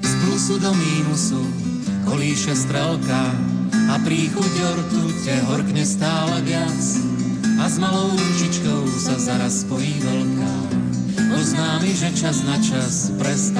Z 0.00 0.12
plusu 0.24 0.56
do 0.56 0.72
mínusu 0.72 1.44
kolíše 2.08 2.56
strelka 2.56 3.36
a 3.92 3.94
príchuť 4.00 4.52
ortute 4.72 5.36
horkne 5.52 5.84
stále 5.84 6.40
viac 6.48 6.80
a 7.60 7.68
s 7.68 7.76
malou 7.76 8.08
ručičkou 8.16 8.88
sa 9.04 9.20
zaraz 9.20 9.68
spojí 9.68 10.00
veľká 10.00 10.80
oznámi, 11.28 11.92
že 11.92 12.08
čas 12.16 12.40
na 12.48 12.56
čas 12.56 13.12
prestal 13.20 13.59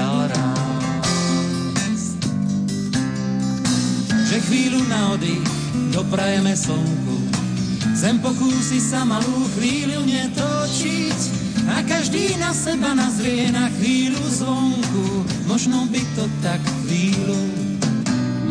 chvíľu 4.51 4.83
na 4.91 5.15
oddych 5.15 5.47
doprajeme 5.95 6.51
slnku, 6.51 7.15
zem 7.95 8.19
pokúsi 8.19 8.83
sa 8.83 9.07
malú 9.07 9.47
chvíľu 9.55 10.03
netočiť 10.03 11.19
a 11.71 11.79
každý 11.87 12.35
na 12.35 12.51
seba 12.51 12.91
nazrie 12.91 13.47
na 13.47 13.71
chvíľu 13.79 14.19
zvonku. 14.27 15.23
Možno 15.47 15.87
by 15.87 16.03
to 16.19 16.27
tak 16.43 16.59
chvíľu 16.83 17.39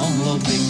mohlo 0.00 0.40
byť. 0.40 0.68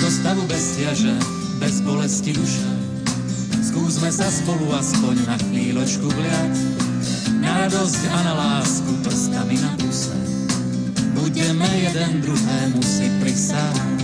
Do 0.00 0.08
stavu 0.08 0.40
bez 0.48 0.80
ťaže, 0.80 1.12
bez 1.60 1.84
bolesti 1.84 2.32
duše, 2.32 2.72
Skúsme 3.60 4.08
sa 4.08 4.32
spolu 4.32 4.64
aspoň 4.72 5.28
na 5.28 5.36
chvíľočku 5.36 6.08
vliať 6.08 6.56
na 7.44 7.68
radosť 7.68 8.02
a 8.08 8.18
na 8.24 8.32
lásku 8.32 8.90
prstami 9.04 9.60
na 9.60 9.76
puse. 9.76 10.39
Budeme 11.30 11.70
jeden 11.78 12.26
druhému 12.26 12.82
si 12.82 13.06
prisáť. 13.22 14.02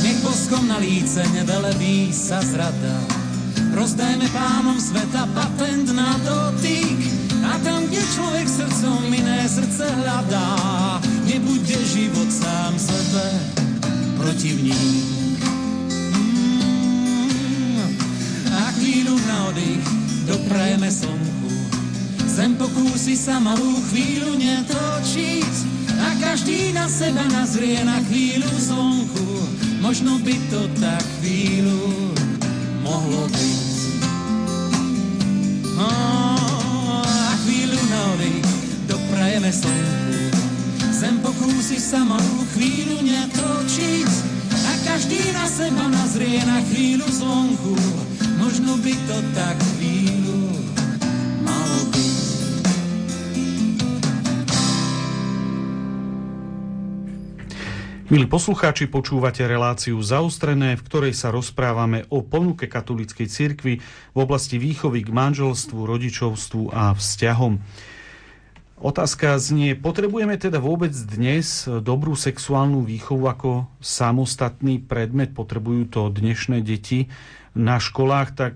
Nech 0.00 0.18
boskom 0.24 0.64
na 0.72 0.80
líce 0.80 1.20
nevelebí 1.36 2.08
sa 2.08 2.40
zrada. 2.40 2.96
Rozdajme 3.76 4.24
pánom 4.32 4.80
sveta 4.80 5.28
patent 5.36 5.92
na 5.92 6.16
dotyk. 6.24 6.96
A 7.44 7.60
tam, 7.60 7.84
kde 7.92 8.00
človek 8.16 8.48
srdcom 8.48 9.04
iné 9.12 9.44
srdce 9.44 9.84
hľadá, 9.84 10.48
nebude 11.28 11.76
život 11.92 12.32
sám 12.32 12.72
sebe 12.72 13.26
protivník. 14.16 15.28
chvíľu 18.80 19.20
na 19.28 19.52
oddych 19.52 19.84
doprajeme 20.24 20.88
slnku. 20.88 21.17
Zem 22.38 22.54
pokúsi 22.54 23.18
sa 23.18 23.42
malú 23.42 23.82
chvíľu 23.90 24.38
netočiť 24.38 25.54
a 25.98 26.14
každý 26.22 26.70
na 26.70 26.86
seba 26.86 27.26
nazrie 27.34 27.82
na 27.82 27.98
chvíľu 28.06 28.46
slnku. 28.54 29.26
Možno 29.82 30.22
by 30.22 30.38
to 30.46 30.70
tak 30.78 31.02
chvíľu 31.18 32.14
mohlo 32.86 33.26
byť. 33.26 33.66
Oh, 35.82 37.02
a 37.02 37.34
chvíľu 37.42 37.80
na 37.90 38.00
oddych 38.14 38.50
doprajeme 38.86 39.50
slnku. 39.50 40.38
Zem 40.94 41.18
pokúsi 41.18 41.82
sa 41.82 42.06
malú 42.06 42.46
chvíľu 42.54 43.02
netočiť 43.02 44.10
a 44.54 44.72
každý 44.86 45.34
na 45.34 45.42
seba 45.50 45.90
nazrie 45.90 46.38
na 46.46 46.62
chvíľu 46.70 47.10
slnku 47.10 47.74
možno 48.38 48.78
by 48.78 48.94
to 49.10 49.18
tak 49.34 49.58
Milí 58.08 58.24
poslucháči, 58.24 58.88
počúvate 58.88 59.44
reláciu 59.44 60.00
Zaustrené, 60.00 60.80
v 60.80 60.84
ktorej 60.84 61.12
sa 61.12 61.28
rozprávame 61.28 62.08
o 62.08 62.24
ponuke 62.24 62.64
katolíckej 62.64 63.28
cirkvi 63.28 63.84
v 63.84 64.16
oblasti 64.16 64.56
výchovy 64.56 65.04
k 65.04 65.12
manželstvu, 65.12 65.84
rodičovstvu 65.84 66.72
a 66.72 66.96
vzťahom. 66.96 67.60
Otázka 68.80 69.36
znie, 69.36 69.76
potrebujeme 69.76 70.40
teda 70.40 70.56
vôbec 70.56 70.94
dnes 70.94 71.68
dobrú 71.68 72.16
sexuálnu 72.16 72.80
výchovu 72.80 73.28
ako 73.28 73.50
samostatný 73.82 74.80
predmet? 74.80 75.36
Potrebujú 75.36 75.82
to 75.92 76.00
dnešné 76.08 76.64
deti? 76.64 77.12
na 77.58 77.82
školách, 77.82 78.28
tak 78.38 78.54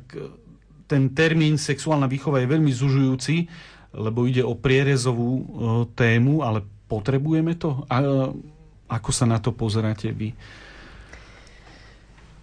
ten 0.86 1.10
termín 1.10 1.58
sexuálna 1.58 2.06
výchova 2.06 2.38
je 2.38 2.52
veľmi 2.54 2.72
zužujúci, 2.72 3.50
lebo 3.98 4.24
ide 4.30 4.46
o 4.46 4.54
prierezovú 4.54 5.30
e, 5.36 5.44
tému, 5.98 6.46
ale 6.46 6.64
potrebujeme 6.86 7.58
to? 7.58 7.82
A 7.90 8.00
ako 8.92 9.10
sa 9.10 9.24
na 9.24 9.40
to 9.40 9.56
pozeráte 9.56 10.12
vy? 10.12 10.36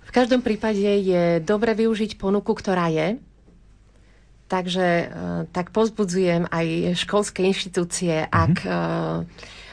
V 0.10 0.12
každom 0.12 0.42
prípade 0.42 0.82
je 0.82 1.38
dobre 1.46 1.78
využiť 1.78 2.18
ponuku, 2.18 2.50
ktorá 2.58 2.90
je. 2.90 3.22
Takže 4.50 4.88
e, 4.90 5.06
tak 5.54 5.70
pozbudzujem 5.70 6.50
aj 6.50 6.98
školské 6.98 7.46
inštitúcie, 7.46 8.26
mm-hmm. 8.26 8.34
ak 8.34 8.54
e, 8.66 8.70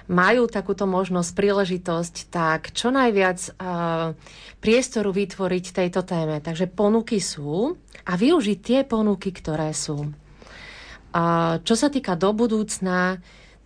majú 0.07 0.47
takúto 0.47 0.85
možnosť, 0.85 1.31
príležitosť, 1.35 2.15
tak 2.31 2.71
čo 2.71 2.95
najviac 2.95 3.59
uh, 3.59 4.15
priestoru 4.63 5.11
vytvoriť 5.11 5.65
tejto 5.75 6.07
téme. 6.07 6.39
Takže 6.39 6.71
ponuky 6.71 7.19
sú 7.19 7.75
a 8.07 8.13
využiť 8.15 8.59
tie 8.63 8.81
ponuky, 8.87 9.35
ktoré 9.35 9.75
sú. 9.75 10.15
Čo 11.63 11.75
sa 11.75 11.89
týka 11.91 12.15
do 12.15 12.31
budúcna, 12.31 13.19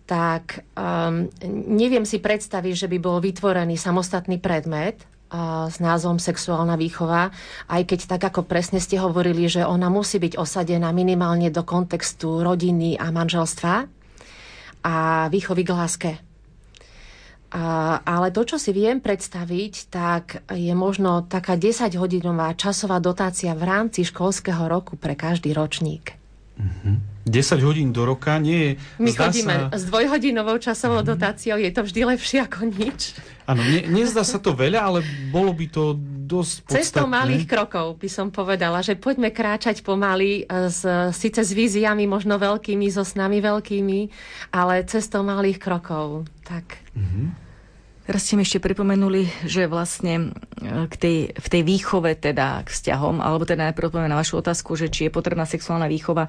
tak 0.05 0.67
um, 0.75 1.29
neviem 1.71 2.03
si 2.03 2.19
predstaviť, 2.19 2.73
že 2.85 2.87
by 2.91 2.97
bol 2.99 3.17
vytvorený 3.23 3.79
samostatný 3.79 4.41
predmet, 4.41 5.07
s 5.71 5.79
názvom 5.79 6.19
sexuálna 6.19 6.75
výchova, 6.75 7.31
aj 7.71 7.81
keď 7.87 7.99
tak 8.15 8.21
ako 8.27 8.43
presne 8.43 8.83
ste 8.83 8.99
hovorili, 8.99 9.47
že 9.47 9.63
ona 9.63 9.87
musí 9.87 10.19
byť 10.19 10.35
osadená 10.35 10.91
minimálne 10.91 11.47
do 11.47 11.63
kontextu 11.63 12.43
rodiny 12.43 12.99
a 12.99 13.15
manželstva 13.15 13.87
a 14.83 14.95
výchovy 15.31 15.63
k 15.63 15.71
láske. 15.71 16.11
A, 17.51 17.99
ale 18.03 18.31
to, 18.31 18.47
čo 18.47 18.59
si 18.59 18.71
viem 18.71 19.03
predstaviť, 19.03 19.73
tak 19.91 20.23
je 20.51 20.71
možno 20.71 21.27
taká 21.27 21.59
10-hodinová 21.59 22.55
časová 22.55 22.99
dotácia 22.99 23.51
v 23.55 23.63
rámci 23.67 24.07
školského 24.07 24.67
roku 24.71 24.95
pre 24.95 25.15
každý 25.15 25.51
ročník. 25.51 26.15
Mm-hmm. 26.59 27.10
10 27.25 27.61
hodín 27.61 27.93
do 27.93 28.01
roka 28.05 28.41
nie 28.41 28.57
je... 28.57 28.71
My 28.97 29.13
chodíme 29.13 29.69
sa... 29.69 29.77
s 29.77 29.85
dvojhodinovou 29.85 30.57
časovou 30.57 31.05
mm-hmm. 31.05 31.11
dotáciou, 31.13 31.57
je 31.61 31.71
to 31.71 31.81
vždy 31.85 32.01
lepšie 32.17 32.39
ako 32.41 32.65
nič. 32.65 33.13
Áno, 33.45 33.61
ne, 33.61 33.85
nezdá 33.85 34.25
sa 34.25 34.41
to 34.41 34.57
veľa, 34.57 34.79
ale 34.81 34.99
bolo 35.29 35.53
by 35.53 35.65
to 35.69 35.83
dosť 36.25 36.55
podstatné. 36.65 36.81
Cestou 36.81 37.05
malých 37.05 37.45
krokov 37.45 37.99
by 38.01 38.09
som 38.09 38.27
povedala, 38.33 38.81
že 38.81 38.97
poďme 38.97 39.29
kráčať 39.29 39.85
pomaly, 39.85 40.47
e, 40.47 40.71
s, 40.71 40.81
síce 41.13 41.45
s 41.45 41.51
víziami 41.53 42.09
možno 42.09 42.41
veľkými, 42.41 42.87
so 42.89 43.05
snami 43.05 43.37
veľkými, 43.43 43.99
ale 44.55 44.87
cestou 44.89 45.21
malých 45.21 45.59
krokov. 45.61 46.25
Tak. 46.47 46.79
Mm-hmm. 46.97 47.50
Teraz 48.01 48.25
ste 48.25 48.33
mi 48.33 48.41
ešte 48.41 48.57
pripomenuli, 48.57 49.29
že 49.45 49.69
vlastne 49.69 50.33
e, 50.57 50.89
k 50.89 50.95
tej, 50.97 51.17
v 51.37 51.47
tej 51.47 51.61
výchove 51.61 52.17
teda 52.17 52.65
k 52.65 52.69
vzťahom, 52.73 53.21
alebo 53.21 53.45
teda 53.45 53.69
najprv 53.69 53.93
odpoviem 53.93 54.09
na 54.09 54.17
vašu 54.17 54.41
otázku, 54.41 54.73
že 54.73 54.89
či 54.89 55.07
je 55.07 55.13
potrebná 55.13 55.45
sexuálna 55.45 55.85
výchova. 55.85 56.25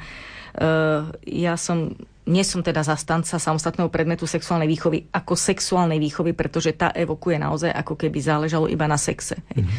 Uh, 0.53 1.09
ja 1.25 1.57
som, 1.57 1.97
nie 2.29 2.45
som 2.45 2.61
teda 2.61 2.85
zastanca 2.85 3.41
samostatného 3.41 3.89
predmetu 3.89 4.29
sexuálnej 4.29 4.69
výchovy 4.69 5.09
ako 5.09 5.33
sexuálnej 5.33 5.97
výchovy, 5.97 6.37
pretože 6.37 6.77
tá 6.77 6.93
evokuje 6.93 7.41
naozaj 7.41 7.73
ako 7.73 7.97
keby 7.97 8.21
záležalo 8.21 8.69
iba 8.69 8.85
na 8.85 9.01
sexe. 9.01 9.41
Hej. 9.57 9.65
Mm-hmm. 9.65 9.79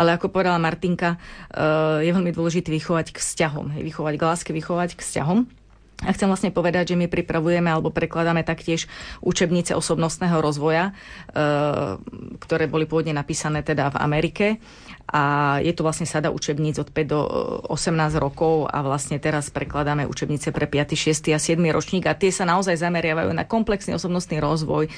Ale 0.00 0.16
ako 0.16 0.32
povedala 0.32 0.56
Martinka, 0.56 1.20
uh, 1.20 2.00
je 2.00 2.08
veľmi 2.08 2.32
dôležité 2.32 2.72
vychovať 2.72 3.12
k 3.12 3.20
vzťahom. 3.20 3.76
Hej. 3.76 3.82
Vychovať 3.84 4.14
k 4.16 4.22
láske, 4.24 4.50
vychovať 4.56 4.96
k 4.96 5.04
vzťahom. 5.04 5.44
A 6.04 6.12
chcem 6.12 6.28
vlastne 6.28 6.52
povedať, 6.52 6.92
že 6.92 7.00
my 7.00 7.08
pripravujeme 7.08 7.68
alebo 7.68 7.88
prekladáme 7.90 8.44
taktiež 8.44 8.86
učebnice 9.24 9.72
osobnostného 9.72 10.38
rozvoja, 10.38 10.92
e, 10.92 10.92
ktoré 12.38 12.68
boli 12.68 12.84
pôvodne 12.84 13.16
napísané 13.16 13.64
teda 13.64 13.90
v 13.92 14.00
Amerike 14.00 14.46
a 15.04 15.56
je 15.60 15.72
to 15.76 15.84
vlastne 15.84 16.08
sada 16.08 16.32
učebníc 16.32 16.80
od 16.80 16.88
5 16.88 17.04
do 17.04 17.20
18 17.68 17.92
e, 17.92 18.16
rokov 18.16 18.72
a 18.72 18.80
vlastne 18.80 19.20
teraz 19.20 19.52
prekladáme 19.52 20.08
učebnice 20.08 20.48
pre 20.48 20.64
5., 20.64 20.96
6. 20.96 21.36
a 21.36 21.38
7. 21.38 21.60
ročník 21.68 22.08
a 22.08 22.16
tie 22.16 22.32
sa 22.32 22.48
naozaj 22.48 22.80
zameriavajú 22.80 23.28
na 23.36 23.44
komplexný 23.44 24.00
osobnostný 24.00 24.40
rozvoj, 24.40 24.88
e, 24.88 24.90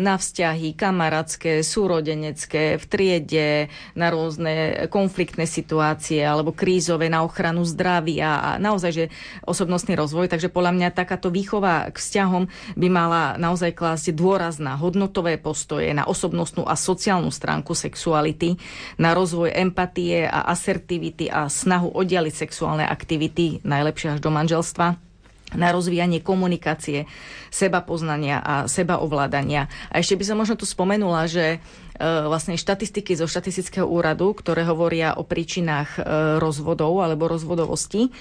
na 0.00 0.16
vzťahy 0.16 0.72
kamarátske, 0.72 1.60
súrodenecké, 1.60 2.80
v 2.80 2.84
triede, 2.88 3.50
na 3.92 4.08
rôzne 4.08 4.88
konfliktné 4.88 5.44
situácie 5.44 6.24
alebo 6.24 6.56
krízové, 6.56 7.12
na 7.12 7.20
ochranu 7.20 7.68
zdravia 7.68 8.40
a 8.40 8.50
naozaj, 8.56 8.90
že 8.96 9.04
osobnostný 9.44 9.92
rozvoj. 9.92 10.32
Takže 10.32 10.48
podľa 10.48 10.72
mňa 10.72 10.96
takáto 10.96 11.28
výchova 11.28 11.92
k 11.92 11.96
vzťahom 12.00 12.48
by 12.80 12.88
mala 12.88 13.36
naozaj 13.36 13.76
klásť 13.76 14.16
dôraz 14.16 14.56
na 14.56 14.72
hodnotové 14.78 15.36
postoje, 15.36 15.92
na 15.92 16.08
osobnostnú 16.08 16.64
a 16.64 16.78
sociálnu 16.78 17.28
stránku 17.28 17.76
sexuality, 17.76 18.56
na 18.96 19.17
rozvoj 19.18 19.50
empatie 19.50 20.22
a 20.22 20.46
asertivity 20.46 21.26
a 21.26 21.50
snahu 21.50 21.90
oddialiť 21.90 22.34
sexuálne 22.46 22.86
aktivity, 22.86 23.58
najlepšie 23.66 24.14
až 24.14 24.20
do 24.22 24.30
manželstva 24.30 25.08
na 25.56 25.72
rozvíjanie 25.72 26.20
komunikácie, 26.20 27.08
seba 27.48 27.80
poznania 27.80 28.44
a 28.44 28.54
seba 28.68 29.00
ovládania. 29.00 29.72
A 29.88 30.04
ešte 30.04 30.20
by 30.20 30.24
som 30.28 30.36
možno 30.36 30.60
tu 30.60 30.68
spomenula, 30.68 31.24
že 31.24 31.56
e, 31.56 31.58
vlastne 32.04 32.60
štatistiky 32.60 33.16
zo 33.16 33.24
štatistického 33.24 33.88
úradu, 33.88 34.36
ktoré 34.36 34.68
hovoria 34.68 35.16
o 35.16 35.24
príčinách 35.24 35.96
e, 35.96 36.00
rozvodov 36.36 37.00
alebo 37.00 37.32
rozvodovosti, 37.32 38.12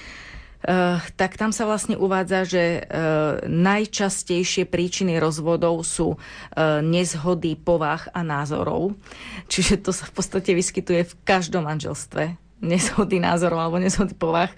tak 1.16 1.38
tam 1.38 1.54
sa 1.54 1.70
vlastne 1.70 1.96
uvádza, 1.96 2.40
že 2.50 2.64
uh, 2.82 3.46
najčastejšie 3.46 4.66
príčiny 4.66 5.22
rozvodov 5.22 5.86
sú 5.86 6.18
uh, 6.18 6.20
nezhody 6.82 7.54
povah 7.56 8.10
a 8.12 8.26
názorov. 8.26 8.98
Čiže 9.48 9.86
to 9.86 9.94
sa 9.94 10.10
v 10.10 10.14
podstate 10.18 10.52
vyskytuje 10.58 11.02
v 11.06 11.14
každom 11.24 11.70
manželstve 11.70 12.48
nezhody 12.58 13.22
názorov 13.22 13.62
alebo 13.62 13.78
nezhody 13.78 14.18
povah. 14.18 14.50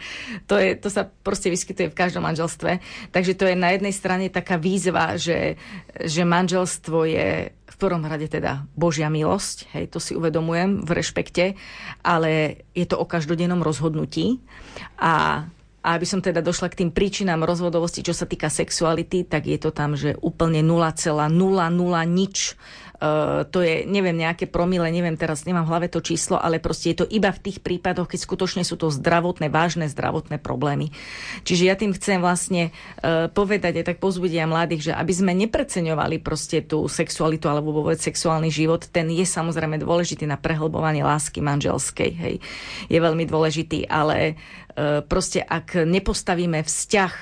To, 0.48 0.56
je, 0.56 0.80
to 0.80 0.88
sa 0.88 1.04
proste 1.04 1.52
vyskytuje 1.52 1.92
v 1.92 2.00
každom 2.00 2.24
manželstve. 2.24 2.80
Takže 3.12 3.36
to 3.36 3.44
je 3.44 3.60
na 3.60 3.76
jednej 3.76 3.92
strane 3.92 4.32
taká 4.32 4.56
výzva, 4.56 5.20
že, 5.20 5.60
že 6.00 6.24
manželstvo 6.24 6.98
je 7.04 7.52
v 7.52 7.76
prvom 7.76 8.04
rade 8.04 8.32
teda 8.32 8.64
Božia 8.76 9.12
milosť, 9.12 9.72
hej, 9.76 9.92
to 9.92 10.00
si 10.04 10.16
uvedomujem 10.16 10.84
v 10.84 10.90
rešpekte, 10.90 11.46
ale 12.04 12.64
je 12.76 12.88
to 12.88 13.00
o 13.00 13.08
každodennom 13.08 13.64
rozhodnutí 13.64 14.40
a 15.00 15.44
a 15.80 15.96
aby 15.96 16.04
som 16.04 16.20
teda 16.20 16.44
došla 16.44 16.68
k 16.72 16.84
tým 16.84 16.92
príčinám 16.92 17.48
rozvodovosti, 17.48 18.04
čo 18.04 18.12
sa 18.12 18.28
týka 18.28 18.52
sexuality, 18.52 19.24
tak 19.24 19.48
je 19.48 19.56
to 19.56 19.72
tam, 19.72 19.96
že 19.96 20.20
úplne 20.20 20.60
0,00 20.60 21.32
nič 22.08 22.38
to 23.50 23.64
je, 23.64 23.88
neviem, 23.88 24.12
nejaké 24.12 24.44
promile, 24.44 24.92
neviem, 24.92 25.16
teraz 25.16 25.48
nemám 25.48 25.64
v 25.64 25.72
hlave 25.72 25.88
to 25.88 26.04
číslo, 26.04 26.36
ale 26.36 26.60
proste 26.60 26.92
je 26.92 27.00
to 27.00 27.06
iba 27.08 27.32
v 27.32 27.40
tých 27.48 27.64
prípadoch, 27.64 28.12
keď 28.12 28.20
skutočne 28.28 28.64
sú 28.68 28.76
to 28.76 28.92
zdravotné, 28.92 29.48
vážne 29.48 29.88
zdravotné 29.88 30.36
problémy. 30.36 30.92
Čiže 31.48 31.64
ja 31.64 31.80
tým 31.80 31.96
chcem 31.96 32.20
vlastne 32.20 32.76
uh, 32.76 33.32
povedať 33.32 33.80
aj 33.80 33.86
tak 33.96 33.98
pozbudia 34.04 34.44
mladých, 34.52 34.92
že 34.92 34.94
aby 35.00 35.14
sme 35.16 35.32
nepreceňovali 35.32 36.20
proste 36.20 36.60
tú 36.60 36.92
sexualitu 36.92 37.48
alebo 37.48 37.72
vôbec 37.72 38.04
sexuálny 38.04 38.52
život, 38.52 38.84
ten 38.92 39.08
je 39.08 39.24
samozrejme 39.24 39.80
dôležitý 39.80 40.28
na 40.28 40.36
prehlbovanie 40.36 41.00
lásky 41.00 41.40
manželskej, 41.40 42.12
hej. 42.20 42.36
Je 42.92 43.00
veľmi 43.00 43.24
dôležitý, 43.24 43.88
ale 43.88 44.36
uh, 44.36 45.00
proste 45.08 45.40
ak 45.40 45.88
nepostavíme 45.88 46.68
vzťah 46.68 47.14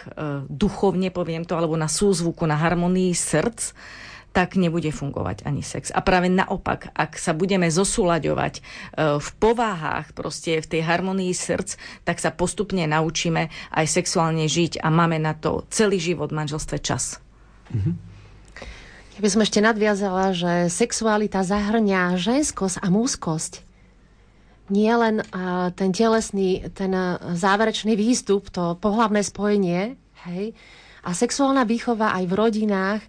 duchovne, 0.49 1.13
poviem 1.13 1.45
to, 1.45 1.53
alebo 1.53 1.77
na 1.77 1.85
súzvuku, 1.85 2.49
na 2.49 2.57
harmonii 2.57 3.13
srdc, 3.13 3.77
tak 4.37 4.53
nebude 4.53 4.93
fungovať 4.93 5.49
ani 5.49 5.65
sex. 5.65 5.89
A 5.89 6.05
práve 6.05 6.29
naopak, 6.29 6.93
ak 6.93 7.17
sa 7.17 7.33
budeme 7.33 7.73
zosúľaďovať 7.73 8.53
e, 8.53 8.61
v 9.17 9.29
pováhách, 9.41 10.13
proste 10.13 10.61
v 10.61 10.69
tej 10.77 10.85
harmonii 10.85 11.33
srdc, 11.33 11.73
tak 12.05 12.21
sa 12.21 12.29
postupne 12.29 12.85
naučíme 12.85 13.49
aj 13.73 13.85
sexuálne 13.89 14.45
žiť 14.45 14.85
a 14.85 14.93
máme 14.93 15.17
na 15.17 15.33
to 15.33 15.65
celý 15.73 15.97
život 15.97 16.29
v 16.29 16.45
manželstve 16.45 16.77
čas. 16.85 17.17
Mm-hmm. 17.73 17.93
Ja 19.17 19.19
by 19.25 19.29
som 19.33 19.41
ešte 19.41 19.57
nadviazala, 19.65 20.37
že 20.37 20.69
sexualita 20.69 21.41
zahrňa 21.41 22.21
ženskosť 22.21 22.85
a 22.85 22.93
mužskosť. 22.93 23.65
Nie 24.69 24.93
len 25.01 25.25
uh, 25.25 25.73
ten 25.73 25.89
telesný, 25.89 26.69
ten 26.77 26.93
uh, 26.93 27.17
záverečný 27.33 27.97
výstup, 27.97 28.53
to 28.53 28.77
pohlavné 28.77 29.25
spojenie, 29.25 29.97
hej, 30.29 30.53
a 31.01 31.09
sexuálna 31.15 31.65
výchova 31.65 32.13
aj 32.13 32.23
v 32.29 32.33
rodinách 32.37 33.01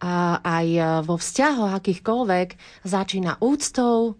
aj 0.00 0.66
e, 0.70 0.82
vo 1.02 1.18
vzťahoch 1.18 1.74
akýchkoľvek 1.74 2.48
začína 2.86 3.42
úctou, 3.42 4.14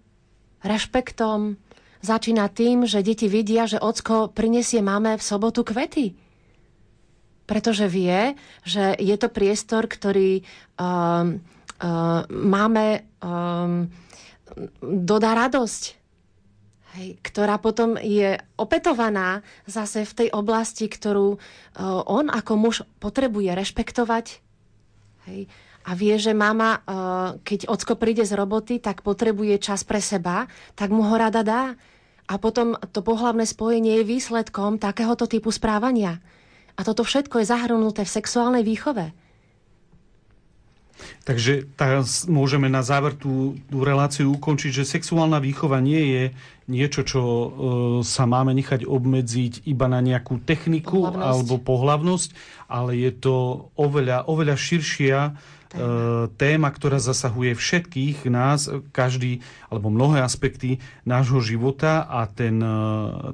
rešpektom, 0.63 1.55
začína 2.03 2.51
tým, 2.51 2.83
že 2.87 3.03
deti 3.03 3.31
vidia, 3.31 3.71
že 3.71 3.79
ocko 3.79 4.31
prinesie 4.31 4.83
máme 4.83 5.15
v 5.19 5.23
sobotu 5.23 5.63
kvety. 5.63 6.15
Pretože 7.49 7.89
vie, 7.89 8.37
že 8.67 8.93
je 8.99 9.17
to 9.17 9.33
priestor, 9.33 9.89
ktorý 9.89 10.45
um, 10.77 10.85
um, 10.85 12.27
máme 12.29 13.09
um, 13.25 13.89
dodá 14.85 15.33
radosť, 15.33 15.83
hej, 17.01 17.09
ktorá 17.25 17.57
potom 17.57 17.97
je 17.97 18.37
opetovaná 18.61 19.41
zase 19.65 20.05
v 20.05 20.13
tej 20.13 20.29
oblasti, 20.35 20.93
ktorú 20.93 21.39
uh, 21.39 22.03
on 22.05 22.29
ako 22.29 22.53
muž 22.61 22.77
potrebuje 23.01 23.57
rešpektovať. 23.57 24.27
Hej 25.25 25.49
a 25.89 25.97
vie, 25.97 26.21
že 26.21 26.37
mama, 26.37 26.85
eh, 26.85 27.41
keď 27.41 27.73
ocko 27.73 27.97
príde 27.97 28.29
z 28.29 28.37
roboty, 28.37 28.77
tak 28.77 29.01
potrebuje 29.01 29.57
čas 29.57 29.89
pre 29.89 30.05
seba, 30.05 30.45
tak 30.77 30.93
mu 30.93 31.01
ho 31.01 31.17
rada 31.17 31.41
dá. 31.41 31.73
A 32.29 32.37
potom 32.37 32.77
to 32.93 33.01
pohlavné 33.01 33.49
spojenie 33.49 34.05
je 34.05 34.11
výsledkom 34.21 34.77
takéhoto 34.77 35.25
typu 35.25 35.49
správania. 35.49 36.21
A 36.77 36.85
toto 36.85 37.01
všetko 37.01 37.41
je 37.41 37.49
zahrnuté 37.49 38.05
v 38.05 38.15
sexuálnej 38.21 38.61
výchove. 38.69 39.17
Takže 41.25 41.65
teraz 41.79 42.27
môžeme 42.29 42.67
na 42.67 42.83
záver 42.83 43.15
tú, 43.15 43.57
tú 43.71 43.87
reláciu 43.87 44.35
ukončiť, 44.35 44.83
že 44.83 44.85
sexuálna 44.85 45.39
výchova 45.39 45.79
nie 45.79 46.03
je 46.05 46.25
niečo, 46.69 47.01
čo 47.07 47.23
e, 47.23 47.49
sa 48.05 48.27
máme 48.27 48.53
nechať 48.53 48.85
obmedziť 48.85 49.65
iba 49.71 49.87
na 49.89 50.03
nejakú 50.05 50.43
techniku 50.43 51.09
pohlavnosť. 51.09 51.25
alebo 51.25 51.55
pohlavnosť, 51.63 52.31
ale 52.69 52.91
je 52.99 53.13
to 53.15 53.35
oveľa, 53.79 54.27
oveľa 54.29 54.57
širšia 54.59 55.19
E, 55.69 56.33
téma, 56.41 56.73
ktorá 56.73 56.97
zasahuje 56.97 57.53
všetkých 57.53 58.25
nás, 58.33 58.73
každý 58.89 59.45
alebo 59.69 59.93
mnohé 59.93 60.25
aspekty 60.25 60.81
nášho 61.05 61.45
života 61.45 62.09
a 62.09 62.25
ten, 62.25 62.57
e, 62.57 62.73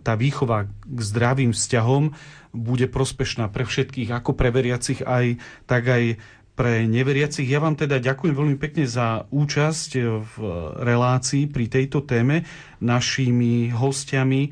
tá 0.02 0.18
výchova 0.18 0.66
k 0.66 0.98
zdravým 0.98 1.54
vzťahom 1.54 2.10
bude 2.50 2.90
prospešná 2.90 3.46
pre 3.54 3.62
všetkých, 3.62 4.10
ako 4.10 4.34
pre 4.34 4.50
veriacich, 4.50 5.06
aj, 5.06 5.38
tak 5.70 5.86
aj 5.86 6.18
pre 6.58 6.90
neveriacich. 6.90 7.46
Ja 7.46 7.62
vám 7.62 7.78
teda 7.78 8.02
ďakujem 8.02 8.34
veľmi 8.34 8.58
pekne 8.58 8.90
za 8.90 9.30
účasť 9.30 9.90
v 10.22 10.34
relácii 10.82 11.46
pri 11.46 11.70
tejto 11.70 12.02
téme. 12.02 12.42
Našimi 12.82 13.70
hostiami 13.70 14.42
e, 14.42 14.50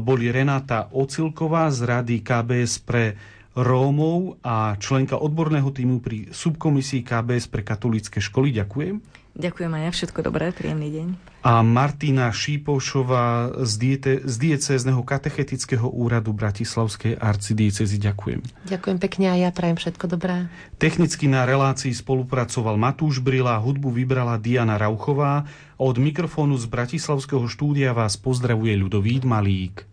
boli 0.00 0.32
Renáta 0.32 0.88
Ocilková 0.88 1.68
z 1.68 1.84
Rady 1.84 2.24
KBS 2.24 2.80
pre 2.80 3.04
Rómov 3.52 4.40
a 4.40 4.80
členka 4.80 5.20
odborného 5.20 5.68
týmu 5.68 6.00
pri 6.00 6.32
subkomisii 6.32 7.04
KBS 7.04 7.52
pre 7.52 7.60
katolické 7.60 8.18
školy. 8.18 8.48
Ďakujem. 8.56 9.22
Ďakujem 9.32 9.72
aj 9.72 9.82
ja, 9.88 9.90
všetko 9.96 10.20
dobré, 10.28 10.52
príjemný 10.52 10.92
deň. 10.92 11.08
A 11.42 11.64
Martina 11.64 12.28
Šípošová 12.28 13.56
z, 13.64 13.72
diete, 13.80 14.12
z 14.28 14.34
diecézneho 14.36 15.00
katechetického 15.00 15.88
úradu 15.88 16.36
Bratislavskej 16.36 17.16
arcidiecezy. 17.16 17.96
Ďakujem. 17.96 18.44
Ďakujem 18.68 18.98
pekne 19.00 19.26
a 19.32 19.34
ja 19.40 19.48
prajem 19.48 19.80
všetko 19.80 20.04
dobré. 20.06 20.52
Technicky 20.76 21.32
na 21.32 21.48
relácii 21.48 21.96
spolupracoval 21.96 22.76
Matúš 22.76 23.24
Brila, 23.24 23.56
hudbu 23.56 23.88
vybrala 23.88 24.36
Diana 24.36 24.76
Rauchová 24.76 25.48
od 25.80 25.96
mikrofónu 25.96 26.60
z 26.60 26.68
Bratislavského 26.68 27.48
štúdia 27.48 27.96
vás 27.96 28.20
pozdravuje 28.20 28.76
Ľudovít 28.76 29.24
Malík. 29.24 29.88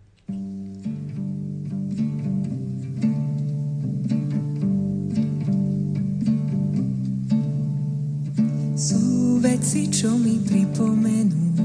Veci, 9.40 9.88
čo 9.88 10.20
mi 10.20 10.36
pripomenú 10.36 11.56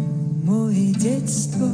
moje 0.48 0.96
detstvo. 0.96 1.68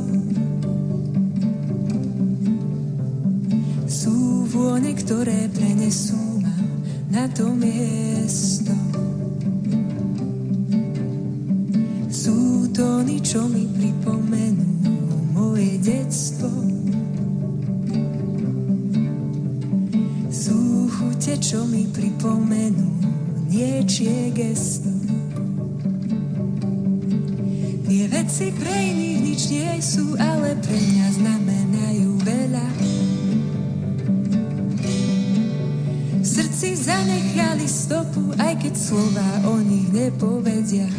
Sú 3.86 4.50
vône, 4.50 4.98
ktoré 4.98 5.46
prenesú 5.54 6.18
ma 6.42 6.58
na 7.14 7.30
to 7.30 7.54
miesto. 7.54 8.74
Sú 12.10 12.66
tóny, 12.74 13.22
čo 13.22 13.46
mi 13.46 13.70
pripomenú 13.70 14.66
moje 15.38 15.78
detstvo. 15.86 16.50
Sú 20.34 20.90
chute, 20.90 21.38
čo 21.38 21.62
mi 21.70 21.86
pripomenú 21.86 22.90
niečie 23.46 24.34
gesto. 24.34 24.91
Veci 28.12 28.52
pre 28.52 28.76
iných 28.76 29.20
nič 29.24 29.42
nie 29.56 29.72
sú, 29.80 30.20
ale 30.20 30.60
pre 30.60 30.76
mňa 30.76 31.08
znamenajú 31.16 32.10
veľa. 32.28 32.68
V 36.20 36.28
srdci 36.28 36.76
zanechali 36.76 37.64
stopu, 37.64 38.36
aj 38.36 38.60
keď 38.60 38.74
slova 38.76 39.48
o 39.48 39.64
nich 39.64 39.88
nepovedia. 39.96 40.92